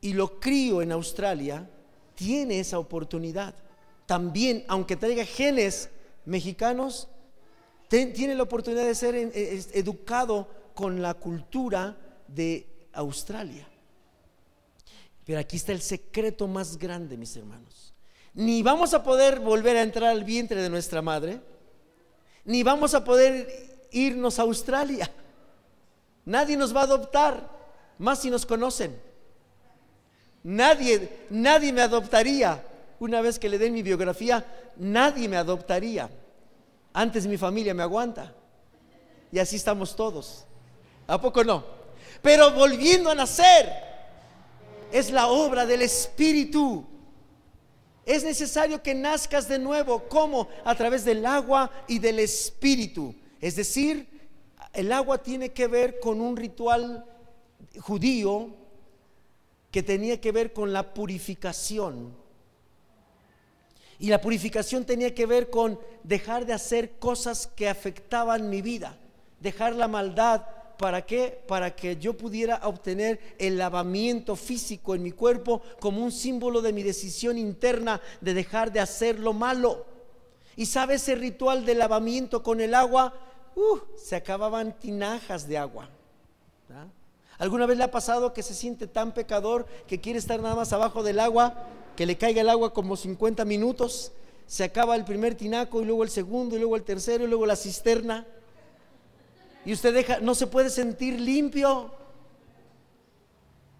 y 0.00 0.12
lo 0.12 0.38
crío 0.38 0.80
en 0.80 0.92
Australia, 0.92 1.68
tiene 2.14 2.60
esa 2.60 2.78
oportunidad. 2.78 3.54
También, 4.06 4.64
aunque 4.68 4.96
traiga 4.96 5.24
genes 5.24 5.90
mexicanos, 6.24 7.08
tiene 7.88 8.34
la 8.34 8.42
oportunidad 8.42 8.84
de 8.84 8.94
ser 8.94 9.14
educado 9.14 10.48
con 10.74 11.00
la 11.00 11.14
cultura 11.14 11.96
de 12.28 12.88
Australia. 12.92 13.68
Pero 15.24 15.40
aquí 15.40 15.56
está 15.56 15.72
el 15.72 15.80
secreto 15.80 16.46
más 16.46 16.76
grande, 16.76 17.16
mis 17.16 17.36
hermanos. 17.36 17.93
Ni 18.34 18.62
vamos 18.62 18.92
a 18.94 19.02
poder 19.02 19.40
volver 19.40 19.76
a 19.76 19.82
entrar 19.82 20.10
al 20.10 20.24
vientre 20.24 20.60
de 20.60 20.68
nuestra 20.68 21.00
madre, 21.02 21.40
ni 22.44 22.62
vamos 22.62 22.94
a 22.94 23.04
poder 23.04 23.86
irnos 23.92 24.38
a 24.38 24.42
Australia. 24.42 25.10
Nadie 26.24 26.56
nos 26.56 26.74
va 26.74 26.80
a 26.80 26.84
adoptar, 26.84 27.48
más 27.98 28.20
si 28.20 28.30
nos 28.30 28.44
conocen. 28.44 29.00
Nadie, 30.42 31.26
nadie 31.30 31.72
me 31.72 31.82
adoptaría. 31.82 32.62
Una 32.98 33.20
vez 33.20 33.38
que 33.38 33.48
le 33.48 33.58
den 33.58 33.72
mi 33.72 33.82
biografía, 33.82 34.44
nadie 34.76 35.28
me 35.28 35.36
adoptaría. 35.36 36.10
Antes 36.92 37.26
mi 37.26 37.36
familia 37.36 37.74
me 37.74 37.82
aguanta. 37.82 38.32
Y 39.30 39.38
así 39.38 39.56
estamos 39.56 39.94
todos. 39.96 40.44
¿A 41.06 41.20
poco 41.20 41.44
no? 41.44 41.64
Pero 42.22 42.52
volviendo 42.52 43.10
a 43.10 43.14
nacer, 43.14 43.70
es 44.92 45.10
la 45.10 45.26
obra 45.28 45.66
del 45.66 45.82
Espíritu. 45.82 46.86
Es 48.06 48.22
necesario 48.24 48.82
que 48.82 48.94
nazcas 48.94 49.48
de 49.48 49.58
nuevo. 49.58 50.04
¿Cómo? 50.08 50.48
A 50.64 50.74
través 50.74 51.04
del 51.04 51.24
agua 51.24 51.70
y 51.88 51.98
del 51.98 52.18
Espíritu. 52.18 53.14
Es 53.40 53.56
decir, 53.56 54.08
el 54.72 54.92
agua 54.92 55.22
tiene 55.22 55.52
que 55.52 55.66
ver 55.66 56.00
con 56.00 56.20
un 56.20 56.36
ritual 56.36 57.06
judío 57.80 58.54
que 59.70 59.82
tenía 59.82 60.20
que 60.20 60.32
ver 60.32 60.52
con 60.52 60.72
la 60.72 60.94
purificación. 60.94 62.14
Y 63.98 64.08
la 64.08 64.20
purificación 64.20 64.84
tenía 64.84 65.14
que 65.14 65.26
ver 65.26 65.50
con 65.50 65.78
dejar 66.02 66.46
de 66.46 66.52
hacer 66.52 66.98
cosas 66.98 67.46
que 67.46 67.68
afectaban 67.68 68.50
mi 68.50 68.60
vida, 68.60 68.98
dejar 69.40 69.74
la 69.74 69.88
maldad. 69.88 70.42
¿Para 70.78 71.02
qué? 71.06 71.42
Para 71.46 71.74
que 71.74 71.96
yo 71.96 72.16
pudiera 72.16 72.60
obtener 72.64 73.20
el 73.38 73.58
lavamiento 73.58 74.36
físico 74.36 74.94
en 74.94 75.02
mi 75.02 75.12
cuerpo 75.12 75.62
como 75.80 76.02
un 76.02 76.12
símbolo 76.12 76.62
de 76.62 76.72
mi 76.72 76.82
decisión 76.82 77.38
interna 77.38 78.00
de 78.20 78.34
dejar 78.34 78.72
de 78.72 78.80
hacer 78.80 79.18
lo 79.18 79.32
malo. 79.32 79.86
Y 80.56 80.66
sabe 80.66 80.94
ese 80.94 81.14
ritual 81.14 81.64
de 81.64 81.74
lavamiento 81.74 82.42
con 82.42 82.60
el 82.60 82.74
agua 82.74 83.14
uh, 83.56 83.78
se 83.96 84.16
acababan 84.16 84.78
tinajas 84.78 85.46
de 85.48 85.58
agua. 85.58 85.88
¿Alguna 87.38 87.66
vez 87.66 87.76
le 87.78 87.84
ha 87.84 87.90
pasado 87.90 88.32
que 88.32 88.42
se 88.42 88.54
siente 88.54 88.86
tan 88.86 89.12
pecador 89.12 89.66
que 89.86 90.00
quiere 90.00 90.18
estar 90.18 90.40
nada 90.40 90.54
más 90.54 90.72
abajo 90.72 91.02
del 91.02 91.18
agua, 91.18 91.54
que 91.96 92.06
le 92.06 92.16
caiga 92.16 92.40
el 92.40 92.48
agua 92.48 92.72
como 92.72 92.96
50 92.96 93.44
minutos? 93.44 94.12
Se 94.46 94.62
acaba 94.62 94.94
el 94.94 95.04
primer 95.04 95.34
tinaco 95.34 95.82
y 95.82 95.84
luego 95.84 96.04
el 96.04 96.10
segundo 96.10 96.56
y 96.56 96.60
luego 96.60 96.76
el 96.76 96.84
tercero 96.84 97.24
y 97.24 97.26
luego 97.26 97.46
la 97.46 97.56
cisterna. 97.56 98.26
Y 99.64 99.72
usted 99.72 99.94
deja, 99.94 100.20
no 100.20 100.34
se 100.34 100.46
puede 100.46 100.70
sentir 100.70 101.20
limpio. 101.20 101.90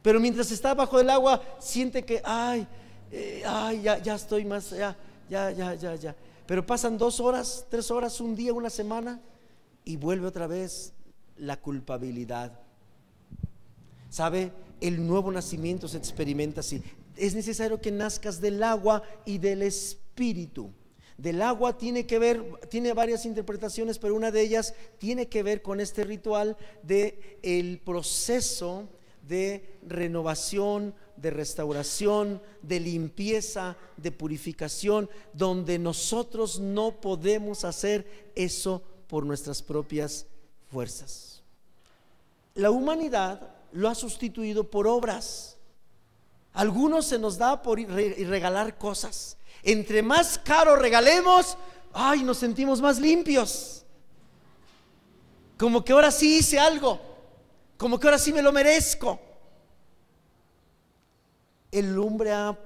Pero 0.03 0.21
mientras 0.21 0.51
está 0.51 0.71
abajo 0.71 0.99
del 0.99 1.11
agua, 1.11 1.43
siente 1.59 2.05
que, 2.05 2.21
ay, 2.25 2.67
eh, 3.11 3.43
ay, 3.47 3.83
ya, 3.83 3.99
ya 3.99 4.15
estoy 4.15 4.45
más, 4.45 4.71
ya, 4.71 4.97
ya, 5.29 5.51
ya, 5.51 5.75
ya, 5.75 5.95
ya. 5.95 6.17
Pero 6.47 6.67
pasan 6.67 6.99
dos 6.99 7.21
horas, 7.21 7.67
tres 7.71 7.91
horas, 7.91 8.21
un 8.21 8.37
día, 8.37 8.53
una 8.53 8.71
semana 8.71 9.21
y 9.85 9.97
vuelve 9.97 10.27
otra 10.27 10.47
vez 10.47 10.93
la 11.37 11.61
culpabilidad. 11.61 12.61
¿Sabe? 14.11 14.53
El 14.81 15.07
nuevo 15.07 15.31
nacimiento 15.33 15.89
se 15.89 15.99
experimenta 15.99 16.61
así. 16.61 16.83
Es 17.17 17.35
necesario 17.35 17.81
que 17.81 17.91
nazcas 17.91 18.41
del 18.41 18.63
agua 18.63 19.03
y 19.25 19.39
del 19.39 19.63
espíritu. 19.63 20.71
Del 21.17 21.43
agua 21.43 21.79
tiene 21.79 22.07
que 22.07 22.19
ver, 22.19 22.43
tiene 22.69 22.93
varias 22.93 23.25
interpretaciones, 23.25 23.99
pero 23.99 24.17
una 24.17 24.31
de 24.31 24.41
ellas 24.41 24.75
tiene 24.99 25.29
que 25.29 25.43
ver 25.43 25.63
con 25.63 25.81
este 25.81 26.05
ritual 26.05 26.57
de 26.83 27.39
el 27.43 27.79
proceso 27.79 28.89
de 29.27 29.79
renovación, 29.87 30.95
de 31.17 31.31
restauración, 31.31 32.43
de 32.63 32.81
limpieza, 32.81 33.77
de 33.97 34.11
purificación, 34.11 35.09
donde 35.33 35.79
nosotros 35.79 36.59
no 36.59 37.01
podemos 37.01 37.65
hacer 37.65 38.33
eso 38.35 38.83
por 39.07 39.25
nuestras 39.25 39.63
propias 39.63 40.27
fuerzas. 40.71 41.43
La 42.55 42.71
humanidad 42.71 43.55
lo 43.73 43.89
ha 43.89 43.95
sustituido 43.95 44.71
por 44.71 44.87
obras. 44.87 45.57
Algunos 46.53 47.07
se 47.07 47.19
nos 47.19 47.39
da 47.39 47.63
por 47.63 47.79
regalar 47.79 48.79
cosas. 48.79 49.37
Entre 49.65 50.03
más 50.03 50.39
caro 50.39 50.77
regalemos, 50.77 51.57
ay, 51.93 52.23
nos 52.23 52.39
sentimos 52.39 52.81
más 52.81 53.01
limpios. 53.01 53.83
Como 55.59 55.85
que 55.85 55.93
ahora 55.93 56.11
sí 56.11 56.39
hice 56.39 56.59
algo. 56.59 57.01
Como 57.79 57.99
que 57.99 58.07
ahora 58.07 58.19
sí 58.19 58.33
me 58.33 58.43
lo 58.43 58.53
merezco. 58.53 59.19
El 61.73 61.99
hombre 61.99 62.33
ha 62.33 62.57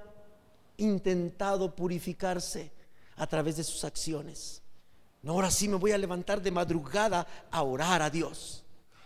intentado 0.76 1.74
purificarse 1.74 2.70
a 3.16 3.26
través 3.26 3.56
de 3.56 3.64
sus 3.64 3.84
acciones. 3.84 4.60
No, 5.22 5.32
ahora 5.32 5.50
sí 5.50 5.68
me 5.68 5.76
voy 5.76 5.92
a 5.92 5.98
levantar 5.98 6.42
de 6.42 6.50
madrugada 6.50 7.26
a 7.50 7.62
orar 7.62 8.02
a 8.02 8.10
Dios. 8.10 8.64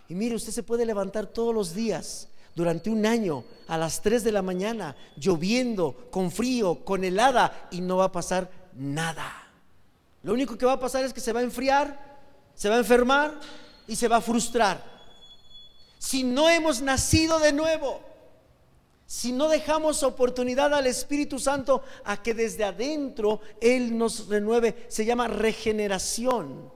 Y 0.09 0.15
mire, 0.15 0.35
usted 0.35 0.53
se 0.53 0.63
puede 0.63 0.85
levantar 0.87 1.27
todos 1.27 1.55
los 1.55 1.75
días 1.75 2.29
durante 2.55 2.91
un 2.91 3.07
año 3.07 3.45
a 3.69 3.79
las 3.79 4.03
3 4.03 4.25
de 4.25 4.33
la 4.33 4.43
mañana, 4.43 4.97
lloviendo, 5.17 6.09
con 6.11 6.31
frío, 6.31 6.85
con 6.85 7.05
helada, 7.05 7.69
y 7.71 7.81
no 7.81 7.99
va 7.99 8.05
a 8.07 8.13
pasar 8.13 8.51
nada. 8.77 9.49
Lo 10.23 10.33
único 10.33 10.57
que 10.57 10.67
va 10.67 10.73
a 10.73 10.81
pasar 10.81 11.05
es 11.05 11.13
que 11.13 11.21
se 11.21 11.33
va 11.33 11.41
a 11.41 11.45
enfriar, 11.45 12.21
se 12.55 12.69
va 12.69 12.77
a 12.77 12.79
enfermar 12.79 13.41
y 13.87 13.97
se 13.97 14.09
va 14.09 14.17
a 14.17 14.21
frustrar. 14.21 14.83
Si 15.99 16.23
no 16.23 16.49
hemos 16.49 16.83
nacido 16.83 17.39
de 17.39 17.53
nuevo, 17.53 18.01
si 19.07 19.33
no 19.33 19.49
dejamos 19.49 20.03
oportunidad 20.03 20.73
al 20.73 20.87
Espíritu 20.87 21.39
Santo 21.39 21.83
a 22.05 22.23
que 22.23 22.35
desde 22.35 22.65
adentro 22.65 23.41
Él 23.61 23.97
nos 23.97 24.29
renueve, 24.29 24.87
se 24.89 25.05
llama 25.05 25.29
regeneración. 25.29 26.71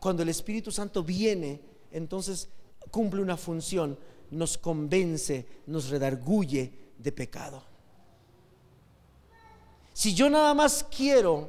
Cuando 0.00 0.22
el 0.22 0.30
Espíritu 0.30 0.72
Santo 0.72 1.04
viene, 1.04 1.60
entonces 1.92 2.48
cumple 2.90 3.22
una 3.22 3.36
función, 3.36 3.96
nos 4.30 4.58
convence, 4.58 5.46
nos 5.66 5.88
redarguye 5.88 6.72
de 6.98 7.12
pecado. 7.12 7.62
Si 9.92 10.14
yo 10.14 10.30
nada 10.30 10.54
más 10.54 10.84
quiero 10.84 11.48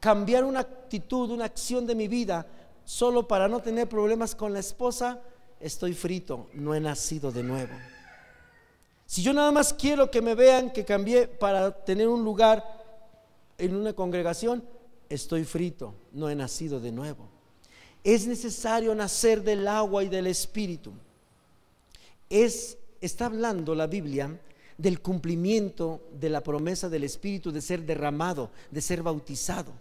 cambiar 0.00 0.44
una 0.44 0.60
actitud, 0.60 1.30
una 1.30 1.44
acción 1.44 1.86
de 1.86 1.94
mi 1.94 2.08
vida, 2.08 2.46
solo 2.84 3.28
para 3.28 3.48
no 3.48 3.60
tener 3.60 3.88
problemas 3.88 4.34
con 4.34 4.52
la 4.52 4.58
esposa, 4.58 5.20
estoy 5.60 5.92
frito, 5.92 6.48
no 6.54 6.74
he 6.74 6.80
nacido 6.80 7.30
de 7.30 7.42
nuevo. 7.42 7.74
Si 9.06 9.22
yo 9.22 9.32
nada 9.32 9.52
más 9.52 9.74
quiero 9.74 10.10
que 10.10 10.22
me 10.22 10.34
vean 10.34 10.72
que 10.72 10.84
cambié 10.84 11.28
para 11.28 11.84
tener 11.84 12.08
un 12.08 12.24
lugar 12.24 12.64
en 13.58 13.74
una 13.74 13.92
congregación, 13.92 14.64
estoy 15.08 15.44
frito, 15.44 15.94
no 16.12 16.30
he 16.30 16.34
nacido 16.34 16.80
de 16.80 16.92
nuevo. 16.92 17.28
Es 18.02 18.26
necesario 18.26 18.94
nacer 18.94 19.42
del 19.42 19.68
agua 19.68 20.02
y 20.02 20.08
del 20.08 20.26
espíritu. 20.26 20.92
Es 22.30 22.78
está 23.00 23.26
hablando 23.26 23.74
la 23.74 23.86
Biblia 23.86 24.38
del 24.76 25.00
cumplimiento 25.00 26.08
de 26.12 26.30
la 26.30 26.42
promesa 26.42 26.88
del 26.88 27.04
espíritu 27.04 27.52
de 27.52 27.60
ser 27.60 27.84
derramado, 27.84 28.50
de 28.70 28.80
ser 28.80 29.02
bautizado. 29.02 29.72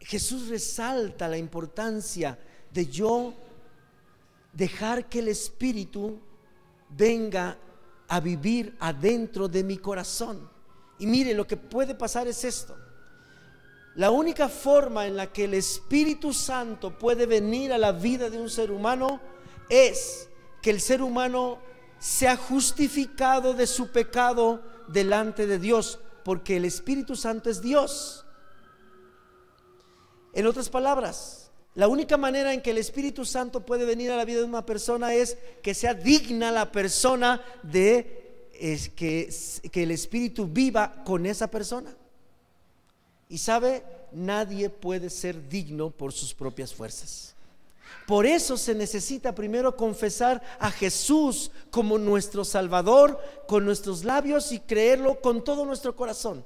Jesús 0.00 0.48
resalta 0.48 1.28
la 1.28 1.38
importancia 1.38 2.38
de 2.72 2.86
yo 2.86 3.34
dejar 4.52 5.08
que 5.08 5.20
el 5.20 5.28
espíritu 5.28 6.18
venga 6.88 7.56
a 8.08 8.18
vivir 8.18 8.76
adentro 8.80 9.46
de 9.46 9.62
mi 9.62 9.76
corazón. 9.76 10.48
Y 10.98 11.06
mire, 11.06 11.34
lo 11.34 11.46
que 11.46 11.56
puede 11.56 11.94
pasar 11.94 12.26
es 12.26 12.44
esto. 12.44 12.76
La 13.94 14.10
única 14.10 14.48
forma 14.48 15.06
en 15.06 15.16
la 15.16 15.32
que 15.32 15.44
el 15.44 15.54
Espíritu 15.54 16.32
Santo 16.32 16.96
puede 16.98 17.26
venir 17.26 17.72
a 17.72 17.78
la 17.78 17.92
vida 17.92 18.30
de 18.30 18.40
un 18.40 18.48
ser 18.48 18.70
humano 18.70 19.20
es 19.68 20.29
que 20.62 20.70
el 20.70 20.80
ser 20.80 21.02
humano 21.02 21.58
se 21.98 22.28
ha 22.28 22.36
justificado 22.36 23.54
de 23.54 23.66
su 23.66 23.90
pecado 23.90 24.62
delante 24.88 25.46
de 25.46 25.58
Dios, 25.58 26.00
porque 26.24 26.56
el 26.56 26.64
Espíritu 26.64 27.16
Santo 27.16 27.50
es 27.50 27.60
Dios. 27.60 28.24
En 30.32 30.46
otras 30.46 30.68
palabras, 30.68 31.50
la 31.74 31.88
única 31.88 32.16
manera 32.16 32.52
en 32.52 32.62
que 32.62 32.70
el 32.70 32.78
Espíritu 32.78 33.24
Santo 33.24 33.64
puede 33.64 33.84
venir 33.84 34.10
a 34.10 34.16
la 34.16 34.24
vida 34.24 34.38
de 34.38 34.44
una 34.44 34.66
persona 34.66 35.14
es 35.14 35.36
que 35.62 35.74
sea 35.74 35.94
digna 35.94 36.50
la 36.50 36.72
persona 36.72 37.40
de 37.62 38.48
que, 38.96 39.32
que 39.70 39.82
el 39.82 39.90
Espíritu 39.90 40.46
viva 40.46 41.02
con 41.04 41.26
esa 41.26 41.50
persona. 41.50 41.94
Y 43.28 43.38
sabe, 43.38 43.84
nadie 44.12 44.70
puede 44.70 45.10
ser 45.10 45.48
digno 45.48 45.90
por 45.90 46.12
sus 46.12 46.34
propias 46.34 46.74
fuerzas. 46.74 47.34
Por 48.06 48.26
eso 48.26 48.56
se 48.56 48.74
necesita 48.74 49.34
primero 49.34 49.76
confesar 49.76 50.42
a 50.58 50.70
Jesús 50.70 51.50
como 51.70 51.98
nuestro 51.98 52.44
Salvador 52.44 53.20
con 53.46 53.64
nuestros 53.64 54.04
labios 54.04 54.52
y 54.52 54.60
creerlo 54.60 55.20
con 55.20 55.44
todo 55.44 55.64
nuestro 55.64 55.94
corazón. 55.94 56.44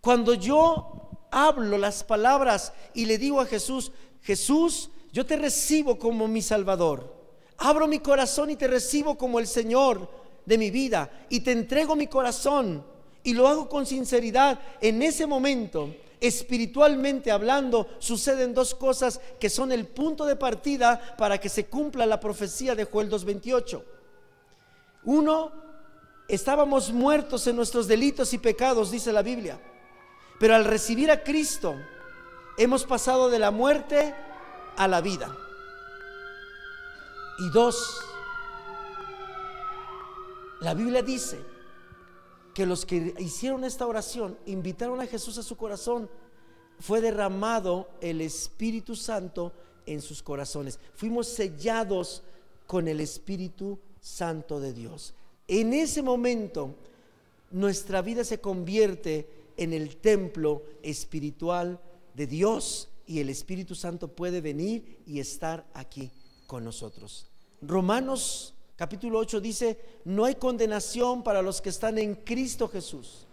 Cuando 0.00 0.34
yo 0.34 1.10
hablo 1.30 1.78
las 1.78 2.04
palabras 2.04 2.72
y 2.94 3.06
le 3.06 3.18
digo 3.18 3.40
a 3.40 3.46
Jesús, 3.46 3.92
Jesús, 4.22 4.90
yo 5.12 5.26
te 5.26 5.36
recibo 5.36 5.98
como 5.98 6.28
mi 6.28 6.42
Salvador. 6.42 7.14
Abro 7.58 7.86
mi 7.86 7.98
corazón 7.98 8.50
y 8.50 8.56
te 8.56 8.66
recibo 8.66 9.16
como 9.16 9.38
el 9.38 9.46
Señor 9.46 10.08
de 10.46 10.58
mi 10.58 10.70
vida 10.70 11.10
y 11.28 11.40
te 11.40 11.52
entrego 11.52 11.94
mi 11.94 12.06
corazón 12.06 12.84
y 13.22 13.34
lo 13.34 13.46
hago 13.48 13.68
con 13.68 13.86
sinceridad. 13.86 14.58
En 14.80 15.02
ese 15.02 15.26
momento, 15.26 15.94
espiritualmente 16.22 17.32
hablando, 17.32 17.88
suceden 17.98 18.54
dos 18.54 18.76
cosas 18.76 19.20
que 19.40 19.50
son 19.50 19.72
el 19.72 19.88
punto 19.88 20.24
de 20.24 20.36
partida 20.36 21.16
para 21.18 21.38
que 21.38 21.48
se 21.48 21.66
cumpla 21.66 22.06
la 22.06 22.20
profecía 22.20 22.76
de 22.76 22.84
Joel 22.84 23.10
2.28. 23.10 23.82
Uno, 25.04 25.52
estábamos 26.28 26.92
muertos 26.92 27.44
en 27.48 27.56
nuestros 27.56 27.88
delitos 27.88 28.32
y 28.32 28.38
pecados, 28.38 28.92
dice 28.92 29.12
la 29.12 29.22
Biblia. 29.22 29.60
Pero 30.38 30.54
al 30.54 30.64
recibir 30.64 31.10
a 31.10 31.24
Cristo, 31.24 31.74
hemos 32.56 32.84
pasado 32.84 33.28
de 33.28 33.40
la 33.40 33.50
muerte 33.50 34.14
a 34.76 34.86
la 34.86 35.00
vida. 35.00 35.36
Y 37.40 37.50
dos, 37.50 38.00
la 40.60 40.72
Biblia 40.74 41.02
dice 41.02 41.51
que 42.54 42.66
los 42.66 42.84
que 42.84 43.14
hicieron 43.18 43.64
esta 43.64 43.86
oración, 43.86 44.38
invitaron 44.46 45.00
a 45.00 45.06
Jesús 45.06 45.38
a 45.38 45.42
su 45.42 45.56
corazón, 45.56 46.08
fue 46.78 47.00
derramado 47.00 47.88
el 48.00 48.20
Espíritu 48.20 48.96
Santo 48.96 49.52
en 49.86 50.00
sus 50.02 50.22
corazones. 50.22 50.78
Fuimos 50.94 51.28
sellados 51.28 52.22
con 52.66 52.88
el 52.88 53.00
Espíritu 53.00 53.78
Santo 54.00 54.60
de 54.60 54.72
Dios. 54.72 55.14
En 55.48 55.72
ese 55.72 56.02
momento, 56.02 56.74
nuestra 57.50 58.02
vida 58.02 58.24
se 58.24 58.40
convierte 58.40 59.28
en 59.56 59.72
el 59.72 59.96
templo 59.96 60.62
espiritual 60.82 61.80
de 62.14 62.26
Dios 62.26 62.88
y 63.06 63.20
el 63.20 63.30
Espíritu 63.30 63.74
Santo 63.74 64.08
puede 64.08 64.40
venir 64.40 65.02
y 65.06 65.20
estar 65.20 65.66
aquí 65.74 66.10
con 66.46 66.64
nosotros. 66.64 67.26
Romanos 67.60 68.54
capítulo 68.82 69.20
8 69.20 69.40
dice, 69.40 69.78
no 70.06 70.24
hay 70.24 70.34
condenación 70.34 71.22
para 71.22 71.40
los 71.40 71.60
que 71.60 71.68
están 71.68 71.98
en 71.98 72.16
Cristo 72.16 72.66
Jesús. 72.66 73.28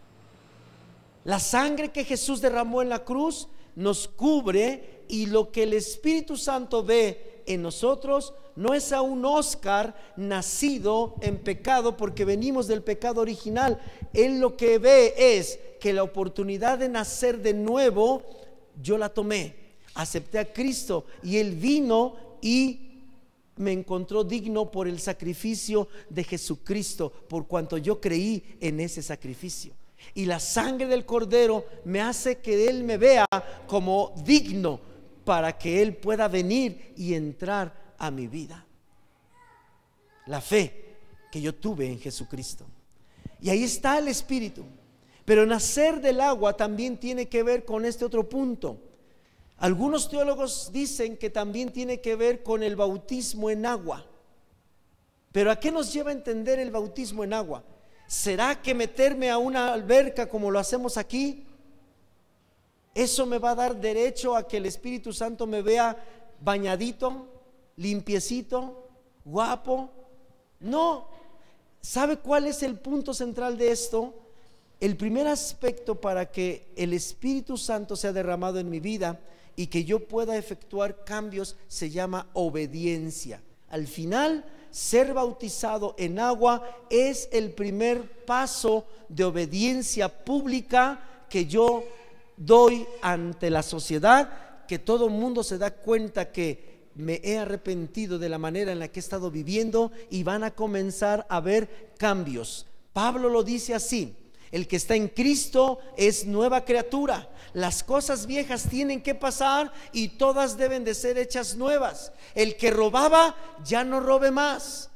La 1.24 1.40
sangre 1.40 1.92
que 1.92 2.06
Jesús 2.06 2.40
derramó 2.40 2.84
en 2.84 2.90
la 2.90 3.04
cruz 3.04 3.48
nos 3.76 4.08
cubre 4.08 5.06
y 5.08 5.26
lo 5.26 5.52
que 5.52 5.64
el 5.64 5.74
Espíritu 5.74 6.38
Santo 6.38 6.84
ve 6.84 7.42
en 7.48 7.64
nosotros 7.64 8.36
no 8.56 8.76
es 8.76 8.94
a 8.94 9.02
un 9.02 9.26
Oscar 9.26 9.96
nacido 10.18 11.16
en 11.20 11.40
pecado 11.40 11.98
porque 11.98 12.26
venimos 12.26 12.68
del 12.68 12.84
pecado 12.84 13.20
original. 13.20 13.82
Él 14.14 14.40
lo 14.40 14.56
que 14.56 14.78
ve 14.78 15.16
es 15.18 15.60
que 15.80 15.94
la 15.94 16.04
oportunidad 16.04 16.78
de 16.78 16.90
nacer 16.90 17.42
de 17.42 17.56
nuevo, 17.56 18.22
yo 18.80 19.00
la 19.00 19.10
tomé. 19.10 19.56
Acepté 19.96 20.38
a 20.38 20.54
Cristo 20.54 21.06
y 21.24 21.38
Él 21.38 21.56
vino 21.56 22.38
y 22.40 22.89
me 23.60 23.72
encontró 23.72 24.24
digno 24.24 24.72
por 24.72 24.88
el 24.88 25.00
sacrificio 25.00 25.88
de 26.10 26.24
Jesucristo, 26.24 27.12
por 27.12 27.46
cuanto 27.46 27.78
yo 27.78 28.02
creí 28.02 28.58
en 28.60 28.80
ese 28.80 29.04
sacrificio. 29.04 29.74
Y 30.14 30.26
la 30.26 30.40
sangre 30.40 30.88
del 30.88 31.06
cordero 31.06 31.66
me 31.84 32.02
hace 32.02 32.40
que 32.40 32.68
Él 32.68 32.84
me 32.84 32.98
vea 32.98 33.28
como 33.68 34.14
digno 34.26 34.80
para 35.26 35.58
que 35.58 35.82
Él 35.82 35.98
pueda 35.98 36.28
venir 36.28 36.94
y 36.96 37.14
entrar 37.14 37.96
a 37.98 38.10
mi 38.10 38.28
vida. 38.28 38.66
La 40.28 40.42
fe 40.42 40.96
que 41.32 41.42
yo 41.42 41.54
tuve 41.54 41.88
en 41.88 42.00
Jesucristo. 42.00 42.66
Y 43.42 43.50
ahí 43.50 43.64
está 43.64 43.98
el 44.00 44.08
Espíritu. 44.08 44.64
Pero 45.26 45.46
nacer 45.46 46.02
del 46.02 46.22
agua 46.22 46.56
también 46.56 46.98
tiene 46.98 47.28
que 47.28 47.44
ver 47.44 47.66
con 47.66 47.86
este 47.86 48.06
otro 48.06 48.28
punto. 48.28 48.89
Algunos 49.60 50.10
teólogos 50.10 50.72
dicen 50.72 51.18
que 51.18 51.30
también 51.30 51.72
tiene 51.72 52.02
que 52.02 52.16
ver 52.16 52.44
con 52.44 52.64
el 52.64 52.76
bautismo 52.76 53.50
en 53.50 53.66
agua. 53.66 54.06
Pero 55.32 55.52
¿a 55.52 55.60
qué 55.60 55.72
nos 55.72 55.94
lleva 55.94 56.10
a 56.10 56.14
entender 56.14 56.60
el 56.60 56.72
bautismo 56.72 57.24
en 57.24 57.34
agua? 57.34 57.64
¿Será 58.08 58.62
que 58.62 58.74
meterme 58.74 59.30
a 59.30 59.38
una 59.38 59.72
alberca 59.74 60.28
como 60.28 60.50
lo 60.50 60.60
hacemos 60.60 60.98
aquí? 60.98 61.46
¿Eso 62.96 63.26
me 63.26 63.38
va 63.38 63.52
a 63.52 63.56
dar 63.56 63.76
derecho 63.76 64.36
a 64.36 64.48
que 64.48 64.58
el 64.58 64.66
Espíritu 64.66 65.14
Santo 65.14 65.46
me 65.46 65.62
vea 65.62 65.98
bañadito? 66.42 67.28
limpiecito, 67.80 68.90
guapo. 69.26 69.90
No. 70.60 71.08
¿Sabe 71.82 72.18
cuál 72.18 72.46
es 72.46 72.62
el 72.62 72.78
punto 72.78 73.14
central 73.14 73.58
de 73.58 73.72
esto? 73.72 74.14
El 74.80 74.96
primer 74.98 75.28
aspecto 75.28 75.96
para 75.96 76.30
que 76.30 76.72
el 76.76 76.94
Espíritu 76.94 77.58
Santo 77.58 77.96
sea 77.96 78.14
derramado 78.14 78.60
en 78.60 78.70
mi 78.70 78.80
vida 78.80 79.20
y 79.60 79.68
que 79.68 79.84
yo 79.84 80.00
pueda 80.00 80.38
efectuar 80.38 81.04
cambios 81.04 81.58
se 81.68 81.90
llama 81.90 82.30
obediencia. 82.32 83.42
Al 83.68 83.88
final, 83.88 84.46
ser 84.72 85.14
bautizado 85.14 85.96
en 85.98 86.18
agua 86.18 86.64
es 86.90 87.28
el 87.34 87.52
primer 87.52 88.24
paso 88.24 88.88
de 89.10 89.26
obediencia 89.26 90.08
pública 90.24 91.26
que 91.30 91.46
yo 91.46 91.84
doy 92.38 92.88
ante 93.02 93.50
la 93.50 93.62
sociedad, 93.62 94.66
que 94.66 94.80
todo 94.80 95.08
el 95.08 95.12
mundo 95.12 95.44
se 95.44 95.58
da 95.58 95.72
cuenta 95.72 96.32
que 96.32 96.88
me 96.96 97.20
he 97.22 97.38
arrepentido 97.38 98.18
de 98.18 98.30
la 98.30 98.38
manera 98.38 98.72
en 98.72 98.80
la 98.80 98.88
que 98.88 99.02
he 99.02 99.04
estado 99.04 99.30
viviendo 99.30 99.92
y 100.10 100.24
van 100.24 100.46
a 100.46 100.52
comenzar 100.52 101.28
a 101.28 101.42
ver 101.42 101.92
cambios. 101.98 102.66
Pablo 102.94 103.28
lo 103.28 103.44
dice 103.44 103.76
así, 103.76 104.16
el 104.52 104.68
que 104.68 104.76
está 104.76 104.96
en 104.96 105.08
Cristo 105.08 105.80
es 105.98 106.26
nueva 106.26 106.66
criatura. 106.66 107.30
Las 107.54 107.84
cosas 107.84 108.26
viejas 108.26 108.68
tienen 108.70 109.02
que 109.02 109.16
pasar 109.16 109.72
y 109.92 110.10
todas 110.10 110.58
deben 110.58 110.84
de 110.84 110.94
ser 110.94 111.18
hechas 111.18 111.56
nuevas. 111.56 112.12
El 112.36 112.56
que 112.58 112.72
robaba 112.72 113.36
ya 113.64 113.84
no 113.84 114.00
robe 114.00 114.32
más. 114.32 114.90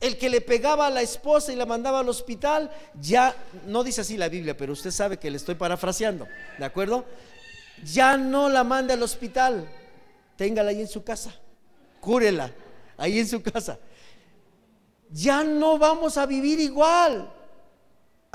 El 0.00 0.18
que 0.18 0.28
le 0.28 0.40
pegaba 0.40 0.86
a 0.86 0.90
la 0.90 1.02
esposa 1.02 1.52
y 1.52 1.56
la 1.56 1.66
mandaba 1.66 2.00
al 2.00 2.08
hospital, 2.08 2.70
ya 3.00 3.34
no 3.66 3.82
dice 3.82 4.02
así 4.02 4.16
la 4.16 4.28
Biblia, 4.28 4.56
pero 4.56 4.72
usted 4.72 4.90
sabe 4.90 5.18
que 5.18 5.30
le 5.30 5.38
estoy 5.38 5.54
parafraseando, 5.54 6.26
¿de 6.58 6.64
acuerdo? 6.64 7.06
Ya 7.84 8.16
no 8.18 8.48
la 8.48 8.64
manda 8.64 8.94
al 8.94 9.02
hospital, 9.02 9.66
téngala 10.36 10.70
ahí 10.70 10.80
en 10.80 10.88
su 10.88 11.04
casa, 11.04 11.34
cúrela 12.00 12.52
ahí 12.96 13.18
en 13.18 13.28
su 13.28 13.42
casa. 13.42 13.78
Ya 15.10 15.44
no 15.44 15.78
vamos 15.78 16.18
a 16.18 16.26
vivir 16.26 16.60
igual. 16.60 17.32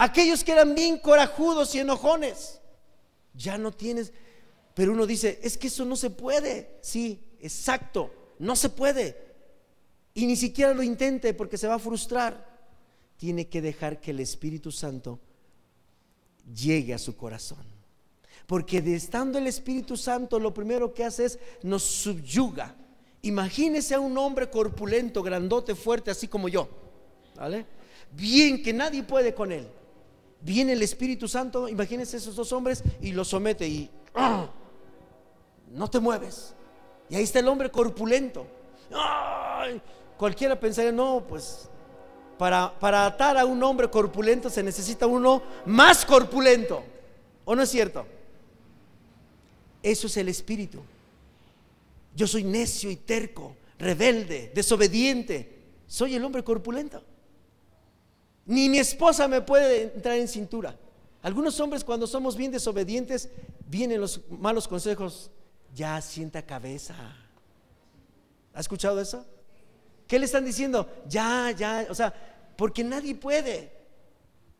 Aquellos 0.01 0.45
que 0.45 0.53
eran 0.53 0.75
bien 0.75 0.97
corajudos 0.97 1.75
y 1.75 1.79
enojones, 1.79 2.61
ya 3.33 3.57
no 3.57 3.73
tienes, 3.73 4.13
pero 4.73 4.93
uno 4.93 5.05
dice, 5.05 5.41
es 5.43 5.57
que 5.57 5.67
eso 5.67 5.83
no 5.83 5.97
se 5.97 6.09
puede. 6.09 6.77
Sí, 6.81 7.21
exacto, 7.41 8.09
no 8.39 8.55
se 8.55 8.69
puede. 8.69 9.17
Y 10.13 10.25
ni 10.25 10.37
siquiera 10.37 10.73
lo 10.73 10.83
intente 10.83 11.33
porque 11.33 11.57
se 11.57 11.67
va 11.67 11.75
a 11.75 11.79
frustrar. 11.79 12.47
Tiene 13.17 13.49
que 13.49 13.61
dejar 13.61 13.99
que 13.99 14.11
el 14.11 14.21
Espíritu 14.21 14.71
Santo 14.71 15.19
llegue 16.55 16.93
a 16.93 16.97
su 16.97 17.17
corazón. 17.17 17.65
Porque 18.47 18.81
de 18.81 18.95
estando 18.95 19.37
el 19.37 19.47
Espíritu 19.47 19.97
Santo, 19.97 20.39
lo 20.39 20.53
primero 20.53 20.93
que 20.93 21.03
hace 21.03 21.25
es 21.25 21.39
nos 21.61 21.83
subyuga. 21.83 22.73
Imagínese 23.23 23.95
a 23.95 23.99
un 23.99 24.17
hombre 24.17 24.49
corpulento, 24.49 25.21
grandote, 25.21 25.75
fuerte, 25.75 26.09
así 26.09 26.29
como 26.29 26.47
yo. 26.47 26.69
¿Vale? 27.35 27.65
Bien 28.13 28.63
que 28.63 28.71
nadie 28.71 29.03
puede 29.03 29.33
con 29.33 29.51
él. 29.51 29.67
Viene 30.41 30.73
el 30.73 30.81
Espíritu 30.81 31.27
Santo, 31.27 31.67
imagínese 31.67 32.17
esos 32.17 32.35
dos 32.35 32.51
hombres 32.53 32.83
y 33.01 33.11
los 33.11 33.27
somete 33.27 33.67
y 33.67 33.91
¡ah! 34.15 34.47
no 35.71 35.89
te 35.89 35.99
mueves. 35.99 36.53
Y 37.09 37.15
ahí 37.15 37.23
está 37.23 37.39
el 37.39 37.47
hombre 37.47 37.69
corpulento. 37.69 38.47
Cualquiera 40.17 40.59
pensaría, 40.59 40.91
no, 40.91 41.23
pues 41.27 41.69
para, 42.37 42.77
para 42.79 43.05
atar 43.05 43.37
a 43.37 43.45
un 43.45 43.61
hombre 43.63 43.89
corpulento 43.89 44.49
se 44.49 44.63
necesita 44.63 45.07
uno 45.07 45.41
más 45.65 46.05
corpulento. 46.05 46.83
¿O 47.45 47.55
no 47.55 47.63
es 47.63 47.69
cierto? 47.69 48.05
Eso 49.81 50.07
es 50.07 50.17
el 50.17 50.29
espíritu. 50.29 50.81
Yo 52.15 52.27
soy 52.27 52.43
necio 52.43 52.91
y 52.91 52.95
terco, 52.95 53.55
rebelde, 53.77 54.51
desobediente. 54.53 55.57
Soy 55.87 56.15
el 56.15 56.23
hombre 56.23 56.43
corpulento. 56.43 57.03
Ni 58.49 58.67
mi 58.67 58.79
esposa 58.79 59.27
me 59.27 59.41
puede 59.41 59.93
entrar 59.93 60.17
en 60.17 60.27
cintura. 60.27 60.75
Algunos 61.21 61.59
hombres 61.59 61.83
cuando 61.83 62.07
somos 62.07 62.35
bien 62.35 62.51
desobedientes, 62.51 63.29
vienen 63.67 64.01
los 64.01 64.21
malos 64.27 64.67
consejos. 64.67 65.29
Ya 65.75 66.01
sienta 66.01 66.41
cabeza. 66.41 66.95
¿Ha 68.55 68.59
escuchado 68.59 68.99
eso? 68.99 69.23
¿Qué 70.07 70.17
le 70.17 70.25
están 70.25 70.45
diciendo? 70.45 70.89
Ya, 71.07 71.51
ya, 71.51 71.85
o 71.91 71.93
sea, 71.93 72.11
porque 72.57 72.83
nadie 72.83 73.13
puede. 73.13 73.71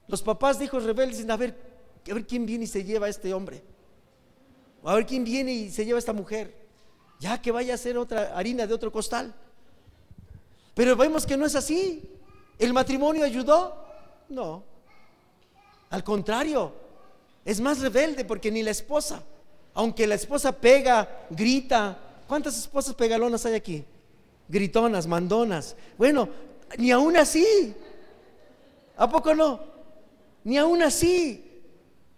Los 0.07 0.21
papás 0.21 0.59
de 0.59 0.65
hijos 0.65 0.83
rebeldes 0.83 1.17
dicen, 1.17 1.31
a 1.31 1.37
ver, 1.37 1.57
a 2.07 2.13
ver 2.13 2.27
quién 2.27 2.45
viene 2.45 2.65
y 2.65 2.67
se 2.67 2.83
lleva 2.83 3.07
a 3.07 3.09
este 3.09 3.33
hombre. 3.33 3.63
A 4.83 4.93
ver 4.93 5.07
quién 5.07 5.23
viene 5.23 5.51
y 5.51 5.71
se 5.71 5.83
lleva 5.83 5.97
a 5.97 5.99
esta 6.05 6.13
mujer. 6.13 6.55
Ya 7.19 7.41
que 7.41 7.51
vaya 7.51 7.73
a 7.73 7.77
ser 7.77 7.97
otra 7.97 8.37
harina 8.37 8.67
de 8.67 8.73
otro 8.75 8.91
costal. 8.91 9.33
Pero 10.75 10.95
vemos 10.95 11.25
que 11.25 11.37
no 11.37 11.47
es 11.47 11.55
así. 11.55 12.18
¿El 12.59 12.73
matrimonio 12.73 13.23
ayudó? 13.23 13.73
No. 14.27 14.63
Al 15.89 16.03
contrario, 16.03 16.73
es 17.45 17.59
más 17.61 17.79
rebelde 17.79 18.25
porque 18.25 18.51
ni 18.51 18.61
la 18.61 18.71
esposa, 18.71 19.23
aunque 19.73 20.05
la 20.05 20.15
esposa 20.15 20.51
pega, 20.51 21.25
grita, 21.29 21.97
¿cuántas 22.27 22.57
esposas 22.57 22.93
pegalonas 22.93 23.45
hay 23.45 23.55
aquí? 23.55 23.85
Gritonas, 24.49 25.07
mandonas. 25.07 25.75
Bueno, 25.97 26.29
ni 26.77 26.91
aún 26.91 27.15
así, 27.15 27.73
¿a 28.97 29.09
poco 29.09 29.33
no? 29.33 29.61
Ni 30.43 30.57
aún 30.57 30.83
así 30.83 31.63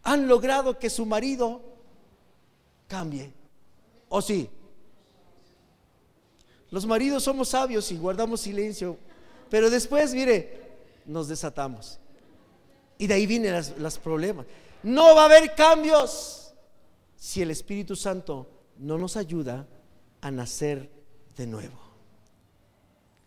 han 0.04 0.28
logrado 0.28 0.80
que 0.80 0.90
su 0.90 1.06
marido 1.06 1.62
cambie. 2.88 3.32
¿O 4.10 4.22
sí? 4.22 4.50
Los 6.72 6.86
maridos 6.86 7.24
somos 7.24 7.50
sabios 7.50 7.92
y 7.92 7.98
guardamos 7.98 8.42
silencio, 8.42 8.98
pero 9.52 9.70
después, 9.70 10.14
mire, 10.14 10.62
nos 11.06 11.28
desatamos. 11.28 12.00
Y 12.98 13.06
de 13.06 13.16
ahí 13.16 13.28
vienen 13.28 13.62
los 13.80 14.00
problemas. 14.00 14.46
No 14.82 15.14
va 15.14 15.24
a 15.24 15.26
haber 15.26 15.54
cambios 15.56 16.54
si 17.18 17.42
el 17.42 17.52
Espíritu 17.52 17.98
Santo 17.98 18.50
no 18.78 18.98
nos 18.98 19.18
ayuda 19.18 19.68
a 20.22 20.32
nacer 20.32 20.90
de 21.36 21.48
nuevo. 21.48 21.78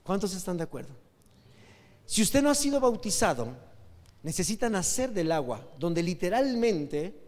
¿Cuántos 0.02 0.34
están 0.34 0.56
de 0.56 0.64
acuerdo? 0.64 0.94
Si 2.06 2.22
usted 2.22 2.42
no 2.42 2.48
ha 2.48 2.54
sido 2.54 2.80
bautizado, 2.80 3.48
necesita 4.22 4.70
nacer 4.70 5.12
del 5.12 5.30
agua, 5.30 5.60
donde 5.78 6.02
literalmente 6.02 7.20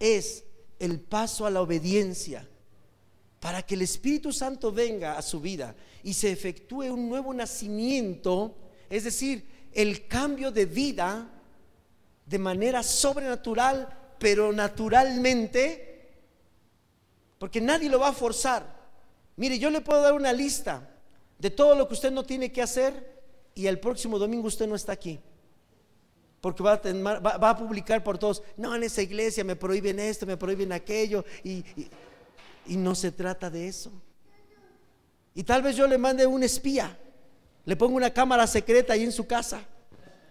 es 0.00 0.42
el 0.80 0.98
paso 0.98 1.46
a 1.46 1.50
la 1.50 1.62
obediencia, 1.62 2.48
para 3.42 3.60
que 3.62 3.74
el 3.74 3.82
Espíritu 3.82 4.32
Santo 4.32 4.70
venga 4.70 5.18
a 5.18 5.20
su 5.20 5.40
vida 5.40 5.74
y 6.04 6.14
se 6.14 6.30
efectúe 6.30 6.84
un 6.84 7.08
nuevo 7.08 7.34
nacimiento, 7.34 8.54
es 8.88 9.02
decir, 9.02 9.44
el 9.72 10.06
cambio 10.06 10.52
de 10.52 10.64
vida 10.64 11.28
de 12.24 12.38
manera 12.38 12.84
sobrenatural, 12.84 14.14
pero 14.20 14.52
naturalmente, 14.52 16.08
porque 17.40 17.60
nadie 17.60 17.88
lo 17.88 17.98
va 17.98 18.10
a 18.10 18.12
forzar. 18.12 18.80
Mire, 19.34 19.58
yo 19.58 19.70
le 19.70 19.80
puedo 19.80 20.02
dar 20.02 20.12
una 20.12 20.32
lista 20.32 20.88
de 21.36 21.50
todo 21.50 21.74
lo 21.74 21.88
que 21.88 21.94
usted 21.94 22.12
no 22.12 22.22
tiene 22.22 22.52
que 22.52 22.62
hacer 22.62 23.24
y 23.56 23.66
el 23.66 23.80
próximo 23.80 24.20
domingo 24.20 24.46
usted 24.46 24.68
no 24.68 24.76
está 24.76 24.92
aquí. 24.92 25.18
Porque 26.40 26.62
va 26.62 26.74
a, 26.74 27.56
publicar 27.56 28.04
por 28.04 28.18
todos, 28.18 28.40
no, 28.56 28.72
en 28.76 28.84
esa 28.84 29.02
iglesia 29.02 29.42
me 29.42 29.56
prohíben 29.56 29.98
esto, 29.98 30.26
me 30.26 30.36
prohíben 30.36 30.70
aquello, 30.72 31.24
y, 31.42 31.64
no 32.68 32.94
se 32.94 33.12
trata 33.12 33.50
de 33.50 33.68
eso. 33.68 33.92
Y 35.34 35.42
tal 35.44 35.62
vez 35.62 35.76
yo 35.76 35.86
le 35.86 35.98
mande 35.98 36.26
un 36.26 36.42
espía 36.42 36.98
le 37.64 37.76
pongo 37.76 37.96
una 37.96 38.12
cámara 38.12 38.46
secreta 38.46 38.92
ahí 38.92 39.04
en 39.04 39.12
su 39.12 39.26
casa, 39.26 39.62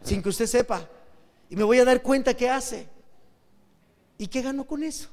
sin 0.04 0.22
que 0.22 0.30
usted 0.30 0.48
sepa. 0.48 0.88
Y 1.50 1.56
me 1.56 1.64
voy 1.64 1.80
a 1.80 1.86
dar 1.86 2.02
cuenta 2.02 2.34
qué 2.34 2.50
hace. 2.50 2.88
¿Y 4.18 4.28
qué 4.28 4.42
gano 4.42 4.66
con 4.66 4.84
eso? 4.84 5.10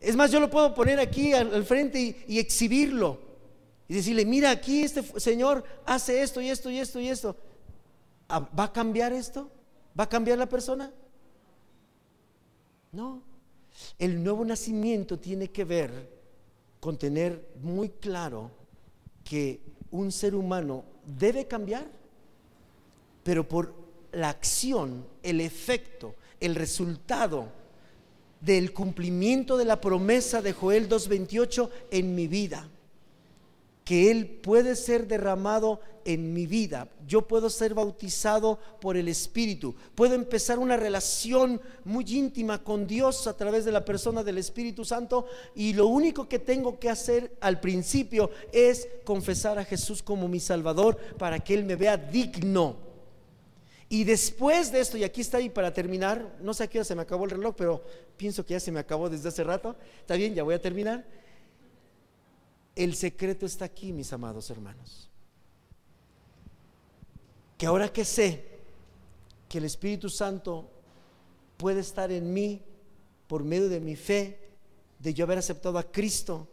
Es 0.00 0.16
más, 0.16 0.30
yo 0.30 0.38
lo 0.38 0.50
puedo 0.50 0.74
poner 0.74 1.00
aquí 1.00 1.32
al, 1.32 1.64
frente 1.64 2.24
y, 2.26 2.38
exhibirlo. 2.38 3.20
Y 3.88 3.94
decirle, 3.94 4.24
mira, 4.24 4.50
aquí 4.50 4.82
este 4.82 5.02
señor 5.20 5.64
hace 5.84 6.22
esto 6.22 6.40
y 6.40 6.48
esto 6.48 6.70
y 6.70 6.78
esto 6.78 7.00
y 7.00 7.08
esto. 7.08 7.36
Ah, 8.28 8.48
¿Va 8.58 8.64
a 8.64 8.72
cambiar 8.72 9.12
esto? 9.12 9.50
¿Va 9.98 10.04
a 10.04 10.08
cambiar 10.08 10.38
la 10.38 10.48
persona? 10.48 10.92
No. 12.92 13.22
El 13.98 14.22
nuevo 14.22 14.44
nacimiento 14.44 15.18
tiene 15.18 15.50
que 15.50 15.64
ver 15.64 16.10
con 16.80 16.98
tener 16.98 17.48
muy 17.62 17.90
claro 17.90 18.50
que 19.22 19.60
un 19.90 20.10
ser 20.12 20.34
humano 20.34 20.84
debe 21.06 21.46
cambiar, 21.46 21.86
pero 23.22 23.48
por 23.48 23.74
la 24.12 24.28
acción, 24.28 25.06
el 25.22 25.40
efecto, 25.40 26.14
el 26.40 26.54
resultado 26.54 27.48
del 28.40 28.72
cumplimiento 28.72 29.56
de 29.56 29.64
la 29.64 29.80
promesa 29.80 30.42
de 30.42 30.52
Joel 30.52 30.88
2.28 30.88 31.70
en 31.90 32.14
mi 32.14 32.28
vida 32.28 32.68
que 33.84 34.10
Él 34.10 34.26
puede 34.42 34.76
ser 34.76 35.06
derramado 35.06 35.80
en 36.06 36.32
mi 36.32 36.46
vida. 36.46 36.88
Yo 37.06 37.22
puedo 37.22 37.50
ser 37.50 37.74
bautizado 37.74 38.58
por 38.80 38.96
el 38.96 39.08
Espíritu. 39.08 39.74
Puedo 39.94 40.14
empezar 40.14 40.58
una 40.58 40.76
relación 40.76 41.60
muy 41.84 42.04
íntima 42.08 42.62
con 42.62 42.86
Dios 42.86 43.26
a 43.26 43.36
través 43.36 43.64
de 43.64 43.72
la 43.72 43.84
persona 43.84 44.22
del 44.22 44.38
Espíritu 44.38 44.84
Santo. 44.84 45.26
Y 45.54 45.74
lo 45.74 45.86
único 45.86 46.28
que 46.28 46.38
tengo 46.38 46.78
que 46.78 46.88
hacer 46.88 47.36
al 47.40 47.60
principio 47.60 48.30
es 48.52 48.88
confesar 49.04 49.58
a 49.58 49.64
Jesús 49.64 50.02
como 50.02 50.28
mi 50.28 50.40
Salvador 50.40 50.96
para 51.18 51.38
que 51.40 51.54
Él 51.54 51.64
me 51.64 51.76
vea 51.76 51.96
digno. 51.98 52.76
Y 53.90 54.04
después 54.04 54.72
de 54.72 54.80
esto, 54.80 54.96
y 54.96 55.04
aquí 55.04 55.20
está 55.20 55.36
ahí 55.38 55.50
para 55.50 55.72
terminar, 55.72 56.36
no 56.40 56.54
sé 56.54 56.64
a 56.64 56.66
qué 56.68 56.78
hora 56.78 56.84
se 56.84 56.94
me 56.94 57.02
acabó 57.02 57.24
el 57.24 57.30
reloj, 57.30 57.54
pero 57.56 57.82
pienso 58.16 58.44
que 58.44 58.54
ya 58.54 58.60
se 58.60 58.72
me 58.72 58.80
acabó 58.80 59.10
desde 59.10 59.28
hace 59.28 59.44
rato. 59.44 59.76
Está 60.00 60.14
bien, 60.16 60.34
ya 60.34 60.42
voy 60.42 60.54
a 60.54 60.60
terminar 60.60 61.04
el 62.76 62.94
secreto 62.94 63.46
está 63.46 63.64
aquí, 63.64 63.92
mis 63.92 64.12
amados 64.12 64.50
hermanos. 64.50 65.08
Que 67.56 67.66
ahora 67.66 67.92
que 67.92 68.04
sé 68.04 68.44
que 69.48 69.58
el 69.58 69.64
Espíritu 69.64 70.10
Santo 70.10 70.68
puede 71.56 71.80
estar 71.80 72.10
en 72.10 72.32
mí 72.32 72.62
por 73.26 73.44
medio 73.44 73.68
de 73.68 73.80
mi 73.80 73.96
fe, 73.96 74.38
de 74.98 75.14
yo 75.14 75.24
haber 75.24 75.38
aceptado 75.38 75.78
a 75.78 75.90
Cristo, 75.90 76.48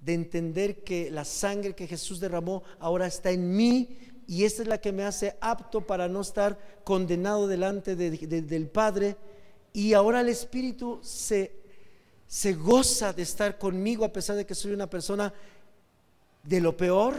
de 0.00 0.14
entender 0.14 0.82
que 0.82 1.10
la 1.10 1.24
sangre 1.24 1.74
que 1.74 1.86
Jesús 1.86 2.18
derramó 2.18 2.64
ahora 2.80 3.06
está 3.06 3.30
en 3.30 3.54
mí 3.54 3.98
y 4.26 4.44
esta 4.44 4.62
es 4.62 4.68
la 4.68 4.80
que 4.80 4.92
me 4.92 5.04
hace 5.04 5.36
apto 5.40 5.86
para 5.86 6.08
no 6.08 6.20
estar 6.20 6.58
condenado 6.84 7.46
delante 7.46 7.94
del 7.94 8.68
Padre. 8.68 9.16
Y 9.72 9.94
ahora 9.94 10.20
el 10.20 10.28
Espíritu 10.28 11.00
se, 11.02 11.61
se 12.32 12.54
goza 12.54 13.12
de 13.12 13.24
estar 13.24 13.58
conmigo 13.58 14.06
a 14.06 14.12
pesar 14.12 14.36
de 14.36 14.46
que 14.46 14.54
soy 14.54 14.72
una 14.72 14.88
persona 14.88 15.34
de 16.42 16.62
lo 16.62 16.74
peor, 16.74 17.14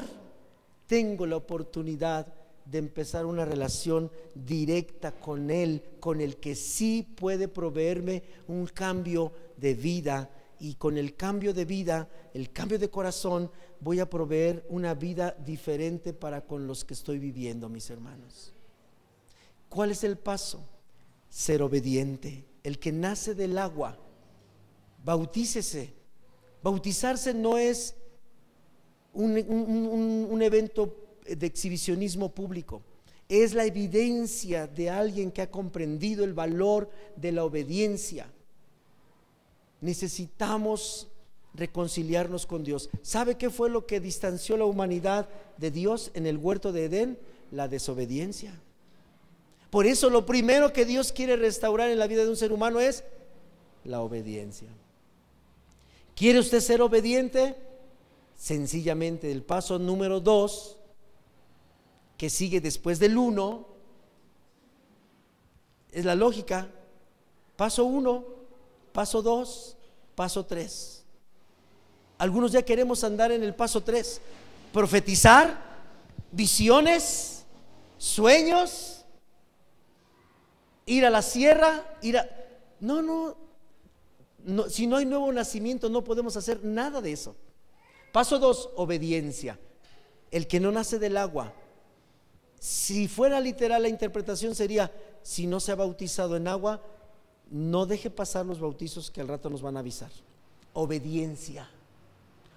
tengo 0.87 1.27
la 1.27 1.35
oportunidad 1.35 2.33
de 2.65 2.79
empezar 2.79 3.27
una 3.27 3.45
relación 3.45 4.09
directa 4.33 5.11
con 5.11 5.51
Él, 5.51 5.83
con 5.99 6.19
el 6.19 6.37
que 6.37 6.55
sí 6.55 7.07
puede 7.15 7.47
proveerme 7.47 8.23
un 8.47 8.65
cambio 8.65 9.31
de 9.55 9.75
vida. 9.75 10.31
Y 10.59 10.73
con 10.75 10.97
el 10.97 11.15
cambio 11.15 11.53
de 11.53 11.65
vida, 11.65 12.09
el 12.33 12.51
cambio 12.51 12.79
de 12.79 12.89
corazón, 12.89 13.51
voy 13.81 13.99
a 13.99 14.09
proveer 14.09 14.65
una 14.69 14.95
vida 14.95 15.37
diferente 15.45 16.13
para 16.13 16.41
con 16.41 16.65
los 16.65 16.83
que 16.85 16.95
estoy 16.95 17.19
viviendo, 17.19 17.69
mis 17.69 17.87
hermanos. 17.91 18.51
¿Cuál 19.69 19.91
es 19.91 20.03
el 20.03 20.17
paso? 20.17 20.59
Ser 21.29 21.61
obediente. 21.61 22.45
El 22.63 22.79
que 22.79 22.91
nace 22.91 23.35
del 23.35 23.59
agua, 23.59 23.99
bautícese. 25.03 25.93
Bautizarse 26.61 27.33
no 27.33 27.57
es 27.57 27.95
un, 29.13 30.41
evento 30.41 30.95
de 31.27 31.45
exhibicionismo 31.45 32.33
público. 32.33 32.81
Es 33.29 33.53
la 33.53 33.65
evidencia 33.65 34.67
de 34.67 34.89
alguien 34.89 35.31
que 35.31 35.41
ha 35.41 35.51
comprendido 35.51 36.23
el 36.23 36.33
valor 36.33 36.89
de 37.15 37.31
la 37.31 37.43
obediencia. 37.43 38.31
Necesitamos 39.81 41.07
reconciliarnos 41.53 42.45
con 42.45 42.63
Dios. 42.63 42.89
¿Sabe 43.01 43.35
qué 43.35 43.49
fue 43.49 43.69
lo 43.69 43.85
que 43.85 43.99
distanció 43.99 44.57
la 44.57 44.65
humanidad 44.65 45.29
de 45.57 45.71
Dios 45.71 46.11
en 46.13 46.25
el 46.25 46.37
huerto 46.37 46.71
de 46.71 46.85
Edén? 46.85 47.19
La 47.51 47.67
desobediencia. 47.67 48.59
Por 49.69 49.85
eso 49.85 50.09
lo 50.09 50.25
primero 50.25 50.71
que 50.71 50.85
Dios 50.85 51.11
quiere 51.11 51.35
restaurar 51.35 51.89
en 51.89 51.99
la 51.99 52.07
vida 52.07 52.23
de 52.23 52.29
un 52.29 52.37
ser 52.37 52.51
humano 52.51 52.79
es 52.79 53.03
la 53.83 54.01
obediencia. 54.01 54.69
¿Quiere 56.23 56.39
usted 56.39 56.61
ser 56.61 56.81
obediente? 56.81 57.53
sencillamente 58.37 59.29
el 59.29 59.43
paso 59.43 59.77
número 59.77 60.21
dos, 60.21 60.77
que 62.17 62.29
sigue 62.29 62.61
después 62.61 62.97
del 62.97 63.17
uno, 63.17 63.67
es 65.91 66.05
la 66.05 66.15
lógica. 66.15 66.69
Paso 67.57 67.83
uno, 67.83 68.23
paso 68.93 69.21
dos, 69.21 69.75
paso 70.15 70.45
tres. 70.45 71.03
Algunos 72.17 72.53
ya 72.53 72.61
queremos 72.61 73.03
andar 73.03 73.33
en 73.33 73.43
el 73.43 73.53
paso 73.53 73.83
tres, 73.83 74.21
profetizar, 74.71 75.61
visiones, 76.31 77.43
sueños, 77.97 79.03
ir 80.85 81.05
a 81.05 81.09
la 81.09 81.21
sierra, 81.21 81.97
ir 82.01 82.17
a... 82.17 82.29
No, 82.79 83.01
no, 83.01 83.42
si 84.69 84.87
no 84.87 84.97
hay 84.97 85.05
nuevo 85.05 85.31
nacimiento 85.31 85.89
no 85.89 86.03
podemos 86.03 86.35
hacer 86.37 86.63
nada 86.63 87.01
de 87.01 87.11
eso. 87.11 87.35
Paso 88.11 88.39
dos, 88.39 88.69
obediencia. 88.75 89.59
El 90.31 90.47
que 90.47 90.59
no 90.59 90.71
nace 90.71 90.99
del 90.99 91.17
agua. 91.17 91.53
Si 92.59 93.07
fuera 93.07 93.39
literal 93.39 93.81
la 93.81 93.89
interpretación 93.89 94.55
sería, 94.55 94.91
si 95.21 95.47
no 95.47 95.59
se 95.59 95.71
ha 95.71 95.75
bautizado 95.75 96.35
en 96.37 96.47
agua, 96.47 96.81
no 97.49 97.85
deje 97.85 98.09
pasar 98.09 98.45
los 98.45 98.59
bautizos 98.59 99.11
que 99.11 99.21
al 99.21 99.27
rato 99.27 99.49
nos 99.49 99.61
van 99.61 99.77
a 99.77 99.81
avisar. 99.81 100.11
Obediencia. 100.73 101.69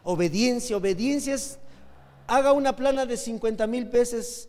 Obediencia, 0.04 0.76
obediencia 0.76 1.34
es, 1.34 1.58
haga 2.26 2.52
una 2.52 2.76
plana 2.76 3.04
de 3.06 3.16
50 3.16 3.66
mil 3.66 3.88
pesos, 3.88 4.48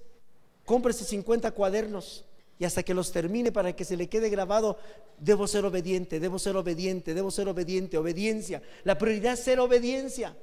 cómprese 0.66 1.04
50 1.04 1.52
cuadernos 1.52 2.27
y 2.60 2.66
hasta 2.66 2.84
que 2.84 2.94
los 2.94 3.12
termine 3.12 3.52
para 3.52 3.76
que 3.76 3.86
se 3.86 3.98
le 3.98 4.10
quede 4.10 4.30
grabado, 4.30 4.78
debo 5.20 5.48
ser 5.48 5.66
obediente, 5.66 6.20
debo 6.20 6.40
ser 6.40 6.56
obediente, 6.56 7.14
debo 7.14 7.30
ser 7.30 7.48
obediente, 7.48 7.98
obediencia. 7.98 8.64
La 8.84 8.98
prioridad 8.98 9.34
es 9.34 9.42
ser 9.42 9.60
obediencia. 9.60 10.36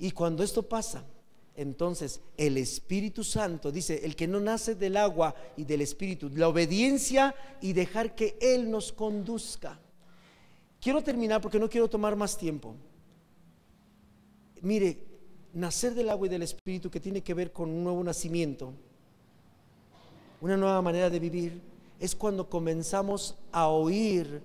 Y 0.00 0.10
cuando 0.10 0.42
esto 0.42 0.68
pasa, 0.68 1.04
entonces 1.54 2.20
el 2.36 2.58
Espíritu 2.58 3.22
Santo 3.22 3.70
dice, 3.70 4.00
el 4.04 4.16
que 4.16 4.26
no 4.26 4.40
nace 4.40 4.74
del 4.74 4.96
agua 4.96 5.34
y 5.56 5.64
del 5.64 5.82
Espíritu, 5.82 6.28
la 6.30 6.48
obediencia 6.48 7.34
y 7.60 7.72
dejar 7.72 8.16
que 8.16 8.36
Él 8.40 8.68
nos 8.68 8.92
conduzca. 8.92 9.78
Quiero 10.80 11.02
terminar 11.02 11.40
porque 11.40 11.60
no 11.60 11.70
quiero 11.70 11.88
tomar 11.88 12.16
más 12.16 12.36
tiempo. 12.36 12.74
Mire, 14.60 14.98
nacer 15.52 15.94
del 15.94 16.08
agua 16.08 16.26
y 16.26 16.30
del 16.30 16.42
Espíritu 16.42 16.90
que 16.90 16.98
tiene 16.98 17.22
que 17.22 17.34
ver 17.34 17.52
con 17.52 17.68
un 17.68 17.84
nuevo 17.84 18.02
nacimiento 18.02 18.74
una 20.42 20.56
nueva 20.56 20.82
manera 20.82 21.08
de 21.08 21.20
vivir, 21.20 21.62
es 22.00 22.16
cuando 22.16 22.50
comenzamos 22.50 23.36
a 23.52 23.68
oír 23.68 24.42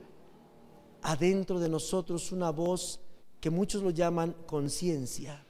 adentro 1.01 1.59
de 1.59 1.67
nosotros 1.67 2.31
una 2.31 2.51
voz 2.51 2.99
que 3.41 3.49
muchos 3.49 3.81
lo 3.81 3.89
llaman 3.89 4.35
conciencia. 4.45 5.43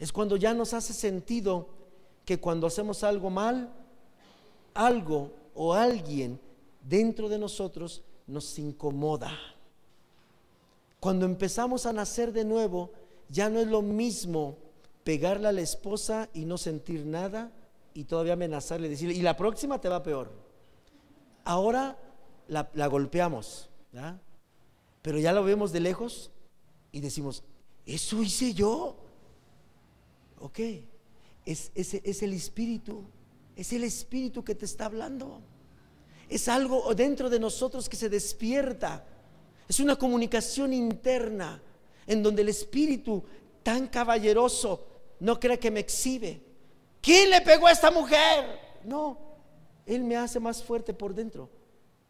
Es 0.00 0.12
cuando 0.12 0.36
ya 0.36 0.52
nos 0.54 0.74
hace 0.74 0.92
sentido 0.92 1.68
que 2.24 2.40
cuando 2.40 2.66
hacemos 2.66 3.04
algo 3.04 3.30
mal, 3.30 3.72
algo 4.74 5.30
o 5.54 5.72
alguien 5.72 6.40
dentro 6.82 7.28
de 7.28 7.38
nosotros 7.38 8.02
nos 8.26 8.58
incomoda. 8.58 9.30
Cuando 10.98 11.26
empezamos 11.26 11.86
a 11.86 11.92
nacer 11.92 12.32
de 12.32 12.44
nuevo, 12.44 12.90
ya 13.28 13.48
no 13.48 13.60
es 13.60 13.68
lo 13.68 13.82
mismo 13.82 14.56
pegarle 15.04 15.46
a 15.46 15.52
la 15.52 15.60
esposa 15.60 16.28
y 16.34 16.44
no 16.44 16.58
sentir 16.58 17.06
nada 17.06 17.52
y 17.94 18.04
todavía 18.04 18.34
amenazarle, 18.34 18.88
decirle, 18.88 19.14
y 19.14 19.22
la 19.22 19.36
próxima 19.36 19.80
te 19.80 19.88
va 19.88 20.02
peor. 20.02 20.32
Ahora 21.44 21.98
la, 22.48 22.86
golpeamos, 22.86 23.68
pero 25.02 25.18
ya 25.18 25.32
lo 25.32 25.44
vemos 25.44 25.72
de 25.72 25.80
lejos 25.80 26.30
y 26.92 27.00
decimos, 27.00 27.42
eso 27.86 28.22
hice 28.22 28.54
yo. 28.54 28.96
Ok, 30.38 30.60
es, 31.44 31.70
es 31.74 32.22
el 32.22 32.32
espíritu, 32.32 33.04
es 33.56 33.72
el 33.72 33.84
espíritu 33.84 34.44
que 34.44 34.54
te 34.54 34.64
está 34.64 34.86
hablando. 34.86 35.40
Es 36.28 36.48
algo 36.48 36.94
dentro 36.94 37.28
de 37.28 37.38
nosotros 37.38 37.88
que 37.88 37.96
se 37.96 38.08
despierta. 38.08 39.04
Es 39.68 39.80
una 39.80 39.96
comunicación 39.96 40.72
interna 40.72 41.62
en 42.06 42.22
donde 42.22 42.42
el 42.42 42.48
espíritu 42.48 43.22
tan 43.62 43.86
caballeroso 43.88 44.86
no 45.20 45.38
cree 45.38 45.58
que 45.58 45.70
me 45.70 45.80
exhibe, 45.80 46.40
¿Quién 47.02 47.30
le 47.30 47.40
pegó 47.40 47.66
a 47.66 47.72
esta 47.72 47.90
mujer? 47.90 48.60
No, 48.84 49.18
él 49.84 50.04
me 50.04 50.16
hace 50.16 50.38
más 50.38 50.62
fuerte 50.62 50.94
por 50.94 51.12
dentro. 51.12 51.50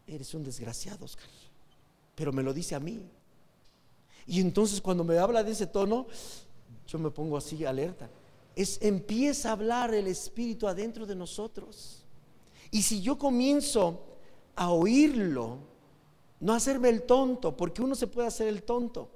Eres 0.05 0.33
un 0.35 0.43
desgraciado, 0.43 1.05
Oscar. 1.05 1.25
Pero 2.15 2.31
me 2.31 2.43
lo 2.43 2.53
dice 2.53 2.75
a 2.75 2.79
mí. 2.79 3.03
Y 4.27 4.39
entonces 4.39 4.79
cuando 4.79 5.03
me 5.03 5.17
habla 5.17 5.43
de 5.43 5.51
ese 5.51 5.65
tono, 5.65 6.05
yo 6.87 6.99
me 6.99 7.09
pongo 7.09 7.35
así 7.35 7.65
alerta. 7.65 8.09
Es 8.55 8.79
empieza 8.81 9.49
a 9.49 9.53
hablar 9.53 9.93
el 9.95 10.07
espíritu 10.07 10.67
adentro 10.67 11.07
de 11.07 11.15
nosotros. 11.15 12.05
Y 12.69 12.83
si 12.83 13.01
yo 13.01 13.17
comienzo 13.17 13.99
a 14.55 14.71
oírlo, 14.71 15.57
no 16.39 16.53
hacerme 16.53 16.89
el 16.89 17.01
tonto, 17.01 17.57
porque 17.57 17.81
uno 17.81 17.95
se 17.95 18.05
puede 18.05 18.27
hacer 18.27 18.47
el 18.47 18.61
tonto. 18.61 19.09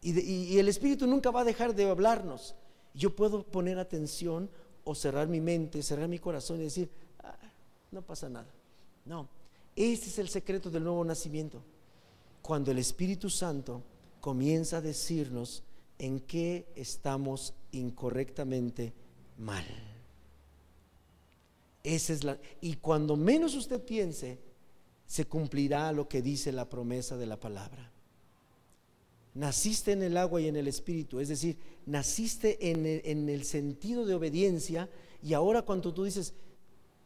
Y, 0.00 0.18
y 0.20 0.58
el 0.60 0.68
espíritu 0.68 1.08
nunca 1.08 1.32
va 1.32 1.40
a 1.40 1.44
dejar 1.44 1.74
de 1.74 1.90
hablarnos. 1.90 2.54
Yo 2.94 3.14
puedo 3.16 3.42
poner 3.42 3.78
atención 3.78 4.48
o 4.86 4.94
cerrar 4.94 5.28
mi 5.28 5.40
mente, 5.40 5.82
cerrar 5.82 6.08
mi 6.08 6.20
corazón 6.20 6.60
y 6.60 6.64
decir, 6.64 6.88
ah, 7.18 7.36
no 7.90 8.02
pasa 8.02 8.28
nada. 8.28 8.48
No, 9.04 9.28
ese 9.74 10.06
es 10.06 10.18
el 10.18 10.28
secreto 10.28 10.70
del 10.70 10.84
nuevo 10.84 11.04
nacimiento. 11.04 11.60
Cuando 12.40 12.70
el 12.70 12.78
Espíritu 12.78 13.28
Santo 13.28 13.82
comienza 14.20 14.76
a 14.76 14.80
decirnos 14.80 15.64
en 15.98 16.20
qué 16.20 16.68
estamos 16.76 17.52
incorrectamente 17.72 18.92
mal. 19.38 19.64
Esa 21.82 22.12
es 22.12 22.22
la 22.24 22.38
y 22.60 22.76
cuando 22.76 23.16
menos 23.16 23.54
usted 23.54 23.82
piense, 23.82 24.38
se 25.06 25.26
cumplirá 25.26 25.90
lo 25.90 26.08
que 26.08 26.22
dice 26.22 26.52
la 26.52 26.68
promesa 26.68 27.16
de 27.16 27.26
la 27.26 27.38
palabra 27.38 27.92
naciste 29.36 29.92
en 29.92 30.02
el 30.02 30.16
agua 30.16 30.40
y 30.40 30.48
en 30.48 30.56
el 30.56 30.66
espíritu, 30.66 31.20
es 31.20 31.28
decir, 31.28 31.58
naciste 31.84 32.70
en 32.70 33.28
el, 33.28 33.44
sentido 33.44 34.06
de 34.06 34.14
obediencia 34.14 34.88
y 35.22 35.34
ahora 35.34 35.62
cuando 35.62 35.92
tú 35.92 36.04
dices, 36.04 36.32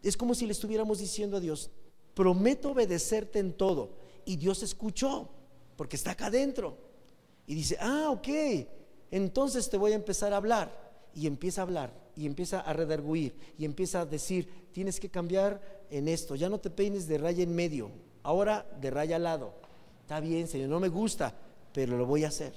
es 0.03 0.17
como 0.17 0.35
si 0.35 0.47
le 0.47 0.53
estuviéramos 0.53 1.01
diciendo 1.01 1.37
a 1.37 1.41
Dios, 1.41 1.71
prometo 2.15 2.71
obedecerte 2.71 3.41
en 3.41 3.53
todo. 3.53 3.97
Y 4.25 4.37
Dios 4.37 4.63
escuchó, 4.63 5.29
porque 5.77 5.97
está 5.97 6.13
acá 6.13 6.27
adentro. 6.27 6.79
Y 7.47 7.55
dice, 7.55 7.77
ah, 7.81 8.11
ok, 8.11 8.29
entonces 9.11 9.69
te 9.69 9.77
voy 9.77 9.93
a 9.93 9.97
empezar 9.97 10.33
a 10.33 10.37
hablar. 10.37 10.93
Y 11.15 11.27
empieza 11.27 11.63
a 11.63 11.65
hablar, 11.65 11.93
y 12.15 12.27
empieza 12.27 12.61
a 12.61 12.73
redarguir, 12.73 13.35
y 13.59 13.65
empieza 13.65 14.03
a 14.03 14.07
decir, 14.07 14.49
tienes 14.73 15.01
que 15.01 15.11
cambiar 15.11 15.61
en 15.91 16.07
esto, 16.07 16.37
ya 16.37 16.49
no 16.49 16.59
te 16.59 16.71
peines 16.71 17.09
de 17.09 17.19
raya 17.19 17.43
en 17.43 17.53
medio, 17.53 17.91
ahora 18.23 18.65
de 18.81 18.91
raya 18.91 19.17
al 19.17 19.25
lado. 19.25 19.55
Está 20.03 20.21
bien, 20.21 20.47
Señor, 20.47 20.69
no 20.69 20.79
me 20.79 20.89
gusta, 20.89 21.35
pero 21.73 21.97
lo 21.97 22.07
voy 22.07 22.25
a 22.25 22.29
hacer. 22.29 22.53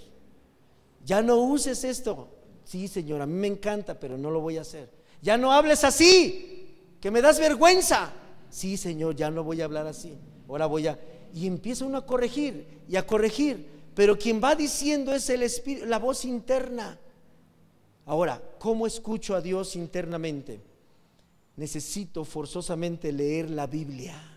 Ya 1.05 1.22
no 1.22 1.38
uses 1.38 1.84
esto. 1.84 2.30
Sí, 2.64 2.88
Señor, 2.88 3.22
a 3.22 3.26
mí 3.26 3.34
me 3.34 3.47
encanta, 3.47 3.99
pero 3.99 4.18
no 4.18 4.32
lo 4.32 4.39
voy 4.39 4.57
a 4.57 4.61
hacer. 4.61 4.89
Ya 5.22 5.38
no 5.38 5.51
hables 5.51 5.84
así, 5.84 6.78
que 6.99 7.11
me 7.11 7.22
das 7.22 7.39
vergüenza. 7.39 8.14
Sí, 8.49 8.78
Señor, 8.78 9.16
ya 9.16 9.30
no 9.30 9.43
voy 9.43 9.61
a 9.61 9.66
hablar 9.66 9.88
así. 9.88 10.18
Ahora 10.47 10.66
voy 10.66 10.88
a... 10.88 10.99
Y 11.34 11.47
empieza 11.47 11.86
uno 11.86 11.97
a 11.97 12.05
corregir 12.05 12.84
y 12.88 12.95
a 12.95 13.05
corregir. 13.05 13.68
Pero 13.95 14.18
quien 14.18 14.41
va 14.41 14.55
diciendo 14.55 15.14
es 15.14 15.30
el 15.30 15.43
espíritu, 15.43 15.86
la 15.88 15.99
voz 15.99 16.26
interna. 16.26 16.99
Ahora, 18.05 18.41
¿cómo 18.59 18.86
escucho 18.86 19.36
a 19.36 19.41
Dios 19.41 19.76
internamente? 19.76 20.61
Necesito 21.55 22.24
forzosamente 22.26 23.11
leer 23.11 23.49
la 23.49 23.68
Biblia 23.68 24.32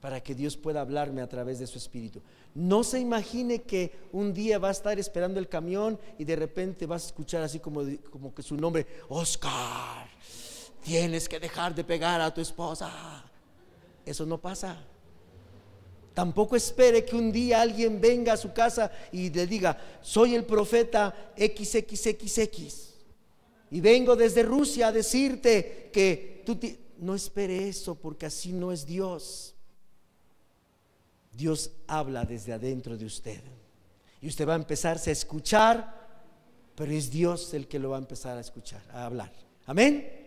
para 0.00 0.22
que 0.22 0.34
Dios 0.34 0.56
pueda 0.56 0.80
hablarme 0.80 1.20
a 1.20 1.28
través 1.28 1.58
de 1.58 1.66
su 1.66 1.78
espíritu. 1.78 2.22
No 2.54 2.82
se 2.82 2.98
imagine 2.98 3.62
que 3.62 3.92
un 4.12 4.32
día 4.32 4.58
va 4.58 4.68
a 4.68 4.72
estar 4.72 4.98
esperando 4.98 5.38
el 5.38 5.48
camión 5.48 5.98
y 6.18 6.24
de 6.24 6.36
repente 6.36 6.86
vas 6.86 7.04
a 7.04 7.06
escuchar 7.06 7.42
así 7.42 7.60
como, 7.60 7.82
como 8.10 8.34
que 8.34 8.42
su 8.42 8.56
nombre, 8.56 8.86
Oscar, 9.08 10.08
tienes 10.82 11.28
que 11.28 11.38
dejar 11.38 11.74
de 11.74 11.84
pegar 11.84 12.20
a 12.20 12.32
tu 12.32 12.40
esposa. 12.40 13.24
Eso 14.04 14.24
no 14.24 14.40
pasa. 14.40 14.82
Tampoco 16.14 16.56
espere 16.56 17.04
que 17.04 17.14
un 17.14 17.30
día 17.30 17.60
alguien 17.60 18.00
venga 18.00 18.32
a 18.32 18.36
su 18.36 18.52
casa 18.52 18.90
y 19.12 19.30
le 19.30 19.46
diga, 19.46 19.78
soy 20.00 20.34
el 20.34 20.44
profeta 20.44 21.32
XXXX. 21.36 22.90
Y 23.70 23.80
vengo 23.80 24.16
desde 24.16 24.42
Rusia 24.42 24.88
a 24.88 24.92
decirte 24.92 25.90
que 25.92 26.42
tú... 26.44 26.58
No 26.98 27.14
espere 27.14 27.66
eso 27.66 27.94
porque 27.94 28.26
así 28.26 28.52
no 28.52 28.72
es 28.72 28.84
Dios. 28.84 29.54
Dios 31.40 31.70
habla 31.86 32.26
desde 32.26 32.52
adentro 32.52 32.98
de 32.98 33.06
usted. 33.06 33.40
Y 34.20 34.28
usted 34.28 34.46
va 34.46 34.52
a 34.52 34.56
empezarse 34.56 35.08
a 35.08 35.14
escuchar, 35.14 35.74
pero 36.74 36.92
es 36.92 37.10
Dios 37.10 37.54
el 37.54 37.66
que 37.66 37.78
lo 37.78 37.88
va 37.88 37.96
a 37.96 38.00
empezar 38.00 38.36
a 38.36 38.42
escuchar, 38.42 38.82
a 38.92 39.06
hablar. 39.06 39.32
Amén. 39.64 40.19